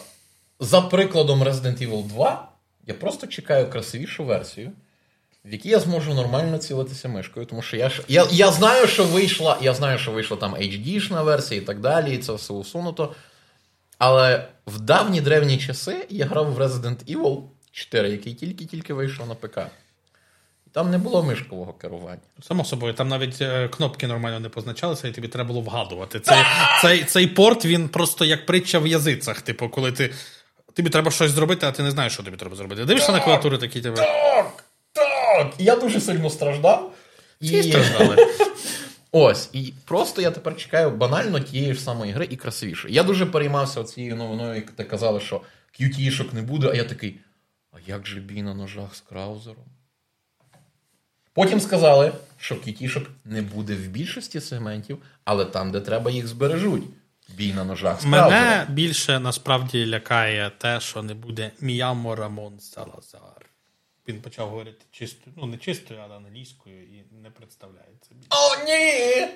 [0.60, 2.48] за прикладом Resident Evil 2,
[2.86, 4.72] я просто чекаю красивішу версію,
[5.44, 7.46] в якій я зможу нормально цілитися мишкою.
[7.46, 11.24] Тому що я ж я, я знаю, що вийшла, я знаю, що вийшла там HD-шна
[11.24, 13.14] версія і так далі, і це все усунуто.
[13.98, 17.42] Але в давні древні часи я грав в Resident Evil
[17.72, 19.60] 4, який тільки-тільки вийшов на ПК.
[20.72, 22.20] Там не було мишкового керування.
[22.42, 26.20] Само собою, там навіть е, кнопки нормально не позначалися, і тобі треба було вгадувати.
[26.20, 26.38] Цей,
[26.82, 29.40] цей, цей порт він просто як притча в язицях.
[29.40, 30.14] Типу, коли ти.
[30.74, 32.84] Тобі треба щось зробити, а ти не знаєш, що тобі треба зробити.
[32.84, 33.96] Дивишся на клавіатуру такий тебе.
[33.96, 34.63] Так,
[35.38, 35.54] так.
[35.58, 36.94] І я дуже сильно страждав.
[37.40, 37.62] Всі І...
[37.62, 38.16] страждали.
[39.16, 42.88] Ось, і просто я тепер чекаю банально тієї ж самої гри і красивіше.
[42.90, 45.40] Я дуже переймався цією новиною, як ти казали, що
[45.80, 47.20] QT-шок не буде, а я такий.
[47.72, 49.64] А як же бій на ножах з краузером?
[51.32, 56.84] Потім сказали, що QT-шок не буде в більшості сегментів, але там, де треба, їх збережуть.
[57.28, 58.30] Бій на ножах з краузером.
[58.30, 63.43] Мене більше насправді лякає те, що не буде Міямо Рамон Салазар.
[64.08, 68.10] Він почав говорити чистою, ну не чистою, але англійською і не представляється.
[68.30, 69.26] О, ні!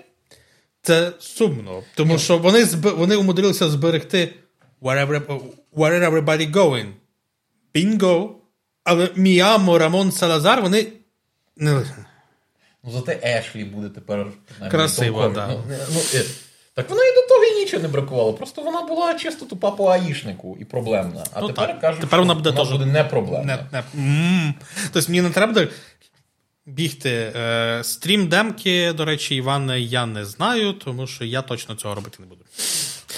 [0.83, 2.87] Це сумно, тому що вони зб...
[2.97, 4.35] вони умудрилися зберегти
[4.83, 5.41] wherever,
[5.73, 6.93] where everybody going.
[7.75, 8.31] Bingo.
[8.85, 10.87] Але Міамо, Рамон Салазар, вони.
[11.57, 11.85] Не...
[12.85, 14.27] Ну, зате Ешлі буде тепер
[14.71, 15.35] Красиво, толкові.
[15.35, 15.49] да.
[15.49, 15.65] Ну,
[15.95, 16.21] ну,
[16.79, 18.33] так вона і до того і нічого не бракувало.
[18.35, 21.25] Просто вона була чисто тупа по аїшнику і проблемна.
[21.33, 23.59] А Ну, тепер кажуть, Тепер вона що буде теж- буде не проблемна.
[23.73, 24.55] Не, не.
[24.93, 25.69] Тобто мені не треба буде
[26.67, 27.33] бігти.
[27.37, 32.17] Е, стрім демки, до речі, Іване, я не знаю, тому що я точно цього робити
[32.21, 32.45] не буду.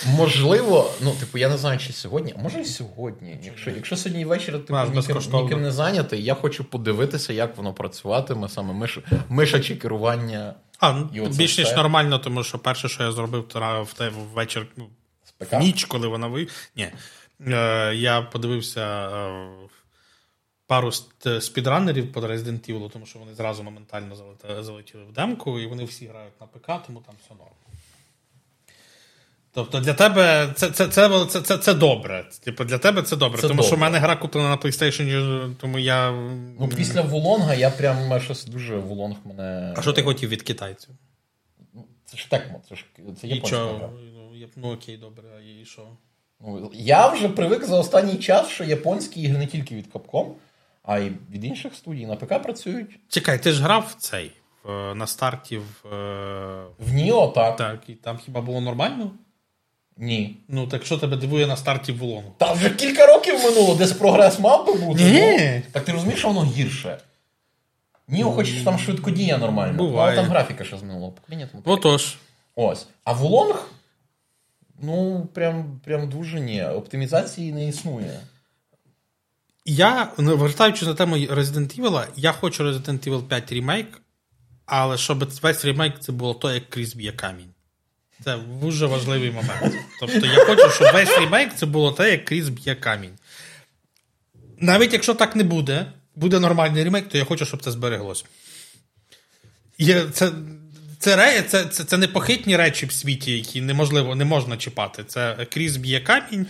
[0.06, 3.38] Можливо, ну, типу, я не знаю, чи сьогодні, а може і сьогодні.
[3.44, 8.48] Якщо, якщо сьогодні ввечері типу, ніким, ніким не зайнятий, я хочу подивитися, як воно працюватиме,
[8.48, 11.08] саме миш, мишаче керування А, ну,
[11.38, 14.88] більш ніж нормально, тому що перше, що я зробив, то в те ввечір, ну,
[15.40, 16.48] в ніч, коли вона ви.
[16.76, 16.92] Ні.
[17.46, 19.50] Е, я подивився е,
[20.66, 24.16] пару ст- спідранерів по Resident Evil, тому що вони зразу моментально
[24.60, 27.50] залетіли в демку, і вони всі грають на ПК, тому там все норм.
[29.52, 32.24] Тобто для тебе це, це, це, це, це, це добре.
[32.44, 33.40] Типу, для тебе це добре.
[33.40, 36.10] Це тому що в мене гра куплена на PlayStation, тому я.
[36.60, 39.74] Ну, після Вулонга я прям щось дуже Вулонг мене.
[39.76, 40.90] А що ти хотів від китайців?
[42.04, 42.84] Це ж Текмо, це ж
[43.20, 43.90] це І японська гра.
[44.12, 45.82] Ну, ну окей, добре, а і що?
[46.40, 50.26] Ну, я вже привик за останній час, що японські ігри не тільки від Capcom,
[50.82, 52.98] а й від інших студій на ПК працюють.
[53.08, 54.32] Чекай, ти ж грав в цей
[54.94, 55.94] на старті в.
[55.94, 57.56] е, В Ніо так.
[57.56, 59.10] Так, і там хіба було нормально?
[60.00, 60.36] Ні.
[60.48, 62.32] Ну, так що тебе дивує на старті Вулону?
[62.38, 65.04] Та вже кілька років минуло, десь прогрес мав би бути.
[65.04, 65.52] Ні.
[65.56, 66.98] Ну, так ти розумієш, що воно гірше.
[68.08, 69.78] Ніо, хоч там швидкодія нормально.
[69.78, 70.12] Буває.
[70.12, 71.48] Але там графіка ще з минулого покоління.
[71.52, 71.62] Тому.
[71.66, 72.16] Отож.
[72.54, 72.86] Ось.
[73.04, 73.68] А Вулонг,
[74.82, 76.64] ну, прям, прям дуже ні.
[76.64, 78.20] Оптимізації не існує.
[79.64, 84.02] Я, ну, вертаючись на тему Resident Evil, я хочу Resident Evil 5 ремейк,
[84.66, 87.50] але щоб весь ремейк це було то, як крізь б'є камінь.
[88.24, 89.74] Це дуже важливий момент.
[90.00, 93.18] Тобто я хочу, щоб весь ремейк це було те, як крізь б'є камінь.
[94.58, 95.86] Навіть якщо так не буде,
[96.16, 98.24] буде нормальний ремейк, то я хочу, щоб це збереглося.
[99.78, 100.32] Є, це,
[100.98, 105.04] це, це, це, це непохитні речі в світі, які неможливо, не можна чіпати.
[105.04, 106.46] Це крізь б'є камінь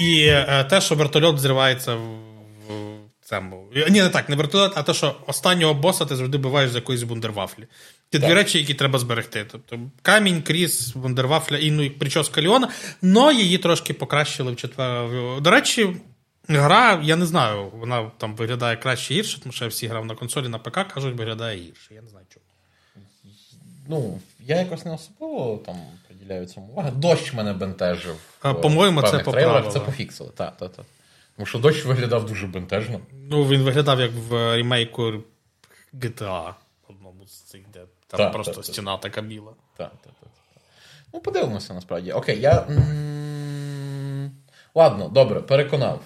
[0.00, 2.36] і е, те, що вертольот зривається в.
[3.90, 7.02] Ні, не так, не вертольот, а те, що останнього боса ти завжди буваєш з якоїсь
[7.02, 7.66] вундервафлі.
[8.18, 9.46] Ті дві речі, які треба зберегти.
[9.52, 12.68] Тобто камінь, кріс, вундервафля і ну, і прическа Ліона,
[13.02, 15.08] но її трошки покращили в четвер.
[15.40, 15.96] До речі,
[16.48, 20.14] гра, я не знаю, вона там виглядає краще гірше, тому що я всі грав на
[20.14, 21.94] консолі, на ПК кажуть, виглядає гірше.
[21.94, 22.46] Я не знаю чому.
[23.88, 25.76] Ну, я якось не особливо там
[26.06, 26.90] приділяю цьому увагу.
[26.90, 28.16] Дощ мене бентежив.
[28.42, 29.72] А, по-моєму, це поправили.
[29.72, 30.30] Це пофіксили.
[30.36, 30.86] Так, так, так.
[31.36, 33.00] Тому що дощ виглядав дуже бентежно.
[33.30, 35.12] Ну, він виглядав як в ремейку
[35.94, 36.54] GTA
[36.88, 38.64] одному з цих, де там Так, просто так.
[38.64, 39.52] стіна така біла.
[39.76, 40.30] Так, так, так.
[41.14, 42.12] Ну, подивимося насправді.
[42.12, 42.66] Окей, я.
[44.74, 46.00] Ладно, добре, переконав.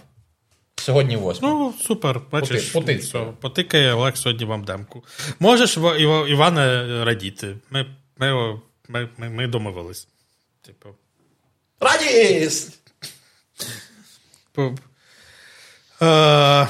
[0.76, 1.48] Сьогодні восьма.
[1.48, 5.04] Ну, супер, бачиш, Поти- все, потикає Олег сьогодні вам демку.
[5.40, 7.56] Можеш, Іва- Іва- Іване, радіти.
[7.70, 7.86] Ми,
[8.16, 10.08] ми, ми, ми, ми домовились.
[10.62, 10.88] Типу,
[11.80, 12.80] Радість!
[16.02, 16.68] Е,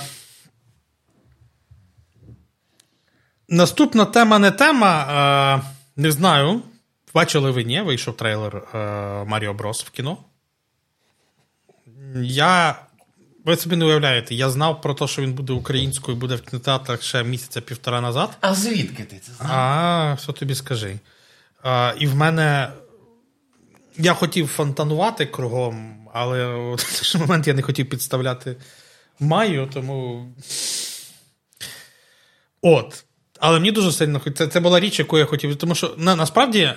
[3.51, 5.62] Наступна тема не тема.
[5.64, 6.62] Е, не знаю.
[7.14, 8.78] Бачили ви ні, вийшов трейлер е,
[9.24, 10.18] Маріо Брос в кіно.
[12.22, 12.78] Я.
[13.44, 17.02] Ви собі не уявляєте, я знав про те, що він буде українською, буде в кінотеатрах
[17.02, 18.31] ще місяця півтора назад.
[18.40, 19.55] А звідки ти це знаєш?
[19.55, 20.98] А, що тобі скажи?
[21.62, 22.72] А, і в мене.
[23.97, 28.56] Я хотів фонтанувати кругом, але в той момент я не хотів підставляти
[29.20, 30.28] Маю, тому.
[32.62, 33.05] От.
[33.40, 35.56] Але мені дуже сильно це, це була річ, яку я хотів.
[35.56, 36.76] Тому що на, насправді, е,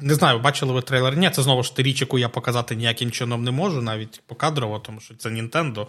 [0.00, 1.16] не знаю, бачили ви трейлер?
[1.16, 4.78] Ні, це знову ж таки річ, яку я показати ніяким чином не можу, навіть покадрово,
[4.78, 5.86] тому що це Nintendo.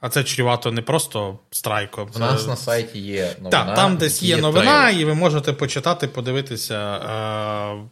[0.00, 2.10] А це чрівато не просто страйком.
[2.16, 3.50] У нас на сайті є новина.
[3.50, 5.00] Так, там десь є новина, трейлер.
[5.00, 6.96] і ви можете почитати, подивитися.
[6.96, 7.88] Е...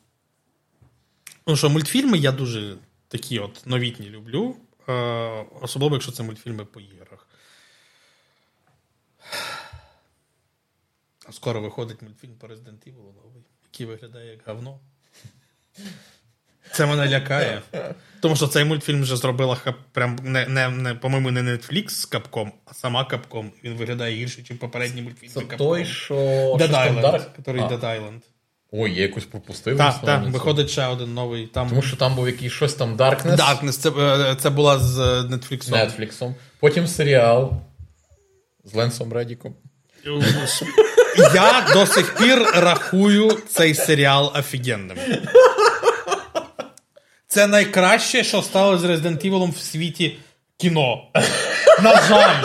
[1.46, 2.74] Ну що, мультфільми я дуже
[3.08, 4.56] такі от новітні люблю.
[4.88, 4.92] Е...
[5.60, 7.26] Особливо, якщо це мультфільми по іграх.
[9.30, 14.78] А скоро виходить мультфільм по Resident Evil новий, який виглядає як говно.
[16.72, 17.62] Це мене лякає.
[18.20, 22.10] Тому що цей мультфільм вже зробила хап- прям не, не, не, по-моєму, не Netflix з
[22.10, 23.51] Capcom, а сама Capcom.
[23.64, 25.30] Він виглядає гірше, ніж попередній мультфільм.
[25.30, 25.56] Це Capcom.
[25.56, 26.14] той, що.
[26.14, 27.26] Dead Island, Dark?
[27.38, 27.68] який А.
[27.68, 28.20] Dead Island.
[28.72, 29.78] Ой, я якось пропустив.
[29.78, 31.46] Так, так, виходить ще один новий.
[31.46, 31.68] Там...
[31.68, 35.02] Тому що там був якийсь щось там Darkness Darkness, це, е, це була з е,
[35.02, 35.70] Netflix.
[35.70, 36.34] Netflix.
[36.60, 37.52] Потім серіал
[38.64, 39.55] з Ленсом Редіком.
[41.16, 44.97] Я до сих пір рахую цей серіал офігенним.
[47.27, 50.16] Це найкраще, що стало з Resident Evil в світі
[50.57, 51.03] кіно.
[51.82, 52.43] На жаль.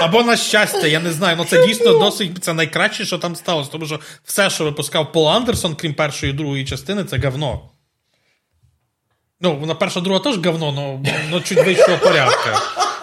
[0.00, 1.36] Або на щастя, я не знаю.
[1.36, 3.70] Ну це дійсно досить це найкраще, що там сталося.
[3.70, 7.70] Тому що все, що випускав Пол Андерсон, крім першої і другої частини, це говно.
[9.40, 12.60] Ну, вона перша, друга теж говно, но, но чуть вищого порядка.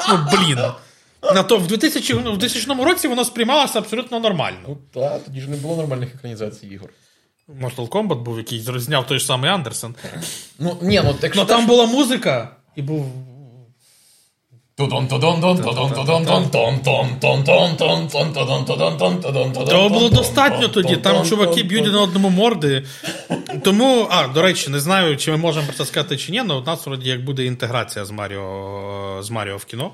[0.09, 0.59] Ну, блін.
[1.33, 4.57] На то в 2000, ну, в 2000 році воно сприймалося абсолютно нормально.
[4.67, 6.89] Ну так, тоді ж не було нормальних екранізацій ігор.
[7.61, 9.95] Mortal Kombat був якийсь, зняв той ж самий Андерсон.
[10.59, 13.05] Ну, ні, ну так Ну там була музика, і був.
[19.65, 20.97] Того було достатньо тоді.
[20.97, 22.85] Там чуваки б'ють на одному морди.
[23.63, 26.53] Тому, а, до речі, не знаю, чи ми можемо про це сказати чи ні, але
[26.53, 29.91] у нас вроді як буде інтеграція з Маріо, з Маріо в кіно.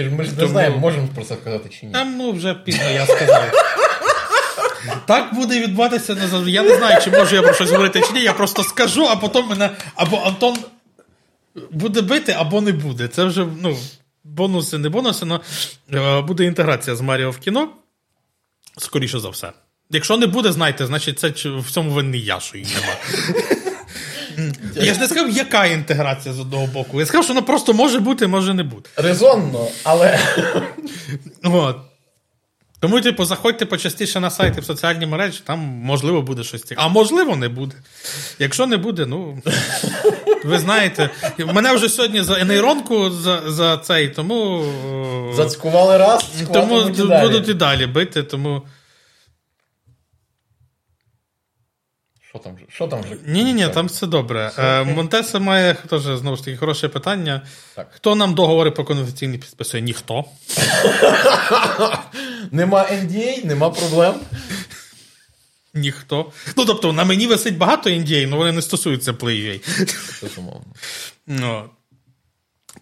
[0.00, 1.92] Ти ж ми ж не знаємо, можемо про це сказати чи ні.
[1.92, 3.44] Там, ну, вже пізно я сказав.
[5.06, 6.50] Так буде відбуватися не.
[6.50, 8.22] Я не знаю, чи можу я про щось говорити чи ні.
[8.22, 10.56] Я просто скажу, а потім мене або Антон
[11.70, 13.08] буде бити, або не буде.
[13.08, 13.76] Це вже ну,
[14.24, 15.26] бонуси, не бонуси,
[15.92, 17.68] але буде інтеграція з Маріо в кіно.
[18.78, 19.52] Скоріше за все.
[19.90, 22.92] Якщо не буде, знайте, значить це в цьому винний я, що її нема.
[24.74, 27.00] Я ж не сказав, яка інтеграція з одного боку.
[27.00, 28.90] Я сказав, що вона просто може бути, може не бути.
[28.96, 30.18] Резонно, але
[31.44, 31.76] От.
[32.80, 36.86] Тому, типу, заходьте почастіше на сайти в соціальні мережі, там можливо буде щось цікаве.
[36.86, 37.76] А можливо, не буде.
[38.38, 39.42] Якщо не буде, ну.
[40.44, 44.64] Ви знаєте, мене вже сьогодні за нейронку за, за цей, тому.
[45.32, 46.82] е, зацькували раз, тому
[47.22, 48.62] будуть і далі бити, тому.
[52.30, 52.64] Що там же?
[52.68, 53.16] Що там же?
[53.26, 54.52] Ні, ні, ні, там все добре.
[54.58, 57.42] Е, Монтеса має теж знову ж таки хороше питання.
[57.76, 57.88] Так.
[57.90, 59.82] Хто нам договори про конфіденційні підписує?
[59.82, 60.20] Ніхто.
[62.50, 64.14] Нема NDA, нема проблем.
[65.74, 66.32] Ніхто.
[66.56, 69.60] Ну, тобто, на мені висить багато NDA, але вони не стосуються PlayUA.
[70.22, 70.64] Безумовно.
[71.26, 71.64] Ну,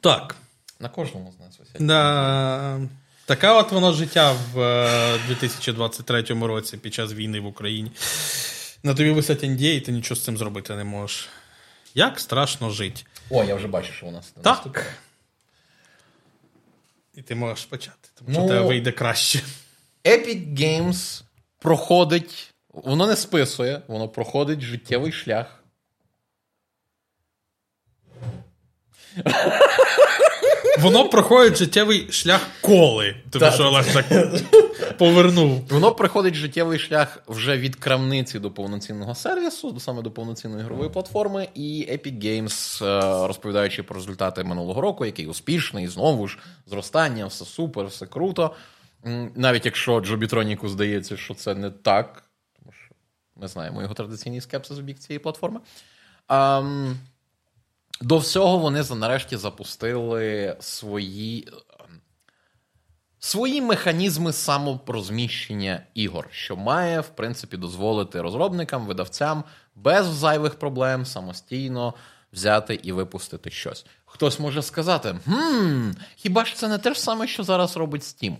[0.01, 0.37] так.
[0.81, 1.87] На кожному з нас висять.
[1.87, 2.81] Да.
[3.27, 7.91] Таке от воно життя в е, 2023 році під час війни в Україні.
[8.83, 11.29] На тобі висять NDA, і ти нічого з цим зробити не можеш.
[11.95, 13.03] Як страшно жити.
[13.31, 14.33] О, я вже бачу, що у нас.
[14.43, 14.93] Так.
[17.15, 19.43] І ти можеш почати, тому Ну, що в тебе вийде краще.
[20.05, 21.23] Epic Games
[21.59, 22.55] проходить.
[22.69, 25.65] Воно не списує, воно проходить життєвий шлях.
[30.81, 33.17] Воно проходить життєвий шлях коли.
[33.31, 33.55] Тому Так.
[33.55, 34.07] що Олег так
[34.99, 35.65] повернув.
[35.71, 41.49] Воно проходить життєвий шлях вже від крамниці до повноцінного сервісу, саме до повноцінної ігрової платформи.
[41.55, 47.45] І Epic Games, е, розповідаючи про результати минулого року, який успішний, знову ж зростання, все
[47.45, 48.55] супер, все круто.
[49.35, 52.23] Навіть якщо Джобітроніку здається, що це не так,
[52.59, 52.95] тому що
[53.37, 55.61] ми знаємо його традиційний скепсис в бік цієї платформи.
[56.27, 56.97] Ам,
[58.01, 61.49] до всього вони нарешті запустили свої
[63.20, 69.45] свої механізми саморозміщення ігор, що має, в принципі, дозволити розробникам, видавцям
[69.75, 71.95] без зайвих проблем самостійно
[72.33, 73.87] взяти і випустити щось.
[74.05, 78.37] Хтось може сказати: хм, хіба ж це не те ж саме, що зараз робить Steam?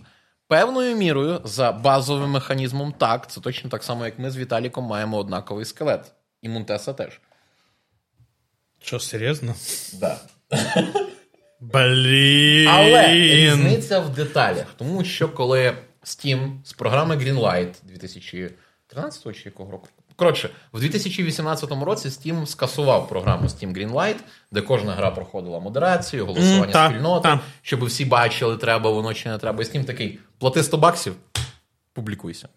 [0.47, 5.17] Певною мірою, за базовим механізмом, так, це точно так само, як ми з Віталіком маємо
[5.17, 6.11] однаковий скелет.
[6.41, 7.19] І Мунтеса теж.
[8.81, 9.55] Що, серйозно?
[9.93, 10.19] Да.
[11.59, 12.67] Блін.
[12.67, 15.73] Але різниця в деталях, тому що коли
[16.03, 19.87] Steam з програми Greenlight 2013 чи якого року.
[20.15, 24.15] Коротше, в 2018 році Steam скасував програму Steam Greenlight,
[24.51, 27.39] де кожна гра проходила модерацію, голосування та, спільноти, та.
[27.61, 29.63] щоб всі бачили, треба воно чи не треба.
[29.63, 31.15] І Steam такий: плати 100 баксів,
[31.93, 32.47] публікуйся.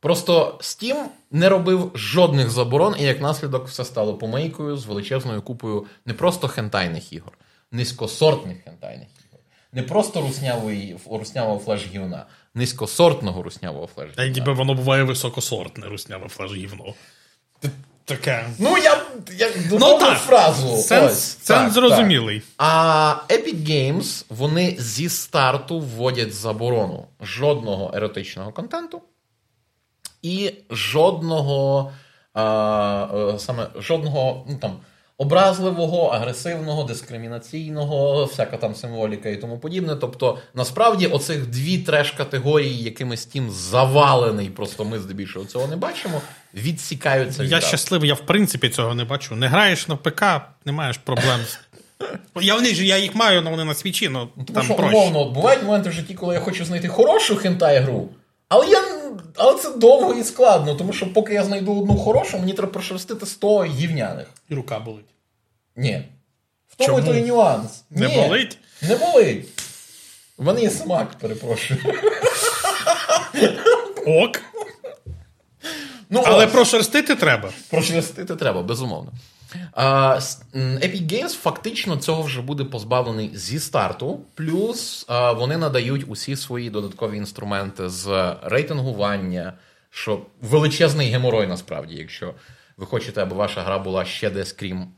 [0.00, 5.86] Просто Steam не робив жодних заборон, і як наслідок все стало помийкою з величезною купою
[6.06, 7.32] не просто хентайних ігор,
[7.72, 9.40] низькосортних хентайних ігор.
[9.72, 14.28] Не просто руснявої, руснявого флеш-гівна, низькосортного руснявого Та й флеш-гівна.
[14.40, 16.94] ніби воно буває високосортне русняве флеш гівно.
[18.04, 18.48] Таке.
[18.58, 19.02] Ну, я,
[19.38, 20.76] я Ну так, фразу.
[20.76, 22.38] сенс, Ось, сенс так, зрозумілий.
[22.40, 22.46] так.
[22.58, 29.02] А Epic Games вони зі старту вводять заборону жодного еротичного контенту
[30.22, 31.92] і жодного
[32.34, 34.76] а, е, саме жодного ну, там,
[35.18, 39.96] образливого, агресивного, дискримінаційного, всяка там символіка і тому подібне.
[39.96, 46.20] Тобто, насправді, оцих дві треш-категорії, якими Steam завалений, просто ми здебільшого цього не бачимо,
[46.54, 49.34] відсікаються Я щасливий, я в принципі цього не бачу.
[49.36, 50.22] Не граєш на ПК,
[50.64, 51.40] не маєш проблем.
[51.46, 51.58] з-
[52.40, 54.96] Я, вони ж, я їх маю, але вони на свічі, ну Тому там що проще.
[54.96, 58.08] умовно, бувають моменти в житті, коли я хочу знайти хорошу хентай гру,
[58.48, 58.84] але я.
[59.36, 63.26] Але це довго і складно, тому що поки я знайду одну хорошу, мені треба прошерстити
[63.26, 64.26] 100 гівняних.
[64.48, 65.06] І рука болить.
[65.76, 66.02] Ні.
[66.68, 67.84] В тому і нюанс.
[67.90, 68.58] Не Ні, болить?
[68.82, 69.48] Не болить.
[70.38, 71.80] В мене є смак, перепрошую.
[74.06, 74.40] Ок.
[76.10, 76.52] Ну, Але ось.
[76.52, 77.52] прошерстити треба.
[77.70, 79.12] Прошерстити треба, безумовно.
[80.54, 84.20] Epic Games фактично цього вже буде позбавлений зі старту.
[84.34, 89.52] Плюс вони надають усі свої додаткові інструменти з рейтингування,
[89.90, 92.34] що величезний геморой насправді, якщо
[92.76, 94.92] ви хочете, аби ваша гра була ще десь крім.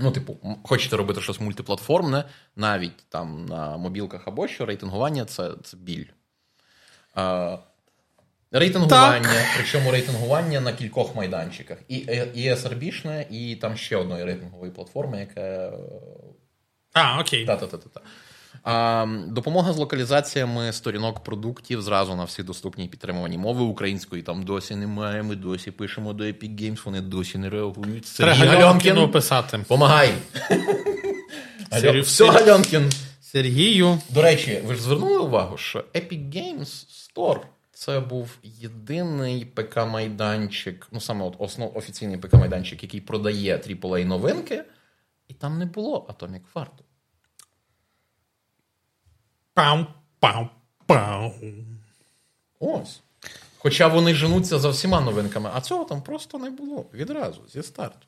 [0.00, 2.24] Ну, типу, хочете робити щось мультиплатформне,
[2.56, 6.04] навіть там на мобілках або що, рейтингування це, це біль.
[8.52, 11.78] Рейтингування, причому рейтингування на кількох майданчиках.
[11.88, 11.96] І,
[12.34, 15.40] і SRB-шне, і там ще одної рейтингової платформи, яка.
[15.40, 15.72] е,
[16.92, 17.44] А, окей.
[17.46, 18.00] Та-та-та-та.
[18.64, 24.42] А, допомога з локалізаціями сторінок продуктів зразу на всі доступні і підтримувані мови української там
[24.42, 25.22] досі немає.
[25.22, 28.16] Ми досі пишемо до Epic Games, вони досі не реагують.
[28.16, 29.58] Треба Гальонкіну Гальонкін, писати.
[29.68, 30.10] помагай.
[31.72, 32.90] Сергій- Все, Гальонкін.
[33.20, 33.98] Сергію.
[34.10, 37.40] До речі, ви ж звернули увагу, що Epic Games Store
[37.78, 44.64] це був єдиний ПК-майданчик, ну саме от основ офіційний ПК-майданчик, який продає AAA новинки,
[45.28, 46.66] і там не було Atomic Heart.
[49.54, 49.86] Пау,
[50.20, 50.48] пау,
[50.86, 51.32] пау.
[52.60, 53.00] Ось.
[53.58, 58.06] Хоча вони женуться за всіма новинками, а цього там просто не було відразу, зі старту.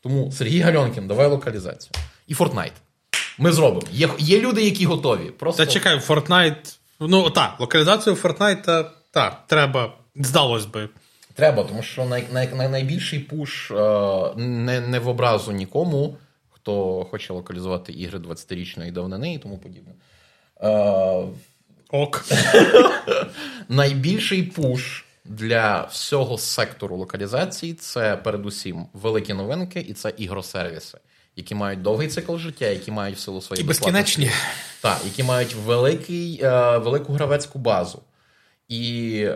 [0.00, 1.92] Тому Сергій Гальонкін, давай локалізацію.
[2.26, 2.76] І Fortnite.
[3.38, 3.86] Ми зробимо.
[3.90, 5.30] Є, є люди, які готові.
[5.30, 5.66] Просто...
[5.66, 6.78] Та чекай, Fortnite.
[7.08, 9.92] Ну, так, локалізацію Fortnite, так, треба.
[10.16, 10.88] Здалось би.
[11.34, 13.74] Треба, тому що най, най, най, найбільший пуш е,
[14.36, 16.16] не, не в образу нікому,
[16.50, 19.92] хто хоче локалізувати ігри 20-річної давнини і тому подібне.
[20.60, 21.24] Е,
[21.90, 22.24] Ок.
[23.68, 30.98] найбільший пуш для всього сектору локалізації це передусім великі новинки, і це ігросервіси,
[31.36, 34.30] які мають довгий цикл життя, які мають в силу І безкінечні.
[34.82, 38.02] Так, які мають великий, е, велику гравецьку базу.
[38.68, 39.28] І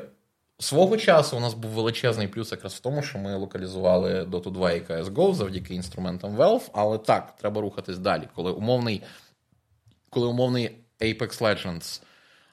[0.58, 4.72] свого часу у нас був величезний плюс якраз в тому, що ми локалізували Dota 2
[4.72, 8.28] і CSGO завдяки інструментам Valve, але так, треба рухатись далі.
[8.34, 9.02] Коли умовний,
[10.10, 10.70] коли умовний
[11.00, 12.02] Apex Legends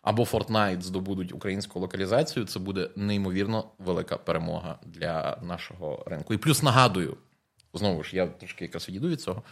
[0.01, 6.33] або Fortnite здобудуть українську локалізацію, це буде неймовірно велика перемога для нашого ринку.
[6.33, 7.17] І плюс нагадую,
[7.73, 9.43] знову ж, я трошки якраз відійду від цього.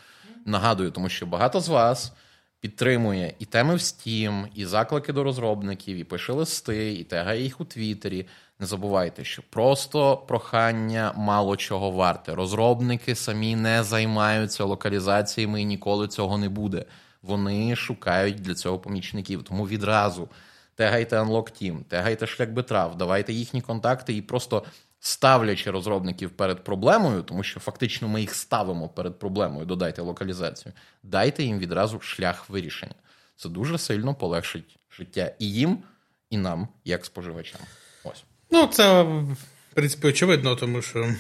[0.46, 2.14] Нагадую, тому що багато з вас
[2.60, 7.62] підтримує і теми в Steam, і заклики до розробників, і пише листи, і тегає їх
[7.62, 8.28] у Твіттері.
[8.60, 12.36] Не забувайте, що просто прохання мало чого варте.
[12.36, 16.86] Розробники самі не займаються локалізаціями і ніколи цього не буде.
[17.22, 19.44] Вони шукають для цього помічників.
[19.44, 20.30] Тому відразу
[20.76, 24.64] тегайте Unlock Team, тегайте шлях Бетрав, давайте їхні контакти і просто
[25.04, 30.74] ставлячи розробників перед проблемою, тому що фактично ми їх ставимо перед проблемою, додайте локалізацію,
[31.04, 32.96] дайте їм відразу шлях вирішення.
[33.36, 35.84] Це дуже сильно полегшить життя і їм,
[36.30, 37.62] і нам, як споживачам.
[38.04, 38.24] Ось.
[38.52, 39.38] Ну, це, в
[39.74, 41.16] принципі, очевидно, тому що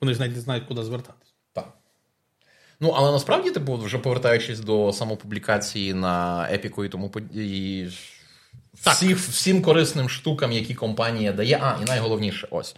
[0.00, 1.32] вони ж навіть не знають, куди звертатися.
[1.52, 1.68] Так.
[2.80, 7.88] Ну, але насправді, типу, вже повертаючись до самопублікації на епіку і тому і
[8.74, 11.58] всіх, всім корисним штукам, які компанія дає.
[11.62, 12.76] А, і найголовніше, ось.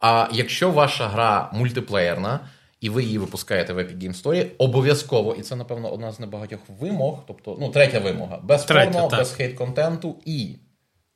[0.00, 2.40] А якщо ваша гра мультиплеєрна,
[2.80, 6.60] і ви її випускаєте в Epic Game Store, обов'язково, і це, напевно, одна з небагатьох
[6.68, 10.56] вимог, тобто, ну, третя вимога, без порно, без хейт-контенту і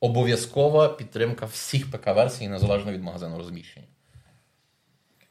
[0.01, 3.87] обов'язкова підтримка всіх ПК-версій, незалежно від магазину розміщення.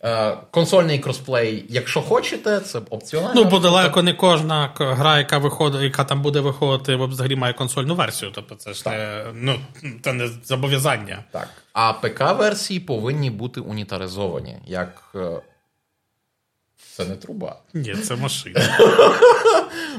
[0.03, 3.41] Е, консольний кросплей, якщо хочете, це опціонально.
[3.41, 7.95] Ну, бо далеко не кожна гра, яка виходить, яка там буде виходити, взагалі має консольну
[7.95, 8.31] версію.
[8.35, 9.59] Тобто це ж не ну,
[10.03, 11.23] це не зобов'язання.
[11.31, 11.49] Так.
[11.73, 14.57] А ПК-версії повинні бути унітаризовані.
[14.65, 15.03] як...
[15.15, 15.41] Е,
[16.97, 17.55] це не труба.
[17.73, 18.59] Ні, це машина.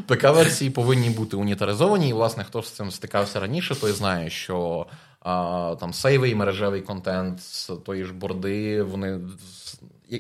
[0.07, 4.87] ПК-версії повинні бути унітаризовані, і, власне, хто з цим стикався раніше, той знає, що
[5.21, 9.21] а, там сейвий мережевий контент з тої ж борди, вони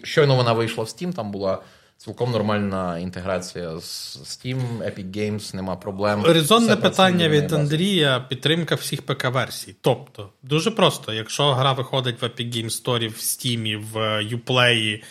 [0.02, 1.62] щойно вона вийшла в Steam, там була.
[1.96, 6.24] Цілком нормальна інтеграція з Steam, Epic Games, нема проблем.
[6.24, 9.76] Резонне питання від Андрія: підтримка всіх ПК-версій.
[9.80, 13.96] Тобто, дуже просто, якщо гра виходить в Epic Games Store, в Steam, в
[14.34, 15.02] Uplay,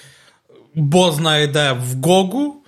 [0.74, 2.64] бо знайде в Гогу,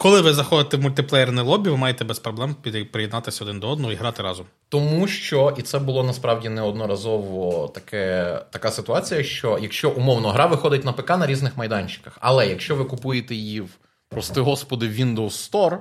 [0.00, 2.56] коли ви заходите в мультиплеєрне лобі, ви маєте без проблем
[2.92, 4.46] приєднатися один до одного і грати разом.
[4.68, 10.84] Тому що, і це було насправді неодноразово таке, така ситуація, що якщо умовно гра виходить
[10.84, 13.70] на ПК на різних майданчиках, але якщо ви купуєте її в
[14.08, 15.78] прости господи Windows Store,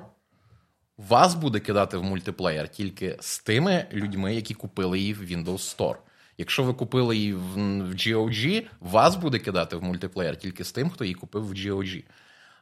[0.97, 5.95] вас буде кидати в мультиплеєр тільки з тими людьми, які купили її в Windows Store.
[6.37, 7.57] Якщо ви купили її в
[7.93, 12.03] GOG, вас буде кидати в мультиплеєр тільки з тим, хто її купив в GOG.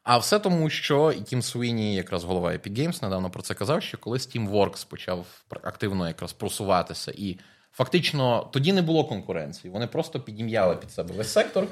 [0.08, 3.84] А все тому, що і Тім Суїні, якраз голова Epic Games, недавно про це казав,
[3.84, 5.26] що коли Steamworks почав
[5.64, 7.38] активно якраз просуватися, і
[7.74, 9.74] фактично тоді не було конкуренції.
[9.74, 11.68] Вони просто підім'яли під себе весь сектор.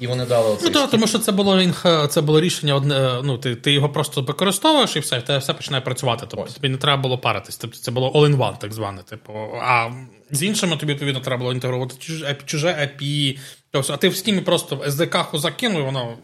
[0.00, 1.72] І вони дали оцей Ну, так, тому що це було
[2.08, 3.20] це було рішення одне.
[3.24, 6.26] Ну, ти ти його просто використовуєш і все, в тебе все починає працювати.
[6.30, 6.54] Тобто Ось.
[6.54, 7.56] тобі не треба було паритись.
[7.56, 9.02] Тобто це було all-in-one, так зване.
[9.02, 9.32] Типу,
[9.62, 9.90] а
[10.30, 13.38] з іншими тобі відповідно треба було інтегрувати чуже, чуже API.
[13.70, 16.18] Тобто, а ти в стімі просто в SDK закинув, і воно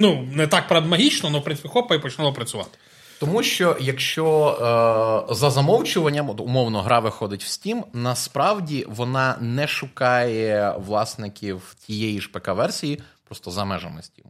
[0.00, 2.78] Ну, не так правда магічно, але в принципі хопа і почало працювати.
[3.20, 4.56] Тому що якщо
[5.30, 12.30] е, за замовчуванням, умовно, гра виходить в Steam, насправді вона не шукає власників тієї ж
[12.32, 14.24] ПК-версії просто за межами Steam.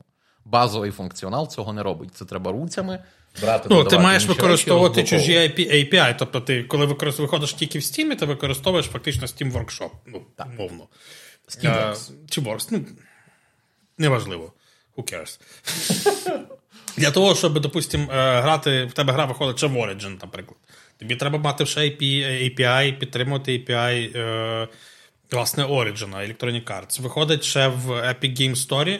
[0.44, 2.10] Базовий функціонал цього не робить.
[2.14, 2.98] Це треба руцями
[3.42, 3.68] брати.
[3.70, 6.14] Ну, Ти маєш використовувати чужі API.
[6.18, 9.90] Тобто, ти, коли виходиш тільки в Steam, ти використовуєш фактично Steam Workshop.
[10.06, 10.48] Ну, так.
[10.58, 10.84] умовно.
[11.48, 12.10] Steamworks.
[12.30, 12.68] Чи Works.
[12.70, 12.84] Ну,
[13.98, 14.52] неважливо.
[15.00, 15.40] Who cares?
[16.96, 20.58] Для того, щоб, допустим, е, грати, в тебе гра виходить ще в Origin, наприклад.
[20.98, 24.68] Тобі треба мати ще API, підтримувати API е,
[25.30, 27.02] власне Origin, Electronic Arts.
[27.02, 28.98] Виходить ще в Epic Game Story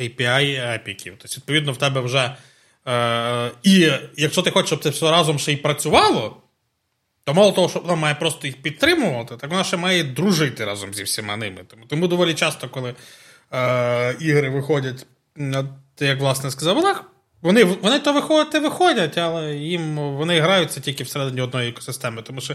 [0.00, 1.14] API епіків.
[1.18, 2.36] Тобто, відповідно, в тебе вже.
[2.88, 6.36] Е, І якщо ти хочеш, щоб це все разом ще й працювало,
[7.24, 10.94] то мало того, що вона має просто їх підтримувати, так вона ще має дружити разом
[10.94, 11.64] зі всіма ними.
[11.88, 12.94] Тому, доволі часто, коли
[13.52, 15.06] е, ігри виходять
[16.00, 17.04] як власне сказав, вона,
[17.42, 22.40] вони вони то виходять, то виходять, але їм вони граються тільки всередині одної екосистеми, тому
[22.40, 22.54] що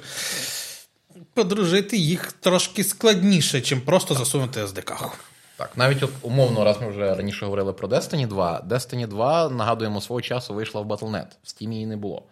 [1.33, 5.11] подружити їх трошки складніше, чим просто засунути SDK.
[5.57, 8.63] Так, навіть от умовно, раз ми вже раніше говорили про Destiny 2.
[8.69, 11.27] Destiny 2, нагадуємо, свого часу вийшла в Battle.net.
[11.43, 12.23] В Steam її не було.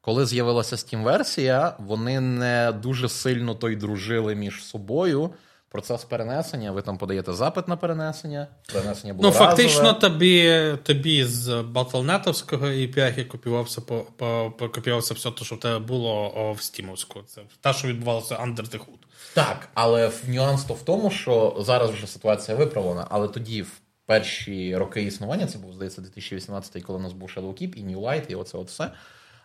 [0.00, 5.30] Коли з'явилася Steam-версія, вони не дуже сильно той дружили між собою
[5.70, 8.48] процес перенесення, ви там подаєте запит на перенесення.
[8.72, 12.24] Перенесення було Ну, фактично, тобі тобі з Battle.net
[12.60, 17.22] API копіювався по, по, по, копіювався все те, що в тебе було в Стімовську.
[17.26, 19.00] Це те, що відбувалося under the hood.
[19.34, 24.76] Так, але нюанс то в тому, що зараз вже ситуація виправлена, але тоді в перші
[24.76, 28.34] роки існування, це був, здається, 2018 коли у нас був Shadowkeep і New Light, і
[28.34, 28.90] оце от все.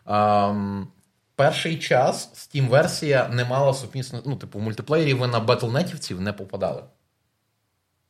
[0.05, 0.85] Um,
[1.35, 6.33] перший час Steam версія не мала сумісно, ну, типу, в мультиплеєрі ви на Battle.netівців не
[6.33, 6.83] попадали.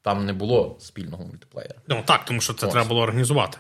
[0.01, 1.75] Там не було спільного мультиплеєра.
[1.87, 2.71] Ну так, тому що це Ось.
[2.71, 3.57] треба було організувати.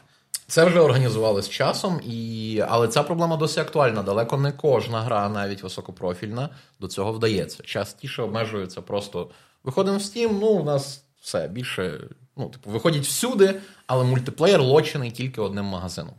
[0.47, 2.63] Це вже організували з часом, і...
[2.67, 4.03] але ця проблема досі актуальна.
[4.03, 7.63] Далеко не кожна гра, навіть високопрофільна, до цього вдається.
[7.63, 9.29] Частіше обмежується просто
[9.63, 11.99] виходимо в Steam, ну, у нас все більше.
[12.37, 16.13] Ну, типу, виходять всюди, але мультиплеєр лочений тільки одним магазином.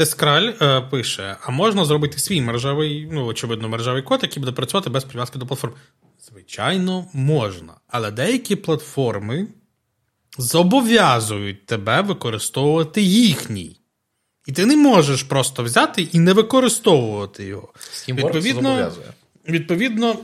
[0.00, 4.90] Тескраль е, пише: а можна зробити свій мережевий, ну, очевидно, мережевий код, який буде працювати
[4.90, 5.74] без прив'язки до платформ?
[6.20, 7.74] Звичайно, можна.
[7.88, 9.46] Але деякі платформи
[10.38, 13.76] зобов'язують тебе використовувати їхній.
[14.46, 17.72] І ти не можеш просто взяти і не використовувати його.
[18.08, 19.06] Відповідно, зобов'язує.
[19.48, 20.16] Відповідно,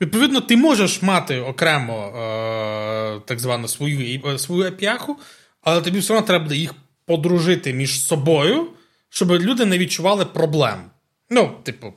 [0.00, 5.14] відповідно, ти можеш мати окремо е, так звану свою е, свою API,
[5.62, 6.74] але тобі все одно треба буде їх
[7.10, 8.66] подружити між собою,
[9.08, 10.90] щоб люди не відчували проблем.
[11.30, 11.92] Ну, типу,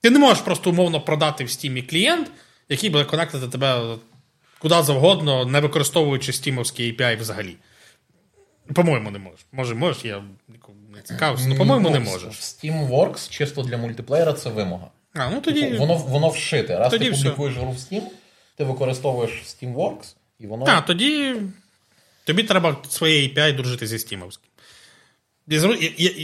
[0.00, 2.30] ти не можеш просто умовно продати в Steam клієнт,
[2.68, 3.96] який буде конектити тебе
[4.58, 7.56] куди завгодно, не використовуючи стімовський API взагалі.
[8.74, 9.46] По-моєму, не можеш.
[9.52, 10.22] Може, можеш, я
[10.94, 11.48] не цікавився.
[11.48, 12.32] Ну, по-моєму, не можеш.
[12.34, 14.86] Steamworks чисто для мультиплеєра це вимога.
[15.14, 15.62] А, ну тоді...
[15.62, 16.78] Типу, воно воно вшите.
[16.78, 18.02] Раз тоді ти публікуєш гру в Steam,
[18.56, 20.64] ти використовуєш Steamworks, і воно.
[20.68, 21.36] А, тоді
[22.24, 24.48] тобі треба своє API дружити зі Steamовським.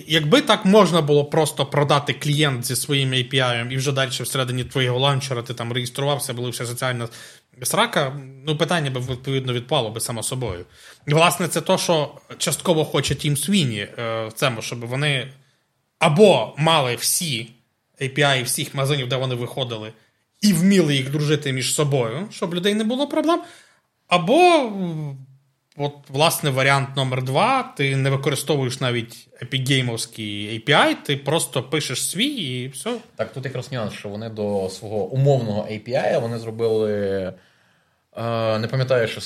[0.07, 4.99] Якби так можна було просто продати клієнт зі своїм API і вже далі всередині твоєго
[4.99, 7.09] ланчера ти там реєструвався, були все соціальна
[7.63, 10.67] срака, ну питання би відповідно відпало би само собою.
[11.07, 15.33] І, власне, це то, що частково хоче Тім Свіні е, в цьому, щоб вони
[15.99, 17.51] або мали всі
[18.01, 19.93] API всіх магазинів, де вони виходили,
[20.41, 23.43] і вміли їх дружити між собою, щоб людей не було проблем.
[24.09, 24.73] Або
[25.83, 32.27] От, власне, варіант номер два: ти не використовуєш навіть епігеймовський API, ти просто пишеш свій
[32.27, 32.97] і все.
[33.17, 36.93] Так, тут якраз нюанс, що вони до свого умовного API вони зробили.
[38.17, 39.21] Е, не пам'ятаю, що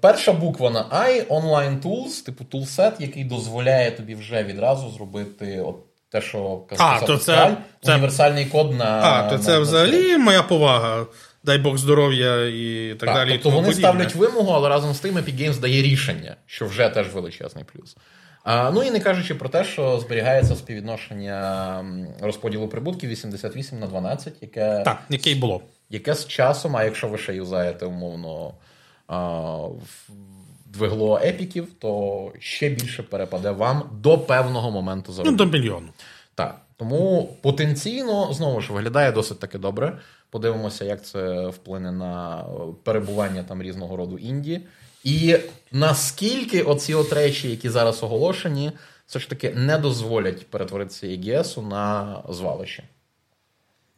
[0.00, 5.76] перша буква на I, Online Tools, типу тулсет, який дозволяє тобі вже відразу зробити от
[6.10, 9.00] те, що казав, то це, універсальний код на.
[9.04, 11.06] А, то на, це на взагалі моя повага
[11.44, 13.32] дай Бог здоров'я і так, так далі.
[13.32, 13.88] Тобто вони подібне.
[13.88, 17.96] ставлять вимогу, але разом з тим Epic Games дає рішення, що вже теж величезний плюс.
[18.44, 21.84] А, Ну і не кажучи про те, що зберігається співвідношення
[22.20, 25.62] розподілу прибутків 88 на 12, яке Так, яке й було.
[25.90, 28.54] Яке з часом, а якщо ви ще юзаєте умовно
[29.08, 29.58] а,
[30.66, 35.44] двигло епіків, то ще більше перепаде вам до певного моменту заробітку.
[35.44, 35.88] Ну, до мільйону.
[36.34, 36.60] Так.
[36.78, 39.98] Тому потенційно знову ж виглядає досить таки добре.
[40.30, 42.44] Подивимося, як це вплине на
[42.84, 44.66] перебування там різного роду Індії.
[45.04, 45.36] І
[45.72, 48.72] наскільки оці от речі, які зараз оголошені,
[49.06, 52.82] все ж таки не дозволять перетворитися ЄГСу на звалище.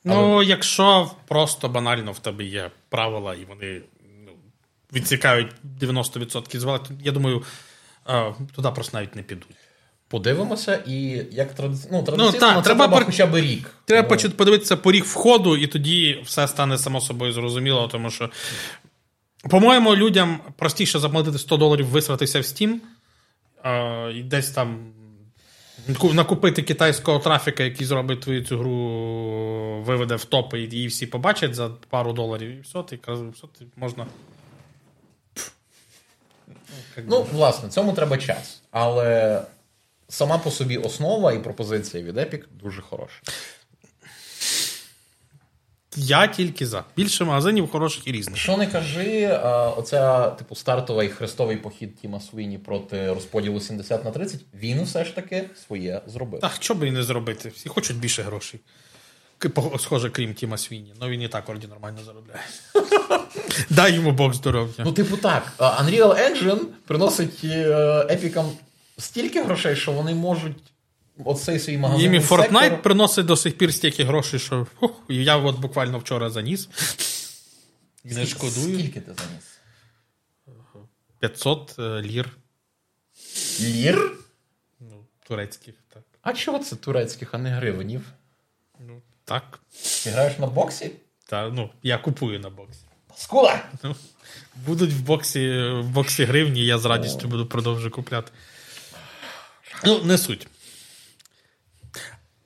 [0.05, 0.45] Ну, Але...
[0.45, 3.83] якщо просто банально в тебе є правила, і вони
[4.27, 4.33] ну,
[4.93, 7.43] відсікають 90% звалищ, я думаю,
[8.55, 9.57] туди просто навіть не підуть.
[10.11, 11.77] Подивимося, і як тради...
[11.93, 13.75] ну, традиційно ну, та, це треба, треба хоча б рік.
[13.85, 14.35] Треба Тому...
[14.35, 18.31] подивитися поріг входу, і тоді все стане само собою зрозуміло, тому що,
[19.51, 22.75] по-моєму, людям простіше заплатити 100 доларів висратися в Steam,
[23.63, 24.93] а, і десь там
[26.13, 31.55] накупити китайського трафіка, який зробить твою цю гру, виведе в топи, і її всі побачать
[31.55, 34.07] за пару доларів, і все, ти, все, ти можна.
[37.09, 38.63] Ну, власне, цьому треба час.
[38.71, 39.43] Але
[40.11, 43.21] сама по собі основа і пропозиція від Epic дуже хороша.
[45.97, 46.85] Я тільки за.
[46.97, 48.37] Більше магазинів хороших і різних.
[48.37, 49.29] Що не кажи,
[49.77, 55.15] оця, типу, стартовий хрестовий похід Тіма Свіні проти розподілу 70 на 30, він все ж
[55.15, 56.41] таки своє зробив.
[56.41, 57.49] Так, що би і не зробити?
[57.49, 58.61] Всі хочуть більше грошей.
[59.79, 60.95] Схоже, крім Тіма Свіні.
[61.01, 62.41] Ну він і так орді нормально заробляє.
[63.71, 64.85] Дай йому Бог здоров'я.
[64.85, 65.53] Ну, типу, так.
[65.59, 68.53] Unreal Engine приносить е, епікам
[69.01, 70.57] стільки грошей, що вони можуть
[71.25, 72.03] оцей свій магазин.
[72.03, 72.83] Їм і Fortnite сектор...
[72.83, 76.69] приносить до сих пір стільки грошей, що ух, я от буквально вчора заніс.
[78.05, 78.79] Не шкодую.
[78.79, 79.61] Скільки ти заніс?
[81.19, 82.37] 500 е, лір.
[83.61, 84.13] Лір?
[84.81, 86.03] Ну, турецьких, так.
[86.23, 88.03] А чого це турецьких, а не гривенів?
[88.79, 89.61] Ну, так.
[90.05, 90.91] Ти граєш на боксі?
[91.27, 92.81] Так, ну, я купую на боксі.
[93.09, 93.65] Паскуда!
[93.83, 93.97] Ну,
[94.67, 98.33] будуть в боксі в боксі гривні, я з радістю буду продовжувати купляти.
[99.85, 100.47] Ну, не суть.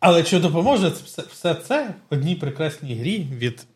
[0.01, 3.67] Але чи допоможе все, все це одній прекрасній грі від.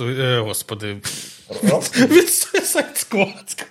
[0.00, 0.92] Е, господи.
[1.96, 3.64] Від Suicide Squad.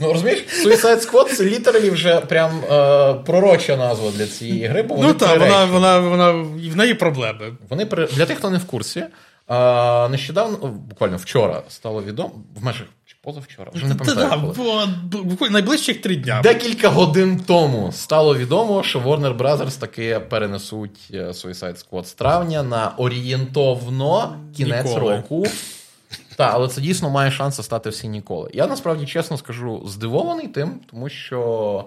[0.00, 4.82] Ну, розумієш, Suicide Squad це літералі вже прям е, пророча назва для цієї гри.
[4.82, 6.30] бо Ну так, вона, вона, вона,
[6.70, 7.56] в неї проблеми.
[7.68, 9.04] Вони Для тих, хто не в курсі,
[9.46, 12.86] А, Нещодавно, буквально вчора, стало відомо, в межах
[13.32, 14.52] позавчора, вже не пам'ятаю.
[14.56, 14.88] коли.
[15.24, 16.40] Бо найближчих три дня.
[16.42, 22.62] Декілька годин тому стало відомо, що Warner Brothers таки перенесуть е, Suicide Squad з травня
[22.62, 25.16] на орієнтовно кінець Ніколи.
[25.16, 25.46] року.
[26.36, 28.50] Так, але це дійсно має шанси стати всі ніколи.
[28.54, 31.84] Я насправді чесно скажу, здивований тим, тому що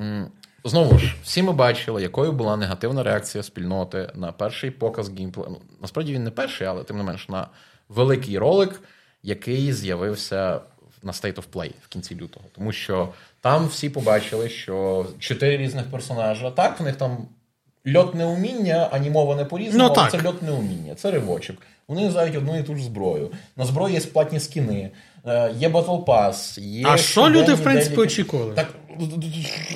[0.00, 0.26] м,
[0.64, 5.50] знову ж всі ми бачили, якою була негативна реакція спільноти на перший показ геймплею.
[5.50, 7.48] Ну, насправді він не перший, але тим не менш на
[7.88, 8.80] великий ролик,
[9.26, 10.60] який з'явився
[11.02, 12.46] на State of Play в кінці лютого.
[12.54, 13.08] Тому що
[13.40, 16.50] там всі побачили, що чотири різних персонажа.
[16.50, 17.28] Так, в них там
[17.96, 20.20] льотне уміння, анімоване по-різному, Ну, але так.
[20.22, 21.56] це льотне уміння, це ривочок.
[21.88, 23.30] Вони юзають одну і ту ж зброю.
[23.56, 24.90] На зброї є сплатні скіни,
[25.26, 26.86] е, є Battle Pass, є.
[26.86, 28.52] А що люди, в принципі, деякі- очікували?
[28.54, 28.68] Так,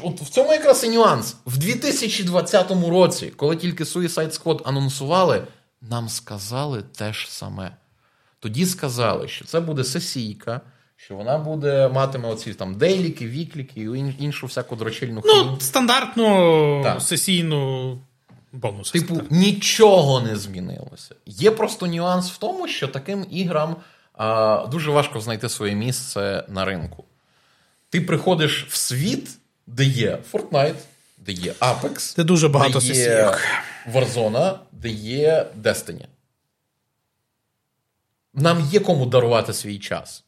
[0.03, 1.37] от в цьому якраз і нюанс.
[1.47, 5.43] В 2020 році, коли тільки Suicide Squad анонсували,
[5.83, 7.71] нам сказали те ж саме.
[8.41, 10.61] Тоді сказали, що це буде сесійка,
[10.97, 15.33] що вона буде матиме оці там дейліки, вікліки і іншу всяку дрочильну хрінь.
[15.37, 17.03] Ну, стандартну Так.
[17.03, 17.99] сесійну
[18.53, 18.91] бонус.
[18.91, 21.15] Типу, нічого не змінилося.
[21.27, 23.77] Є просто нюанс в тому, що таким іграм
[24.15, 27.05] а, дуже важко знайти своє місце на ринку.
[27.91, 29.29] Ти приходиш в світ,
[29.67, 30.75] де є Fortnite,
[31.19, 33.41] де є Apex, Це дуже багато де є сесійок.
[33.95, 36.05] Warzone, де є Destiny.
[38.35, 40.25] Нам є кому дарувати свій час.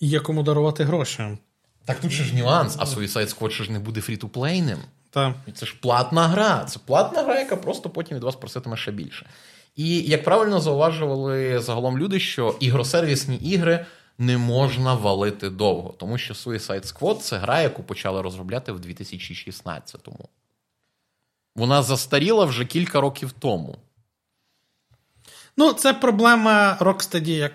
[0.00, 1.38] Є кому дарувати гроші.
[1.84, 4.78] Так тут же ж нюанс, а Suicide Squad ще ж не буде фрі-ту-плейним.
[5.10, 5.34] Та.
[5.54, 6.64] Це ж платна гра.
[6.64, 9.26] Це платна гра, яка просто потім від вас проситиме ще більше.
[9.76, 13.86] І як правильно зауважували загалом люди, що ігросервісні ігри
[14.18, 20.28] не можна валити довго, тому що Suicide Squad це гра, яку почали розробляти в 2016-му.
[21.56, 23.78] Вона застаріла вже кілька років тому.
[25.56, 27.52] Ну, це проблема Rocksteady як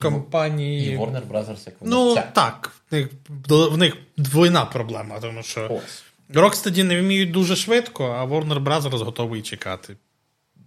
[0.00, 0.98] І компанії.
[0.98, 2.30] Warner Brothers як Ну, видавця.
[2.34, 2.72] так.
[2.90, 3.08] В них,
[3.48, 6.02] в них двойна проблема, тому що Ось.
[6.34, 9.96] Rocksteady не вміють дуже швидко, а Warner Brothers готовий чекати.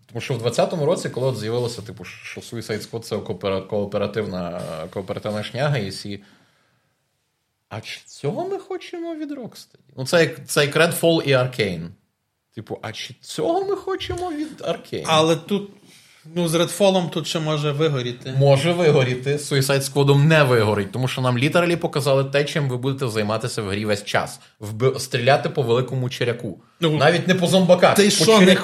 [0.05, 3.17] Тому що в 20-му році, коли от з'явилося, типу, що Suicide Squad це
[3.61, 6.23] кооперативна, кооперативна шняга, і всі.
[7.69, 9.79] А чи цього ми хочемо від Rocksteady?
[9.97, 11.87] Ну, це як, це як Redfall і Arcane.
[12.55, 15.03] Типу, а чи цього ми хочемо від Arcane?
[15.05, 15.69] Але тут,
[16.35, 18.33] ну, з Redfall тут ще може вигоріти.
[18.37, 23.07] Може вигоріти, Suicide Squad не вигорить, тому що нам літералі показали те, чим ви будете
[23.07, 24.39] займатися в грі весь час.
[24.59, 24.99] Вби...
[24.99, 26.59] Стріляти по великому черяку.
[26.79, 28.57] Ну, Навіть не по зомбаках, ти по що, не-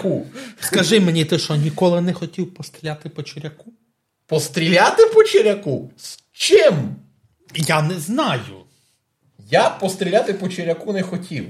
[0.60, 3.74] Скажи мені, ти що, ніколи не хотів постріляти по чуряку?
[4.28, 5.91] Постріляти по черяку?
[5.98, 6.95] З чим?
[7.56, 8.41] Я не знаю.
[9.52, 11.45] Я постріляти по черяку не хотів.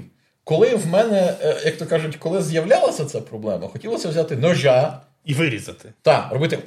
[0.50, 5.34] Коли в мене, е, як то кажуть, коли з'являлася ця проблема, хотілося взяти ножа І
[5.34, 5.92] вирізати.
[6.02, 6.58] та робити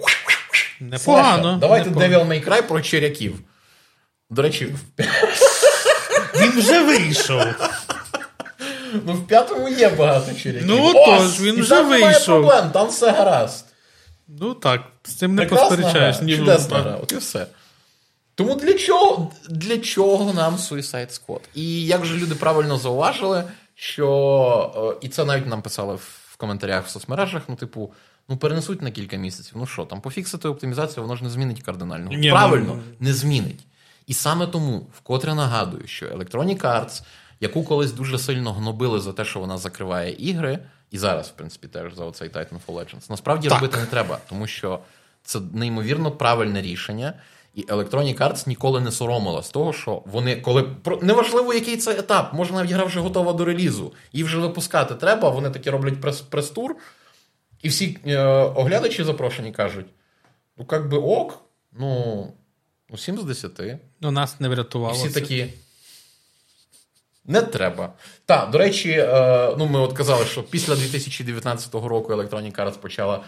[0.79, 1.57] Непогано.
[1.61, 2.15] Давайте непогано.
[2.15, 3.39] Devil May Cry про черяків.
[4.29, 4.75] До речі,
[6.41, 7.43] Він вже вийшов.
[9.05, 10.67] ну, в п'ятому є багато черяків.
[10.67, 12.41] Ну, отож, він вже там немає вийшов.
[12.41, 13.65] проблем, там все гаразд.
[14.27, 16.21] Ну так, з цим не Прекрасна посперечаєш.
[16.21, 17.45] Ні, чудесна гра, от і все.
[18.35, 21.39] Тому для чого, для чого нам Suicide Squad?
[21.55, 23.43] І як же люди правильно зауважили,
[23.83, 27.91] що е, і це навіть нам писали в коментарях в соцмережах, ну, типу,
[28.29, 29.53] ну перенесуть на кілька місяців.
[29.55, 32.11] Ну що, там пофіксити оптимізацію, воно ж не змінить кардинально.
[32.11, 33.65] Ні, правильно, ну, не змінить.
[34.07, 37.03] І саме тому, вкотре нагадую, що Electronic Arts,
[37.39, 40.59] яку колись дуже сильно гнобили за те, що вона закриває ігри,
[40.91, 43.61] і зараз, в принципі, теж за оцей Titanfall Legends, насправді Так.
[43.61, 44.79] робити не треба, тому що
[45.23, 47.13] це неймовірно правильне рішення.
[47.53, 50.69] І Electronic Arts ніколи не соромила з того, що вони, коли
[51.01, 55.29] неважливо, який це етап, може навіть гра вже готова до релізу, її вже випускати треба.
[55.29, 56.75] Вони такі роблять прес- прес-тур,
[57.61, 59.85] і всі е, оглядачі запрошені кажуть:
[60.57, 61.39] ну, як би ок,
[61.71, 62.27] ну,
[62.89, 63.51] ну 7 з 10.
[64.01, 64.93] Ну, нас не І врятувало.
[64.93, 65.21] всі це.
[65.21, 65.53] такі.
[67.25, 67.93] Не треба.
[68.25, 73.23] Так, до речі, е, ну ми от казали, що після 2019 року Electronic Arts почала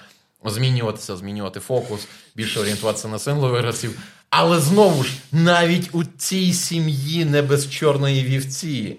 [0.45, 3.99] змінюватися, змінювати фокус, більше орієнтуватися на синглових гравців.
[4.29, 8.97] Але знову ж, навіть у цій сім'ї не без чорної вівці,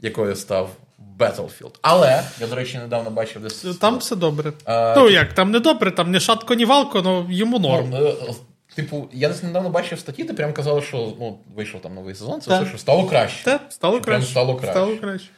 [0.00, 0.70] якою став
[1.18, 1.74] Battlefield.
[1.82, 3.66] Але я, до речі, недавно бачив десь.
[3.80, 4.52] Там все добре.
[4.64, 7.90] А, ну як, там не добре, там не шатко, ні валко, але йому норм.
[7.90, 8.34] Ну, е, е,
[8.74, 12.40] Типу, я десь недавно бачив статті, де прям казали, що ну, вийшов там новий сезон,
[12.40, 13.44] це все, що стало краще.
[13.44, 14.30] Те, стало Що прям краще.
[14.30, 14.72] стало краще.
[14.72, 15.28] Стало краще.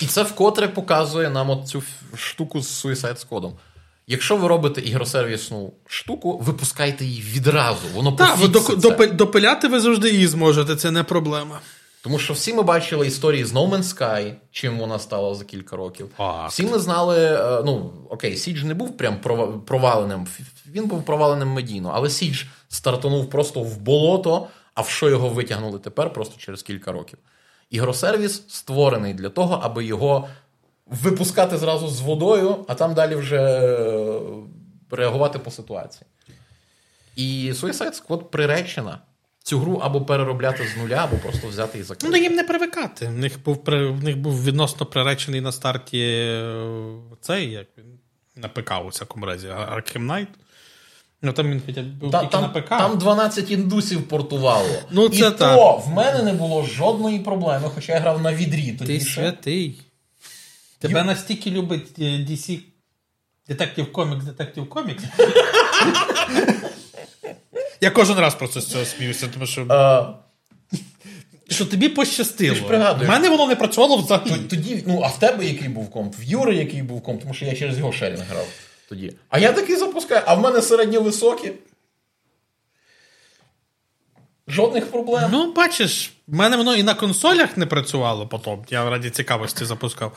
[0.00, 1.82] І це вкотре показує нам от цю
[2.16, 3.52] штуку з Suicide Squad.
[4.06, 7.86] Якщо ви робите ігросервісну штуку, випускайте її відразу.
[7.94, 11.60] Воно Так, ви допи- допиляти ви завжди її зможете, це не проблема.
[12.02, 15.76] Тому що всі ми бачили історії з No Man's Sky, чим вона стала за кілька
[15.76, 16.08] років.
[16.16, 16.50] Так.
[16.50, 19.16] Всі ми знали, е, ну окей, Сідж не був прям
[19.66, 20.26] проваленим,
[20.72, 25.78] він був проваленим медійно, але Сідж стартанув просто в болото, а в що його витягнули
[25.78, 27.18] тепер просто через кілька років.
[27.70, 30.28] Ігросервіс створений для того, аби його
[30.86, 34.20] випускати зразу з водою, а там далі вже е,
[34.90, 36.06] реагувати по ситуації.
[37.16, 38.98] І Suicide Squad приречена
[39.42, 42.16] цю гру або переробляти з нуля, або просто взяти і закрити.
[42.16, 43.06] Ну, їм не привикати.
[43.06, 46.64] В них був, в них був відносно приречений на старті е,
[47.20, 47.98] цей, як він,
[48.36, 50.26] на ПК у всякому разі, Arkham Knight.
[51.22, 52.68] Ну там він хоча був Та, тільки там, на ПК.
[52.68, 54.68] там 12 індусів портувало.
[54.90, 58.72] Ну, І це то в мене не було жодної проблеми, хоча я грав на відрі.
[58.72, 59.20] Тоді Ти ще.
[59.20, 59.80] святий.
[60.88, 62.60] Тебе настільки любить DC
[63.48, 65.00] Detective Comics, Detective Comics.
[67.80, 70.06] Я кожен раз просто з цього сміюся, тому що, Е,
[71.50, 72.54] що тобі пощастило.
[72.54, 73.08] Ти ж пригадуєш.
[73.08, 74.40] У мене воно не працювало взагалі.
[74.50, 76.14] тоді, ну, а в тебе який був комп?
[76.18, 78.46] В Юри який був комп, тому що я через його шерінг грав
[78.88, 79.12] тоді.
[79.28, 81.52] А я такий запускаю, а в мене середньо-високі.
[84.48, 85.28] Жодних проблем.
[85.32, 88.58] Ну, бачиш, в мене воно і на консолях не працювало потім.
[88.70, 90.16] Я раді цікавості запускав.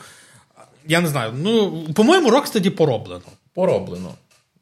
[0.88, 1.32] Я не знаю.
[1.36, 3.22] Ну, по-моєму, Rocksteady пороблено.
[3.54, 4.14] Пороблено.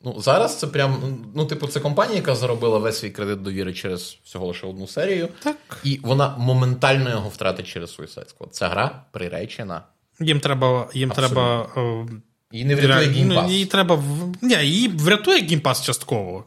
[0.05, 1.19] Ну, зараз це прям.
[1.35, 5.28] Ну, типу, це компанія, яка заробила весь свій кредит довіри через всього лише одну серію.
[5.43, 5.57] Так.
[5.85, 8.48] І вона моментально його втратить через Suicide Squad.
[8.51, 9.82] Ця гра приречена.
[10.20, 10.89] Їм треба.
[10.94, 12.07] Їм треба е,
[12.53, 14.03] І не врятує Game Ну, її треба
[14.43, 16.44] Ні, її врятує геймпас частково.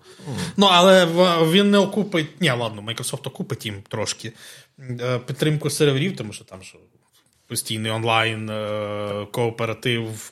[0.58, 1.06] Ну, але
[1.52, 2.42] він не окупить.
[2.42, 4.34] Ні, ладно, Microsoft окупить їм трошки
[4.80, 6.78] е, підтримку серверів, тому що там що
[7.50, 10.32] постійний онлайн, е, кооператив,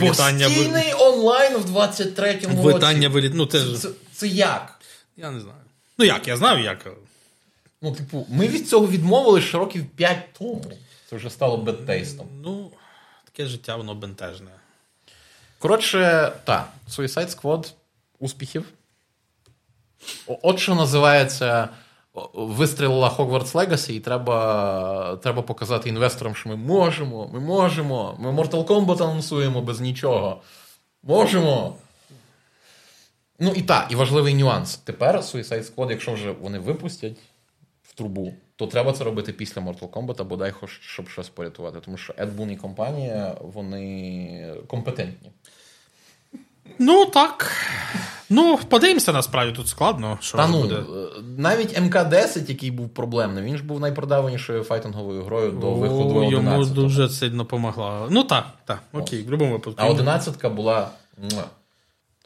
[0.00, 2.74] вітання Постійний онлайн в 23-му році.
[2.74, 3.32] витання виліт.
[3.34, 4.80] Ну, це, ж- Це, це як?
[5.16, 5.58] я не знаю.
[5.98, 6.86] Ну як, я знаю, як.
[7.82, 10.72] Ну, типу, ми від цього відмовили ще років 5 тому.
[11.10, 12.26] Це вже стало бедтейстом.
[12.42, 12.70] Ну,
[13.24, 14.50] таке життя, воно бентежне.
[15.58, 17.72] Коротше, так, Suicide Squad
[18.18, 18.64] успіхів.
[20.26, 21.68] От що називається.
[22.34, 28.16] Вистрілила Hogwarts Legacy, і треба, треба показати інвесторам, що ми можемо, ми можемо.
[28.20, 30.40] Ми Mortal Kombat анонсуємо без нічого.
[31.02, 31.76] Можемо.
[33.38, 34.76] Ну і так, і важливий нюанс.
[34.76, 37.16] Тепер Suicide Squad, якщо вже вони випустять
[37.82, 41.80] в трубу, то треба це робити після Mortal Kombat, або дай хоч щоб щось порятувати.
[41.80, 45.30] Тому що Ed Boon і компанія, вони компетентні.
[46.78, 47.52] Ну, так.
[48.30, 50.18] Ну, подивимося насправді, тут складно.
[50.20, 50.74] Що Та ну, буде.
[50.74, 56.30] е, навіть МК-10, який був проблемним, він ж був найпродаванішою файтинговою грою до виходу О,
[56.30, 56.74] Йому 11.
[56.74, 58.08] дуже сильно допомогла.
[58.10, 59.82] Ну так, так, окей, в будь-якому випадку.
[59.82, 60.90] А 11 була.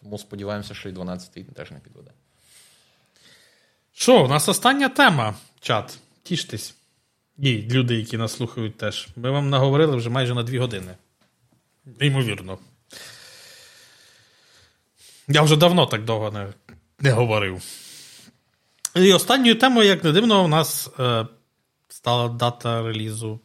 [0.02, 2.10] Тому сподіваємося, що і 12-й теж не підведе.
[3.92, 5.98] Що, у нас остання тема, чат.
[6.22, 6.74] Тіштесь.
[7.38, 9.08] І люди, які нас слухають теж.
[9.16, 10.94] Ми вам наговорили вже майже на дві години.
[12.00, 12.58] Ймовірно.
[15.32, 16.52] Я вже давно так довго не,
[16.98, 17.62] не говорив.
[18.96, 21.26] І останньою темою, як не дивно, у нас е,
[21.88, 23.40] стала дата релізу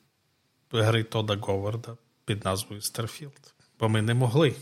[0.72, 3.54] гри Тода Говарда під назвою Starfield.
[3.80, 4.56] Бо ми не могли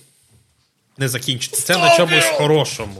[0.98, 2.98] не закінчити це на чомусь хорошому.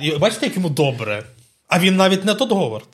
[0.00, 1.24] І Бачите, як йому добре.
[1.68, 2.88] А він навіть не Тодд Говард.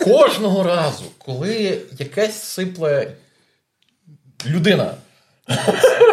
[0.00, 3.16] Кожного разу, коли якась сипле
[4.46, 4.94] людина.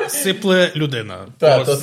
[0.10, 1.28] Сипле людина.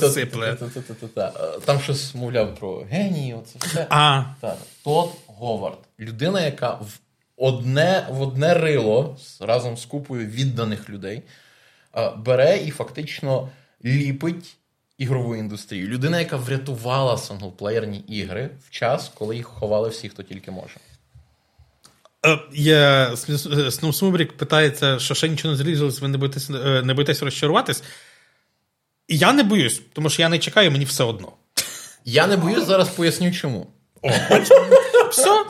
[0.09, 0.53] Сипле.
[0.55, 1.59] та, та, та, та, та.
[1.59, 3.87] Там щось мовляв про генії, оце все.
[3.89, 4.57] А, Так,
[5.27, 5.77] Говард.
[5.99, 6.99] Людина, яка в
[7.37, 11.23] одне, в одне рило разом з купою відданих людей
[12.17, 13.49] бере і фактично
[13.85, 14.57] ліпить
[14.97, 15.87] ігрову ідустрію.
[15.87, 20.75] Людина, яка врятувала синглплеєрні ігри в час, коли їх ховали всі, хто тільки може.
[22.27, 23.09] Е, Є
[23.91, 27.83] Сумбрік питається, що ще нічого не зрізалось, ви не боїтесь, е, не боїтесь розчаруватись.
[29.07, 31.31] Я не боюсь, тому що я не чекаю, мені все одно.
[32.05, 33.67] Я не боюсь, зараз поясню чому.
[34.01, 34.09] О,
[35.11, 35.45] все.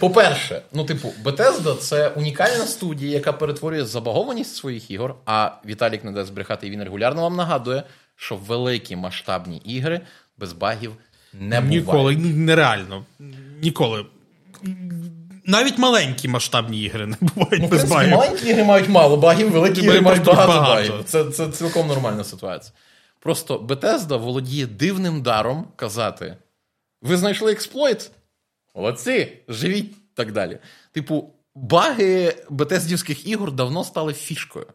[0.00, 5.14] По-перше, ну, типу, Bethesda– це унікальна студія, яка перетворює забагованість своїх ігор.
[5.26, 7.82] А Віталік не дасть збрехати, і він регулярно вам нагадує,
[8.16, 10.00] що великі масштабні ігри
[10.38, 10.92] без багів
[11.32, 11.86] не бувають.
[11.86, 13.04] Ніколи, нереально.
[13.62, 14.06] Ніколи.
[15.46, 18.10] Навіть маленькі масштабні ігри не бувають Ну, без принципі, багів.
[18.10, 20.72] маленькі ігри мають мало багів, великі ігри мають багато, багато.
[20.74, 21.04] багів.
[21.04, 22.72] Це, це цілком нормальна ситуація.
[23.20, 26.36] Просто Bethesda володіє дивним даром казати:
[27.02, 28.10] ви знайшли експлойт?
[28.74, 30.58] Молодці, живіть так далі.
[30.92, 34.66] Типу, баги бетездівських ігор давно стали фішкою.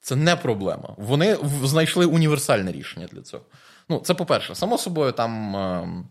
[0.00, 0.94] Це не проблема.
[0.98, 3.42] Вони знайшли універсальне рішення для цього.
[3.88, 6.08] Ну, це по-перше, само собою, там.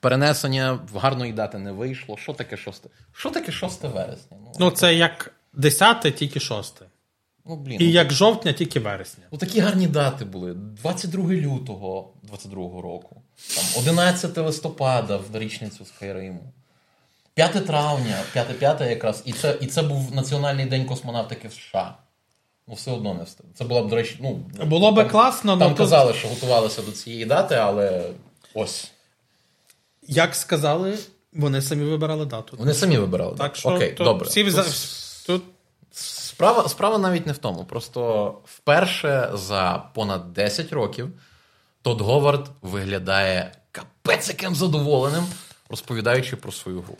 [0.00, 2.16] Перенесення в гарної дати не вийшло.
[2.16, 2.82] Що таке 6?
[3.12, 4.36] Що таке 6 вересня?
[4.40, 6.82] Ну, Ну, це як 10, тільки 6.
[7.46, 7.76] ну блін.
[7.82, 9.24] І ну, як жовтня, тільки вересня.
[9.32, 10.54] Ну, такі гарні дати були.
[10.54, 13.22] 22 лютого 22-го року,
[13.56, 16.52] там, 11 листопада в річницю Скайриму.
[17.34, 21.94] 5 травня, 5-5 якраз, і це, і це був Національний день космонавтики в США.
[22.68, 23.46] Ну, все одно не встиг.
[23.54, 24.34] Це була б, до речі, ну.
[24.66, 28.10] Було би класно, Там ну, казали, що готувалися до цієї дати, але
[28.54, 28.91] ось.
[30.02, 30.98] Як сказали,
[31.32, 32.56] вони самі вибирали дату.
[32.58, 33.30] Вони самі вибирали.
[33.30, 33.58] Так дату.
[33.58, 34.28] що Окей, то добре.
[34.28, 34.64] Всі Тут за...
[35.26, 35.42] Тут
[35.94, 37.64] Справа, справа навіть не в тому.
[37.64, 41.08] Просто вперше за понад 10 років
[41.82, 45.24] Тодд Говард виглядає капець яким задоволеним,
[45.70, 46.96] розповідаючи про свою гру.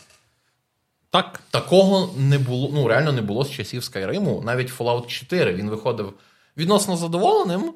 [1.11, 1.41] так.
[1.51, 4.45] Такого не було, ну реально не було з часів Skyrim.
[4.45, 6.15] Навіть Fallout 4 він виходив
[6.57, 7.75] відносно задоволеним.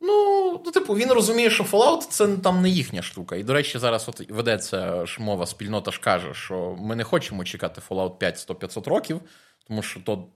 [0.00, 3.36] Ну, ну, типу, він розуміє, що Fallout це там не їхня штука.
[3.36, 7.44] І, до речі, зараз от ведеться ж мова, спільнота ж каже, що ми не хочемо
[7.44, 9.20] чекати Fallout 5 100-500 років,
[9.66, 10.28] тому що то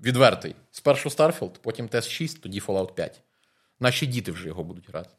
[0.00, 0.54] відвертий.
[0.70, 3.20] Спершу Starfield, потім TES 6, тоді Fallout 5.
[3.80, 5.10] Наші діти вже його будуть грати.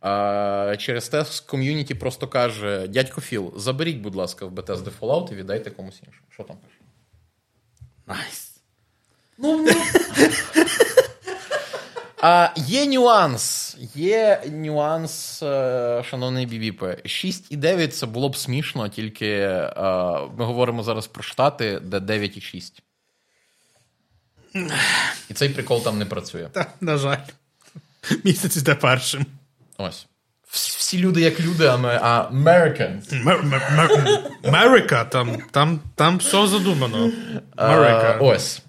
[0.00, 5.34] А через те ком'юніті просто каже: дядько Філ, заберіть, будь ласка, в Bethesda Fallout і
[5.34, 6.26] віддайте комусь іншому.
[6.30, 6.78] Що там пише?
[8.06, 8.60] Nice.
[9.38, 9.72] Ну, ну.
[12.20, 13.76] А, є нюанс.
[13.94, 16.96] Є нюанс, е, шановний Бібіпе.
[17.04, 19.72] 6,9 це було б смішно, тільки е,
[20.36, 22.72] ми говоримо зараз про Штати, де 9,6.
[25.30, 26.48] І цей прикол там не працює.
[26.52, 27.18] Та, на жаль.
[28.24, 29.26] Місяць йде першим.
[29.78, 30.06] Ось.
[30.50, 33.14] Всі, люди як люди, а ми а Americans.
[34.44, 37.12] Америка, там, там, там все задумано.
[37.56, 38.18] Америка.
[38.20, 38.62] ось.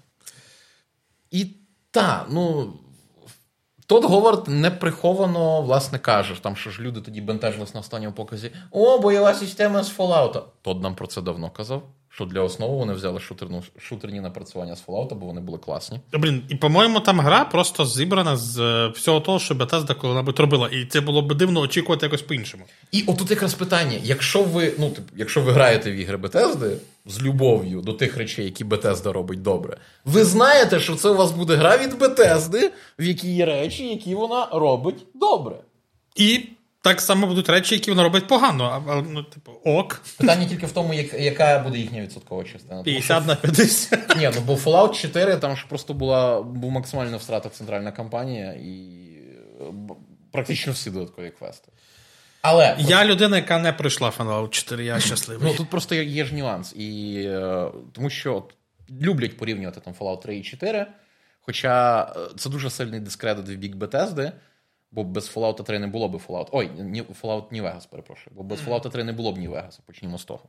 [1.30, 1.46] І
[1.90, 2.72] та, ну.
[3.90, 8.52] Тодд Говард неприховано, власне, каже, там, що ж люди тоді бентежились на останньому показі.
[8.70, 10.42] О, бойова система з Fallout.
[10.62, 11.82] Тот нам про це давно казав,
[12.20, 16.00] що для основи вони взяли шутерну, шутерні напрацювання з Fallout, бо вони були класні.
[16.12, 20.68] Блін, і по-моєму, там гра просто зібрана з е, всього того, що Bethesda коли-небудь робила.
[20.68, 22.64] І це було б дивно очікувати якось по-іншому.
[22.92, 26.76] І отут якраз питання: якщо ви, ну, типу, якщо ви граєте в ігри Bethesda
[27.06, 31.30] з любов'ю до тих речей, які Bethesda робить добре, ви знаєте, що це у вас
[31.30, 35.56] буде гра від Bethesda, в якій є речі, які вона робить добре.
[36.16, 36.40] І
[36.82, 38.84] так само будуть речі, які вона робить погано.
[38.88, 42.82] А, ну, типу, ок, Питання тільки в тому, як, яка буде їхня відсоткова частина.
[42.82, 44.16] 50 на 50.
[44.16, 48.86] Ні, ну бо Fallout 4 там ж просто була був максимально втрата центральна кампанія і
[50.32, 51.72] практично всі додаткові квести.
[52.42, 55.48] Але Я людина, яка не пройшла Fallout 4, я щасливий.
[55.50, 56.72] ну, тут просто є, є ж нюанс.
[56.76, 58.54] І, е, тому що от,
[59.00, 60.86] люблять порівнювати там Fallout 3 і 4.
[61.40, 64.32] Хоча е, це дуже сильний дискредит в бік Bethesda,
[64.90, 66.48] бо без Fallout 3 не було б Fallout.
[66.52, 68.36] Ой, ні, Fallout New Vegas, перепрошую.
[68.36, 70.48] Бо без Fallout 3 не було б New Vegas, почнімо з того.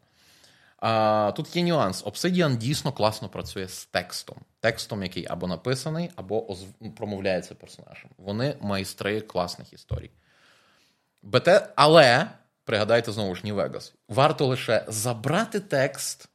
[0.77, 2.03] А, тут є нюанс.
[2.03, 4.37] Obsidian дійсно класно працює з текстом.
[4.59, 6.67] Текстом, який або написаний, або озв...
[6.97, 8.09] промовляється персонажем.
[8.17, 10.11] Вони майстри класних історій.
[11.21, 11.49] БТ...
[11.75, 12.27] Але,
[12.63, 16.29] пригадайте знову ж New Vegas, варто лише забрати текст.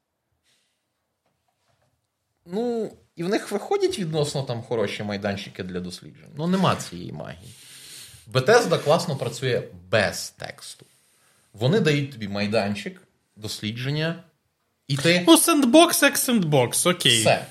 [2.45, 6.33] Ну, і в них виходять відносно там хороші майданчики для досліджень.
[6.37, 7.55] Ну, нема цієї магії.
[8.33, 10.87] Bethesda класно працює без тексту.
[11.53, 13.03] Вони дають тобі майданчик,
[13.37, 14.23] дослідження,
[14.89, 15.25] і ти.
[15.29, 17.21] Ну, сендбокс як сендбокс, окей.
[17.21, 17.47] Все.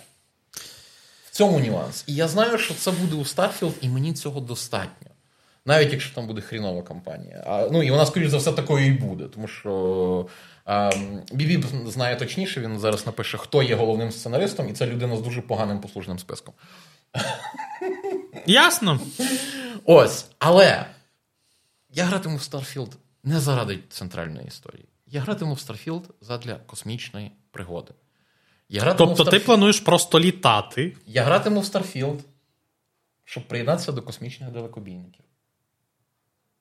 [1.25, 2.03] В цьому нюанс.
[2.07, 5.07] І я знаю, що це буде у Starfield, і мені цього достатньо.
[5.65, 7.43] Навіть якщо там буде хрінова кампанія.
[7.47, 9.23] А, ну і вона, скоріш за все, такою і буде.
[9.23, 10.27] Тому що
[10.65, 10.91] а,
[11.31, 15.41] Бібі знає точніше, він зараз напише, хто є головним сценаристом, і це людина з дуже
[15.41, 16.53] поганим послужним списком.
[18.45, 18.99] Ясно.
[19.85, 20.31] Ось.
[20.39, 20.85] Але
[21.89, 22.91] я гратиму в Starfield
[23.23, 24.85] не заради центральної історії.
[25.07, 27.93] Я гратиму в Starfield задля космічної пригоди.
[28.69, 30.97] Я гратиму Тобто в ти плануєш просто літати.
[31.05, 32.19] Я гратиму в Starfield,
[33.23, 35.25] щоб приєднатися до космічних далекобійників.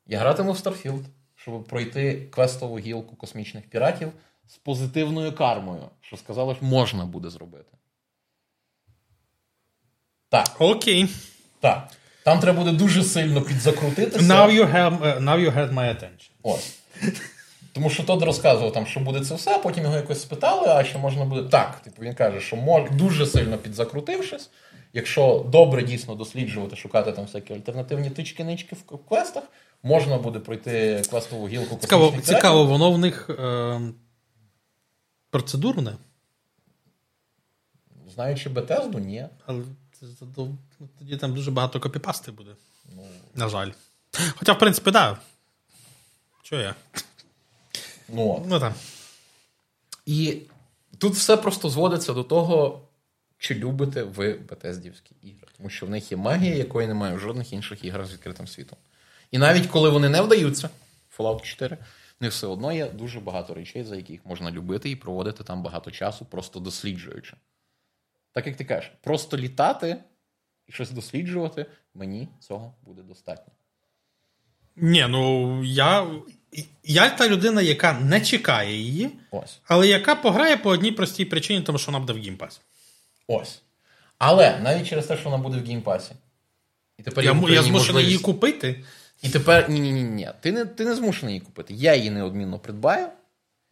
[0.07, 4.13] Я гратиму в Starfield, щоб пройти квестову гілку космічних піратів
[4.49, 7.73] з позитивною кармою, що сказали, що можна буде зробити.
[10.29, 11.09] Так, Окей.
[11.61, 11.93] так.
[12.25, 14.25] Там треба буде дуже сильно підзакрутитися.
[14.25, 16.31] Now you have, uh, now you had my attention.
[16.43, 16.79] Ось.
[17.73, 20.85] Тому що Тодд розказував, там, що буде це все, а потім його якось спитали, а
[20.85, 21.49] що можна буде.
[21.49, 22.91] Так, типу, він каже, що мож...
[22.91, 24.51] дуже сильно підзакрутившись,
[24.93, 29.43] якщо добре дійсно досліджувати, шукати там всякі альтернативні тички-нички в квестах,
[29.83, 33.81] можна буде пройти квестову гілку Цікаво, цікаво, воно в них е,
[35.31, 35.93] процедурне,
[38.15, 39.27] Знаючи Бетезду, ні.
[39.47, 39.63] але
[40.01, 42.51] це задов- ну, тоді там дуже багато копіпасти буде.
[42.97, 43.03] Ну,
[43.35, 43.71] На жаль.
[44.37, 45.15] Хоча, в принципі, так.
[45.15, 45.21] Да.
[46.43, 46.75] Що я?
[48.09, 48.47] Ну.
[48.49, 48.75] Ну там.
[50.07, 50.39] І
[50.99, 52.83] тут все просто зводиться до того,
[53.39, 55.49] чи любите ви Бетездівські ігри.
[55.57, 58.79] Тому що в них є магія, якої немає в жодних інших іграх з відкритим світом.
[59.31, 60.71] І навіть коли вони не вдаються,
[61.19, 61.77] Fallout 4,
[62.21, 65.63] в них все одно є дуже багато речей, за яких можна любити і проводити там
[65.63, 67.37] багато часу, просто досліджуючи.
[68.33, 69.97] Так як ти кажеш, просто літати
[70.69, 73.53] і щось досліджувати, мені цього буде достатньо.
[74.77, 76.07] Ні, ну я.
[76.85, 79.61] Я та людина, яка не чекає її, Ось.
[79.65, 82.61] але яка пограє по одній простій причині, тому що вона буде в геймпасі.
[83.27, 83.63] Ось.
[84.19, 86.13] Але навіть через те, що вона буде в геймпасі.
[86.99, 88.85] І тепер Я, я змушений її купити.
[89.23, 90.31] І тепер ні, ні, ні, ні.
[90.41, 91.75] Ти не, ти не змушений її купити.
[91.75, 93.09] Я її неодмінно придбаю,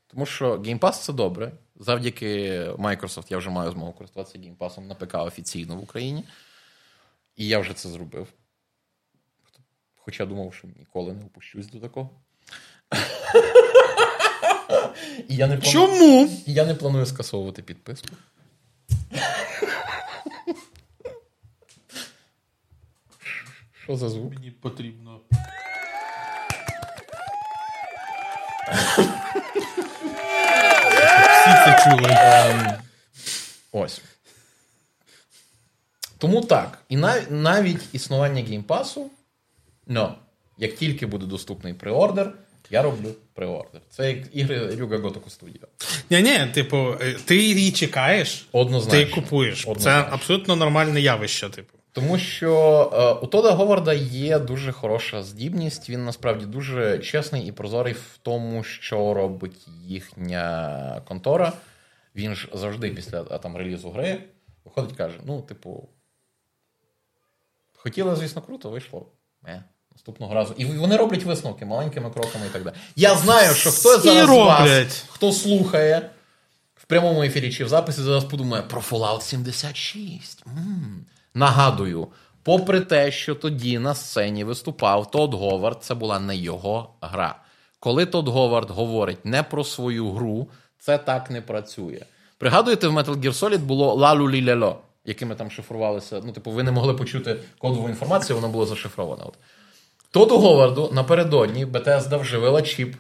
[0.07, 1.53] тому що Game Pass це добре.
[1.77, 6.25] Завдяки Microsoft я вже маю змогу користуватися Game Pass на ПК офіційно в Україні.
[7.37, 8.27] І я вже це зробив.
[9.97, 12.11] Хоча думав, що ніколи не опущусь до такого.
[15.29, 16.31] І я не планую, Чому?
[16.47, 18.09] і я не планую скасовувати підписку.
[23.83, 24.35] Що за звук?
[24.35, 25.21] Мені потрібно.
[31.41, 32.17] Всі це чули.
[33.73, 34.03] Ось.
[36.23, 36.79] Тому так.
[36.89, 39.11] І нав- навіть існування геймпасу,
[39.87, 40.15] но,
[40.59, 42.33] як тільки буде доступний преордер,
[42.71, 43.81] я роблю преордер.
[43.91, 45.67] Це як ігри Ryu Ga Gotoku Studio.
[46.11, 49.05] Ні, ні, типу, е, ти її чекаєш, Однозначно.
[49.05, 49.67] ти купуєш.
[49.79, 51.79] Це абсолютно нормальне явище, типу.
[51.93, 52.53] Тому що
[52.95, 55.91] е, у Тода Говарда є дуже хороша здібність.
[55.91, 61.53] Він насправді дуже чесний і прозорий в тому, що робить їхня контора.
[62.17, 64.19] Він ж завжди після а, там релізу гри
[64.65, 65.89] виходить і каже: ну, типу,
[67.83, 69.07] хотіли, звісно, круто, вийшло.
[69.43, 69.65] Не.
[69.93, 70.55] Наступного разу.
[70.57, 72.75] І вони роблять висновки маленькими кроками і так далі.
[72.97, 76.11] Я знаю, що хтось зараз з вас, хто слухає
[76.75, 80.45] в прямому ефірі чи в записі, зараз подумає про Fallout 76.
[80.47, 81.07] М.
[81.35, 82.09] Нагадую,
[82.43, 87.39] попри те, що тоді на сцені виступав Тодд Говард, це була не його гра.
[87.81, 90.49] Коли Тодд Говард говорить не про свою гру,
[90.79, 92.01] це так не працює.
[92.39, 96.21] Пригадуєте, в Metal Gear Solid було лалу ліляло, якими там шифрувалися.
[96.25, 99.27] Ну, типу, ви не могли почути кодову інформацію, воно було зашифровано.
[99.27, 99.35] От.
[100.11, 102.97] Тодду Говарду напередодні Bethesda вживила чіп,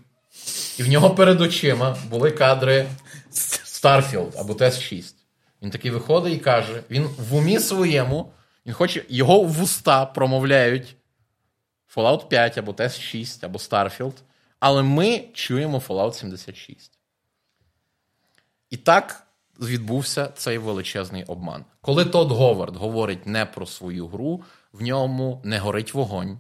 [0.78, 2.86] і в нього перед очима були кадри
[3.32, 5.14] Starfield або TS6.
[5.62, 8.32] Він такий виходить і каже: він в умі своєму,
[8.66, 10.96] він хоче, його вуста промовляють
[11.96, 14.14] Fallout 5 або TS6 або Starfield,
[14.60, 16.98] але ми чуємо Fallout 76.
[18.70, 19.26] І так
[19.60, 21.64] відбувся цей величезний обман.
[21.80, 26.38] Коли Тодд Говард говорить не про свою гру, в ньому не горить вогонь,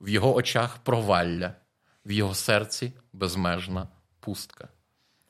[0.00, 1.54] в його очах провалля,
[2.06, 3.88] в його серці безмежна
[4.20, 4.68] пустка.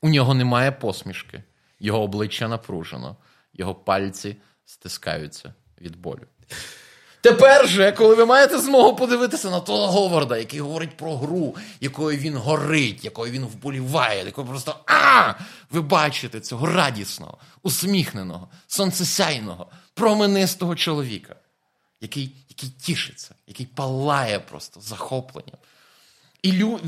[0.02, 1.42] У нього немає посмішки,
[1.80, 3.16] його обличчя напружено,
[3.52, 6.26] його пальці стискаються від болю.
[7.24, 12.18] Тепер же, коли ви маєте змогу подивитися на того Говарда, який говорить про гру, якою
[12.18, 15.34] він горить, якою він вболіває, якою просто а!
[15.70, 21.36] Ви бачите цього радісного, усміхненого, сонцесяйного, променистого чоловіка,
[22.00, 25.56] який, який тішиться, який палає просто захопленням.
[26.44, 26.80] І лю...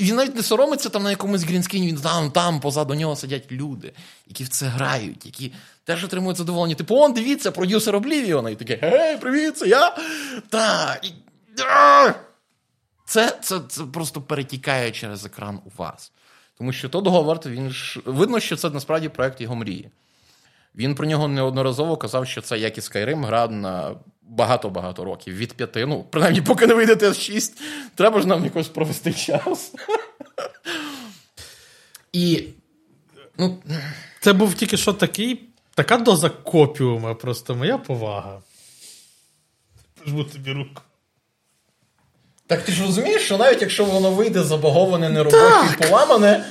[0.00, 3.92] Він навіть не соромиться там на якомусь грінскріні, він там, там позаду нього сидять люди,
[4.26, 5.52] які в це грають, які
[5.84, 6.74] теж отримують задоволення.
[6.74, 9.96] Типу, он, дивіться, продюсер Облівіона, і таке, гей, привіт, це я.
[10.48, 11.12] Та, і...
[13.04, 16.12] Це, це, це просто перетікає через екран у вас.
[16.58, 19.90] Тому що Тодд Говард, він ж видно, що це насправді проект його мрії.
[20.76, 25.34] Він про нього неодноразово казав, що це як і Skyrim, гра на багато-багато років.
[25.34, 25.86] Від п'яти.
[25.86, 27.52] Ну, принаймні, поки не вийде TS6,
[27.94, 29.72] треба ж нам якось провести час.
[32.12, 32.44] І.
[33.38, 33.58] Ну,
[34.20, 38.42] Це був тільки що такий, така доза копіума, просто моя повага.
[40.06, 40.82] Жму тобі руку.
[42.46, 46.44] так ти ж розумієш, що навіть якщо воно вийде забаговане, неробоче і поламане,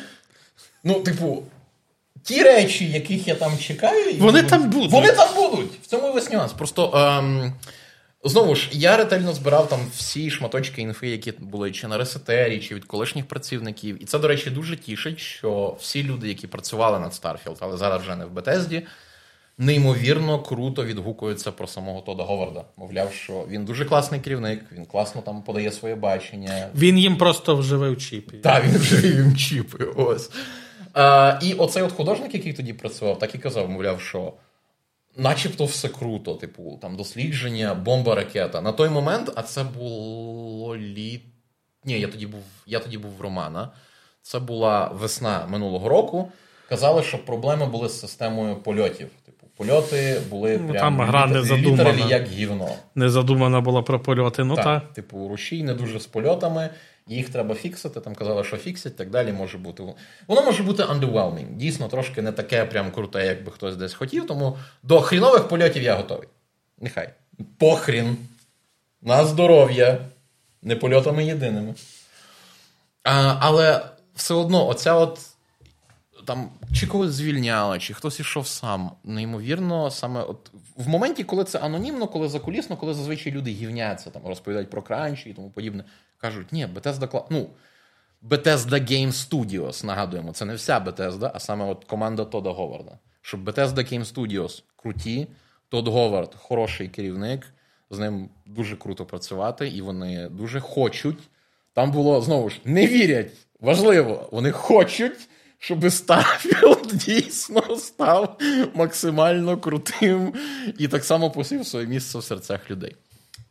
[0.84, 1.44] ну, типу,
[2.26, 4.92] ті речі, яких я там чекаю, і Вони там будуть.
[4.92, 5.72] Вони там будуть.
[5.84, 6.54] В цьому і весь нюанс.
[6.54, 6.92] Просто.
[6.96, 7.54] Ем...
[8.28, 12.76] Знову ж, я ретельно збирав там всі шматочки інфи, які були чи на ресетері, чи
[12.76, 14.04] від колишніх працівників.
[14.04, 18.02] І це, до речі, дуже тішить, що всі люди, які працювали над Starfield, але зараз
[18.02, 18.82] вже не в Бетезді,
[19.58, 22.64] неймовірно круто відгукуються про самого Тода Говарда.
[22.78, 26.70] Мовляв, що він дуже класний керівник, він класно там подає своє бачення.
[26.76, 28.38] Він їм просто вживив чіпі.
[28.38, 29.86] Так, він вже їм чіпи.
[29.96, 30.30] Ось.
[30.96, 34.34] А, і оцей от художник, який тоді працював, так і казав, мовляв, що
[35.18, 38.62] начебто все круто, типу, там дослідження, бомба ракета.
[38.62, 41.22] На той момент, а це було літ.
[41.86, 43.72] Ні, я тоді був, я тоді був в Романа.
[44.22, 46.32] Це була весна минулого року.
[46.70, 49.08] Казали, що проблеми були з системою польотів.
[49.26, 52.06] Типу, польоти були Ну, прям там гра не задумана.
[52.10, 52.70] як гівно.
[52.96, 54.44] Не задумана була про польоти.
[54.44, 54.94] Ну так, так.
[54.94, 56.70] типу, рушій не дуже з польотами,
[57.08, 58.00] їх треба фіксити.
[58.00, 59.84] Там казали, що фіксять, так далі може бути.
[60.28, 61.56] Воно може бути underwhelming.
[61.56, 64.28] Дійсно, трошки не таке прям круте, як би хтось десь хотів.
[64.28, 66.28] Тому до хрінових польотів я готовий.
[66.80, 67.10] Нехай.
[67.58, 68.18] Похрін.
[69.02, 69.98] На здоров'я.
[70.62, 71.74] Не польотами єдиними.
[73.04, 75.20] А, але все одно, оця от.
[76.26, 78.92] Там чи когось звільняли, чи хтось ішов сам.
[79.04, 84.22] Неймовірно, саме от в моменті, коли це анонімно, коли закулісно, коли зазвичай люди гівняться, там
[84.26, 85.84] розповідають про кранчі і тому подібне,
[86.18, 87.26] кажуть, ні, Bethesda кла...
[87.30, 87.50] ну,
[88.30, 92.98] Bethesda Game Studios, нагадуємо, це не вся Bethesda, а саме от команда Тода Говарда.
[93.22, 95.28] Щоб Bethesda Game Studios круті,
[95.70, 97.48] Тод Говард хороший керівник,
[97.90, 101.18] з ним дуже круто працювати, і вони дуже хочуть.
[101.74, 103.32] Там було знову ж не вірять.
[103.60, 105.30] Важливо, вони хочуть,
[105.60, 108.38] щоб Starfield дійсно став
[108.74, 110.34] максимально крутим
[110.78, 112.96] і так само посів своє місце в серцях людей.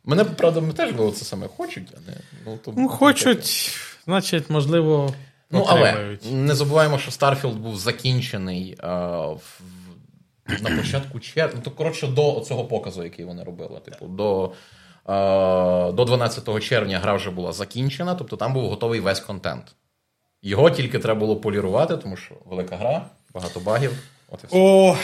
[0.05, 3.71] Мене, правда, ми теж було це саме хочуть, а не ну, то, Ну, хочуть,
[4.05, 5.13] значить, можливо,
[5.51, 9.61] Ну, але не забуваємо, що Starfield був закінчений е, в,
[10.61, 11.61] на початку червня.
[11.65, 13.79] Ну, коротше, до цього показу, який вони робили.
[13.79, 14.51] Типу, до,
[15.09, 19.75] е, до 12 червня гра вже була закінчена, тобто там був готовий весь контент.
[20.41, 23.91] Його тільки треба було полірувати, тому що велика гра, багато багів.
[24.29, 24.57] От і все.
[24.59, 24.97] О,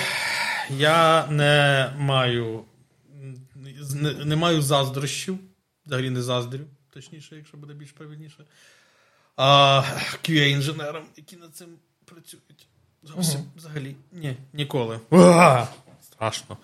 [0.70, 2.60] я не маю
[4.02, 5.40] не, не маю заздрощів.
[5.86, 8.46] Взагалі не заздрю, точніше, якщо буде більш правильніше.
[9.36, 9.84] А
[10.24, 11.68] QA-інженерам, які над цим
[12.06, 12.68] працюють.
[13.04, 13.96] Зовсім взагалі.
[14.12, 15.00] Ні, ніколи.
[15.10, 15.68] Уа!
[16.04, 16.58] Страшно.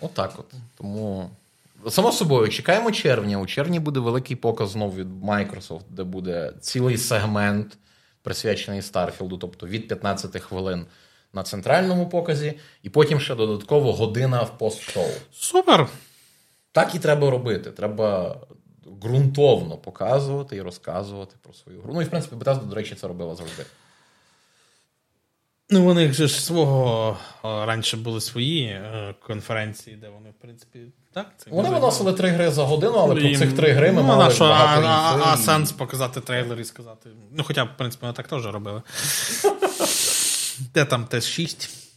[0.00, 0.52] Отак от.
[0.78, 1.30] Тому.
[1.88, 3.38] Само собою, чекаємо червня.
[3.38, 7.78] У червні буде великий показ знову від Microsoft, де буде цілий сегмент,
[8.22, 10.86] присвячений Старфілду, тобто від 15 хвилин
[11.32, 15.10] на центральному показі, і потім ще додатково година в пост-шоу.
[15.32, 15.88] Супер.
[16.72, 17.70] Так і треба робити.
[17.70, 18.36] Треба
[19.02, 21.94] ґрунтовно показувати і розказувати про свою гру.
[21.94, 23.64] Ну і в принципі, Bethesda, до речі, це робила завжди.
[25.70, 30.78] Ну, у них ж свого а, раніше були свої е, конференції, де вони, в принципі,
[31.12, 31.32] так?
[31.36, 34.34] Це Вони виносили три гри за годину, але про цих три гри ми ну, мали
[34.34, 37.10] що, багато а, а, а інфи і- сенс показати трейлер і сказати.
[37.32, 38.82] Ну, хоча, в принципі, вони так теж робили.
[40.74, 41.87] Де там ТЕС-6?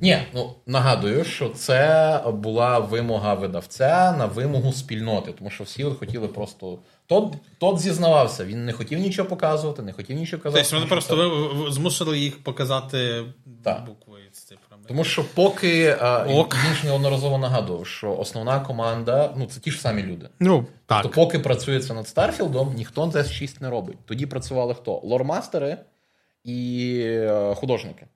[0.00, 6.28] Ні, ну нагадую, що це була вимога видавця на вимогу спільноти, тому що всі хотіли
[6.28, 6.78] просто.
[7.06, 10.62] Тот, тот зізнавався, він не хотів нічого показувати, не хотів нічого казати.
[10.62, 13.24] Тобто вони просто ви- змусили їх показати
[13.64, 13.84] Так.
[13.86, 14.82] буквою з цифрами.
[14.88, 15.94] Тому що поки
[16.28, 16.56] Ок.
[16.68, 20.28] він ж неодноразово нагадував, що основна команда, ну це ті ж самі люди.
[20.40, 21.02] Ну, так.
[21.02, 23.96] То поки працюється над Старфілдом, ніхто ts 6 не робить.
[24.06, 25.00] Тоді працювали хто?
[25.04, 25.78] Лормастери
[26.44, 28.06] і е, художники.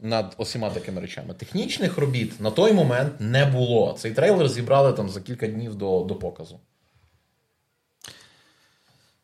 [0.00, 1.34] Над усіма такими речами.
[1.34, 3.96] Технічних робіт на той момент не було.
[3.98, 6.60] Цей трейлер зібрали там за кілька днів до, до показу.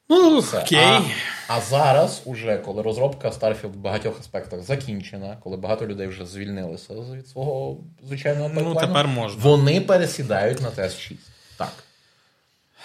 [0.09, 0.78] Ну, окей.
[0.78, 1.00] А,
[1.48, 6.94] а зараз, уже, коли розробка Starfield в багатьох аспектах закінчена, коли багато людей вже звільнилися
[6.94, 9.42] від свого звичайного Ну, пайплайну, тепер можна.
[9.42, 11.12] вони пересідають на TS6.
[11.56, 11.72] Так.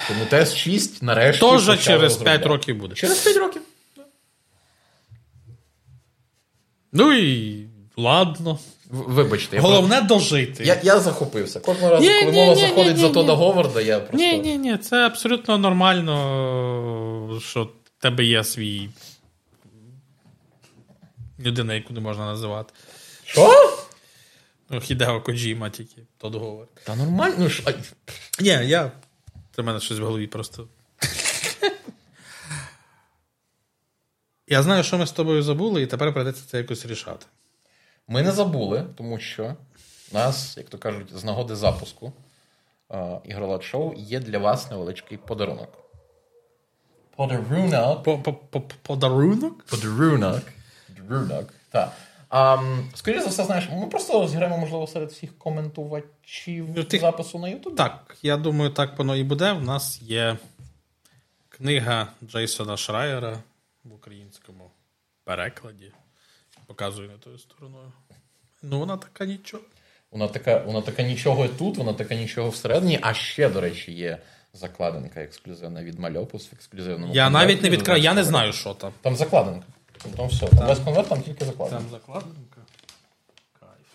[0.08, 1.40] Тому TS6 нарешті.
[1.40, 2.24] Тож через розробляти.
[2.40, 2.96] 5 років буде.
[2.96, 3.62] Через 5 років.
[6.92, 7.66] Ну і
[7.98, 8.60] ладно.
[8.90, 10.64] Вибачте, я, Головне дожити.
[10.64, 11.60] я, я захопився.
[11.60, 13.30] Кожного разу, Ні, коли ні, мова ні, заходить ні, за ні.
[13.30, 14.18] Говарда, я просто.
[14.18, 18.90] Ні, ні, ні, це абсолютно нормально, що в тебе є свій
[21.40, 22.74] людина, яку не можна називати.
[23.26, 23.52] Що?
[24.70, 26.68] Ну, Хідео Коджіма тільки, то договор.
[26.84, 27.36] Та нормально.
[27.40, 27.74] Ну,
[28.40, 28.92] Ні, я.
[29.56, 30.68] Це в мене щось в голові просто.
[34.48, 37.26] Я знаю, що ми з тобою забули, і тепер прийдеться це якось рішати.
[38.08, 39.56] Ми не забули, тому що
[40.14, 42.14] нас, як то кажуть, з нагоди запуску
[42.92, 45.70] е, ігролад шоу є для вас невеличкий подарунок.
[47.16, 48.04] Подарунок.
[48.04, 49.64] По- по- по- Подарунок?
[49.66, 50.42] Подарунок.
[50.98, 51.54] Подарунок.
[51.70, 51.92] Так.
[52.34, 57.40] М, скоріше за все, знаєш, ми просто зіграємо, можливо, серед всіх коментувачів Ну, ти- запису
[57.40, 57.76] на YouTube.
[57.76, 59.52] Так, я думаю, так воно і буде.
[59.52, 60.38] У нас є
[61.50, 63.40] книга Джейсона Шрайера
[63.90, 64.72] в українському
[65.24, 65.92] перекладі.
[66.66, 67.92] Показую не тою стороною.
[68.62, 69.64] Ну, вона така нічого.
[70.12, 73.00] Вона така, вона така нічого тут, вона така нічого всередині.
[73.02, 74.18] А ще, до речі, є
[74.54, 77.14] закладинка ексклюзивна від Мальопус в ексклюзивному.
[77.14, 77.48] Я конверті.
[77.48, 78.94] навіть не відкриваю, я не знаю, що там.
[79.02, 79.66] Там закладинка.
[80.18, 80.48] Там все.
[80.48, 81.84] Там весь конверт, там тільки закладинка.
[81.84, 82.62] Там закладинка.
[83.60, 83.88] Кайф.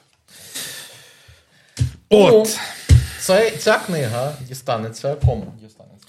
[2.10, 2.58] От.
[3.20, 5.54] Це, ця книга дістанеться кому?
[5.60, 6.01] Дістанеться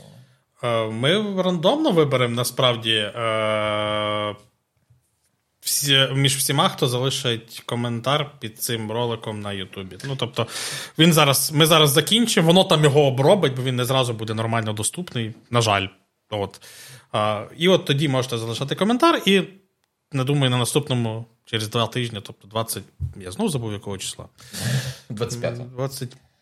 [0.91, 4.35] Ми рандомно виберемо насправді е,
[5.59, 9.97] всі, між всіма, хто залишить коментар під цим роликом на Ютубі.
[10.03, 10.47] Ну, тобто,
[10.99, 14.73] він зараз, ми зараз закінчимо, воно там його обробить, бо він не зразу буде нормально
[14.73, 15.33] доступний.
[15.49, 15.87] На жаль.
[16.29, 16.61] От.
[17.57, 19.41] І от тоді можете залишати коментар, і
[20.11, 22.83] не думаю, на наступному через два тижні, тобто 20.
[23.17, 24.25] Я знову забув якого числа.
[25.09, 25.89] 25-го.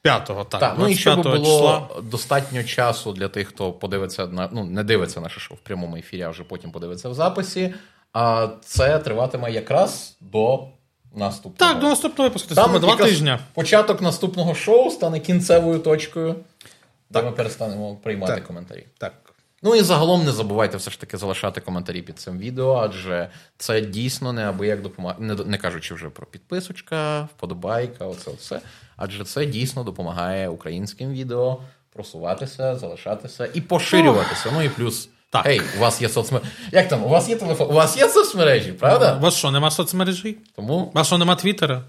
[0.06, 0.62] 25-го, так.
[0.62, 1.88] Так, ну і щоб було числа.
[2.04, 6.22] достатньо часу для тих, хто подивиться на ну не дивиться наше шоу в прямому ефірі,
[6.22, 7.74] а вже потім подивиться в записі.
[8.14, 10.68] А це триватиме якраз до
[11.16, 11.74] наступного.
[11.74, 12.56] Так, до наступного випуску.
[12.56, 13.38] Там два тижні.
[13.54, 16.36] Початок наступного шоу стане кінцевою точкою,
[17.10, 18.44] де ми перестанемо приймати Так.
[18.48, 18.86] коментарі.
[18.98, 19.14] Так.
[19.64, 23.82] Ну і загалом не забувайте все ж таки залишати коментарі під цим відео, адже це
[23.82, 28.62] дійсно неабияк допомагає, не, не кажучи вже про підписочка, вподобайка, оце все.
[28.96, 31.62] Адже це дійсно допомагає українським відео
[31.94, 34.50] просуватися, залишатися і поширюватися.
[34.54, 35.10] Ну і плюс.
[35.30, 35.46] Так.
[35.46, 36.52] Ей, у вас є соцмережі.
[36.72, 37.04] Як там?
[37.04, 37.68] У вас є телефон?
[37.70, 39.18] У вас є соцмережі, правда?
[39.18, 40.38] У вас що, нема соцмережі?
[40.56, 41.84] Тому У вас що, нема твіттера?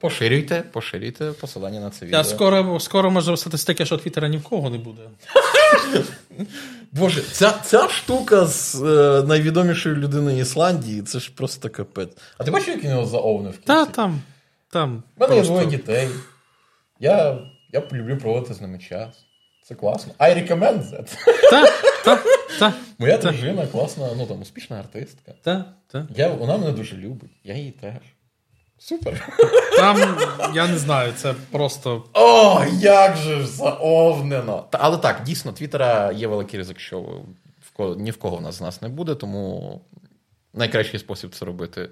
[0.00, 2.18] поширюйте, поширюйте посилання на це відео.
[2.18, 5.02] Я скоро, скоро може статистика, що твіттера ні в кого не буде.
[6.92, 12.16] Боже, ця, ця штука з е, найвідомішою людиною Ісландії, це ж просто капець.
[12.38, 13.52] А ти бачив, як він його заовнив?
[13.52, 13.66] в кінці?
[13.66, 14.20] Та там.
[14.70, 16.08] там У мене є двоє дітей.
[17.00, 17.38] Я,
[17.72, 19.24] я люблю проводити з ними час.
[19.64, 20.12] Це класно.
[20.18, 21.16] I recommend that.
[21.50, 21.66] Та,
[22.04, 22.22] та,
[22.58, 25.32] та, Моя дружина класна, ну там успішна артистка.
[25.42, 26.08] та, та.
[26.16, 28.02] Я, вона мене дуже любить, я її теж.
[28.80, 29.36] Супер.
[29.76, 30.18] Там,
[30.54, 32.04] я не знаю, це просто.
[32.12, 34.68] О, як же ж заовнено.
[34.70, 37.00] Та, але так, дійсно, Твіттера є великий ризик, що
[37.60, 39.80] в кого, ні в кого в нас з нас не буде, тому
[40.54, 41.90] найкращий спосіб це робити.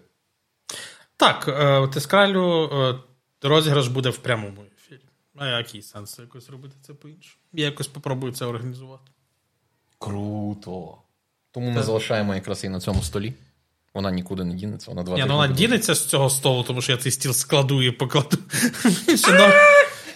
[1.16, 2.98] Так, е, Тискралю е,
[3.48, 5.04] розіграш буде в прямому ефірі.
[5.36, 7.42] А який сенс якось робити це по-іншому?
[7.52, 9.10] Я якось попробую це організувати.
[9.98, 10.98] Круто.
[11.50, 13.34] Тому ми залишаємо якраз і на цьому столі.
[13.98, 16.92] Вона нікуди не дінеться, вона два Ні, ну вона дінеться з цього столу, тому що
[16.92, 18.38] я цей стіл складу і покладу.
[19.28, 19.52] Ну,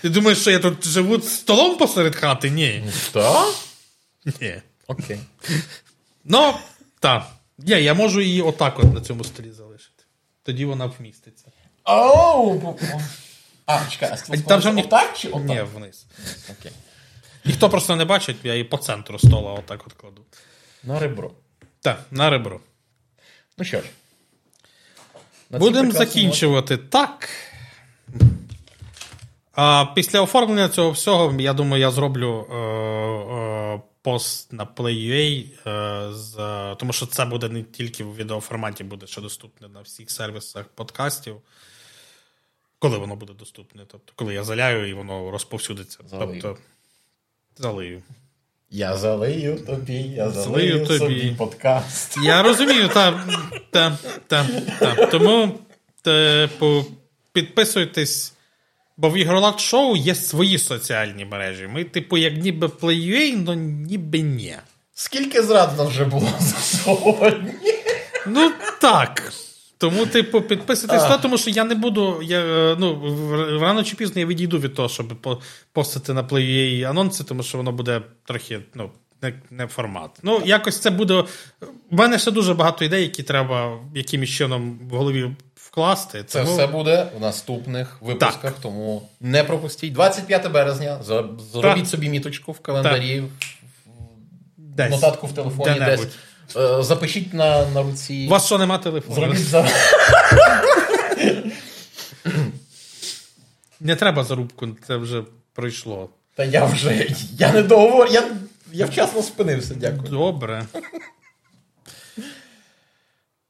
[0.03, 2.51] Ти думаєш, що я тут живу з столом посеред хати?
[2.51, 2.85] Ні.
[3.13, 3.47] Та?
[4.41, 4.63] Ні.
[4.87, 5.19] Окей.
[6.25, 6.55] Ну,
[7.01, 7.27] так.
[7.59, 10.05] Ні, я можу її отак от на цьому столі залишити.
[10.43, 11.47] Тоді вона вміститься.
[11.85, 12.79] Оу!
[13.67, 15.45] А, чекай, а Там же отак чи отак?
[15.45, 16.07] Ні, вниз.
[16.51, 16.73] Окей.
[17.45, 20.23] Ніхто просто не бачить, я її по центру стола отак от кладу.
[20.85, 21.31] На ребро.
[21.81, 22.61] Так, на ребро.
[23.63, 23.85] Ну що ж.
[25.51, 27.29] Будемо закінчувати так.
[29.53, 36.13] А після оформлення цього всього, я думаю, я зроблю е, е, пост на Play.ua, е,
[36.13, 36.37] з,
[36.79, 41.37] тому що це буде не тільки в відеоформаті, буде ще доступне на всіх сервісах подкастів.
[42.79, 43.85] Коли воно буде доступне.
[43.89, 45.99] Тобто, коли я заляю і воно розповсюдиться.
[46.11, 46.43] Залию.
[46.43, 46.63] Тобто,
[47.57, 48.03] залию.
[48.75, 50.99] Я залию тобі, я Залию тобі.
[50.99, 52.19] собі подкаст.
[52.25, 53.25] Я розумію, та,
[53.71, 54.47] та, та,
[54.81, 55.07] та.
[55.07, 55.59] Тому
[56.03, 56.85] типу,
[57.33, 58.33] підписуйтесь,
[58.97, 61.67] бо в ігролак шоу є свої соціальні мережі.
[61.67, 64.57] Ми, типу, як ніби плеюей, але ніби ні.
[64.95, 67.53] Скільки зрад вже було за сьогодні?
[68.27, 69.33] Ну так.
[69.83, 72.23] Тому, типу, підписуйтесь, то, тому що я не буду.
[72.23, 75.41] Я, е, ну, рано чи пізно я відійду від того, щоб по-
[75.73, 78.91] постити на плеюей анонси, тому що воно буде трохи, ну.
[79.23, 80.11] Не, не формат.
[80.23, 81.25] Ну, якось це буде.
[81.91, 86.25] У мене ще дуже багато ідей, які треба якимось чином в голові вкласти.
[86.25, 89.93] Це Тому- все буде в наступних випусках, тому не пропустіть.
[89.93, 90.99] 25 березня.
[91.03, 91.87] Зробіть Так.
[91.87, 93.23] собі міточку в календарі,
[94.57, 94.91] десь.
[94.91, 96.07] нотатку в телефоні десь.
[96.57, 98.25] Е, Запишіть на, на руці.
[98.29, 99.15] У вас що нема телефону?
[99.15, 99.69] Зробіть за.
[103.81, 106.09] Не треба зарубку, це вже пройшло.
[106.35, 107.07] Та я вже.
[107.39, 108.09] Я не договор.
[108.11, 108.25] Я,
[108.73, 110.09] я вчасно спинився, дякую.
[110.11, 110.65] Добре.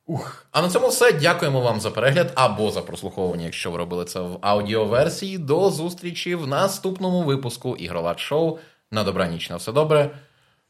[0.06, 0.46] Ух.
[0.52, 1.12] А на цьому все.
[1.12, 5.38] Дякуємо вам за перегляд або за прослуховування, якщо ви робили це в аудіоверсії.
[5.38, 8.58] До зустрічі в наступному випуску ігролад шоу.
[8.90, 10.10] На добраніч, на все добре.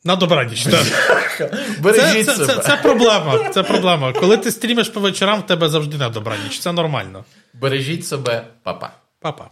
[0.05, 0.65] На добраніч.
[0.65, 0.87] так.
[1.81, 2.63] Бережіть Це, це, себе.
[2.63, 3.49] це, це проблема.
[3.55, 4.13] Це проблема.
[4.13, 6.59] Коли ти стрімиш по вечорам, в тебе завжди на добраніч.
[6.59, 7.25] Це нормально.
[7.55, 8.91] Бережіть себе, Па-па.
[9.21, 9.51] Па-па.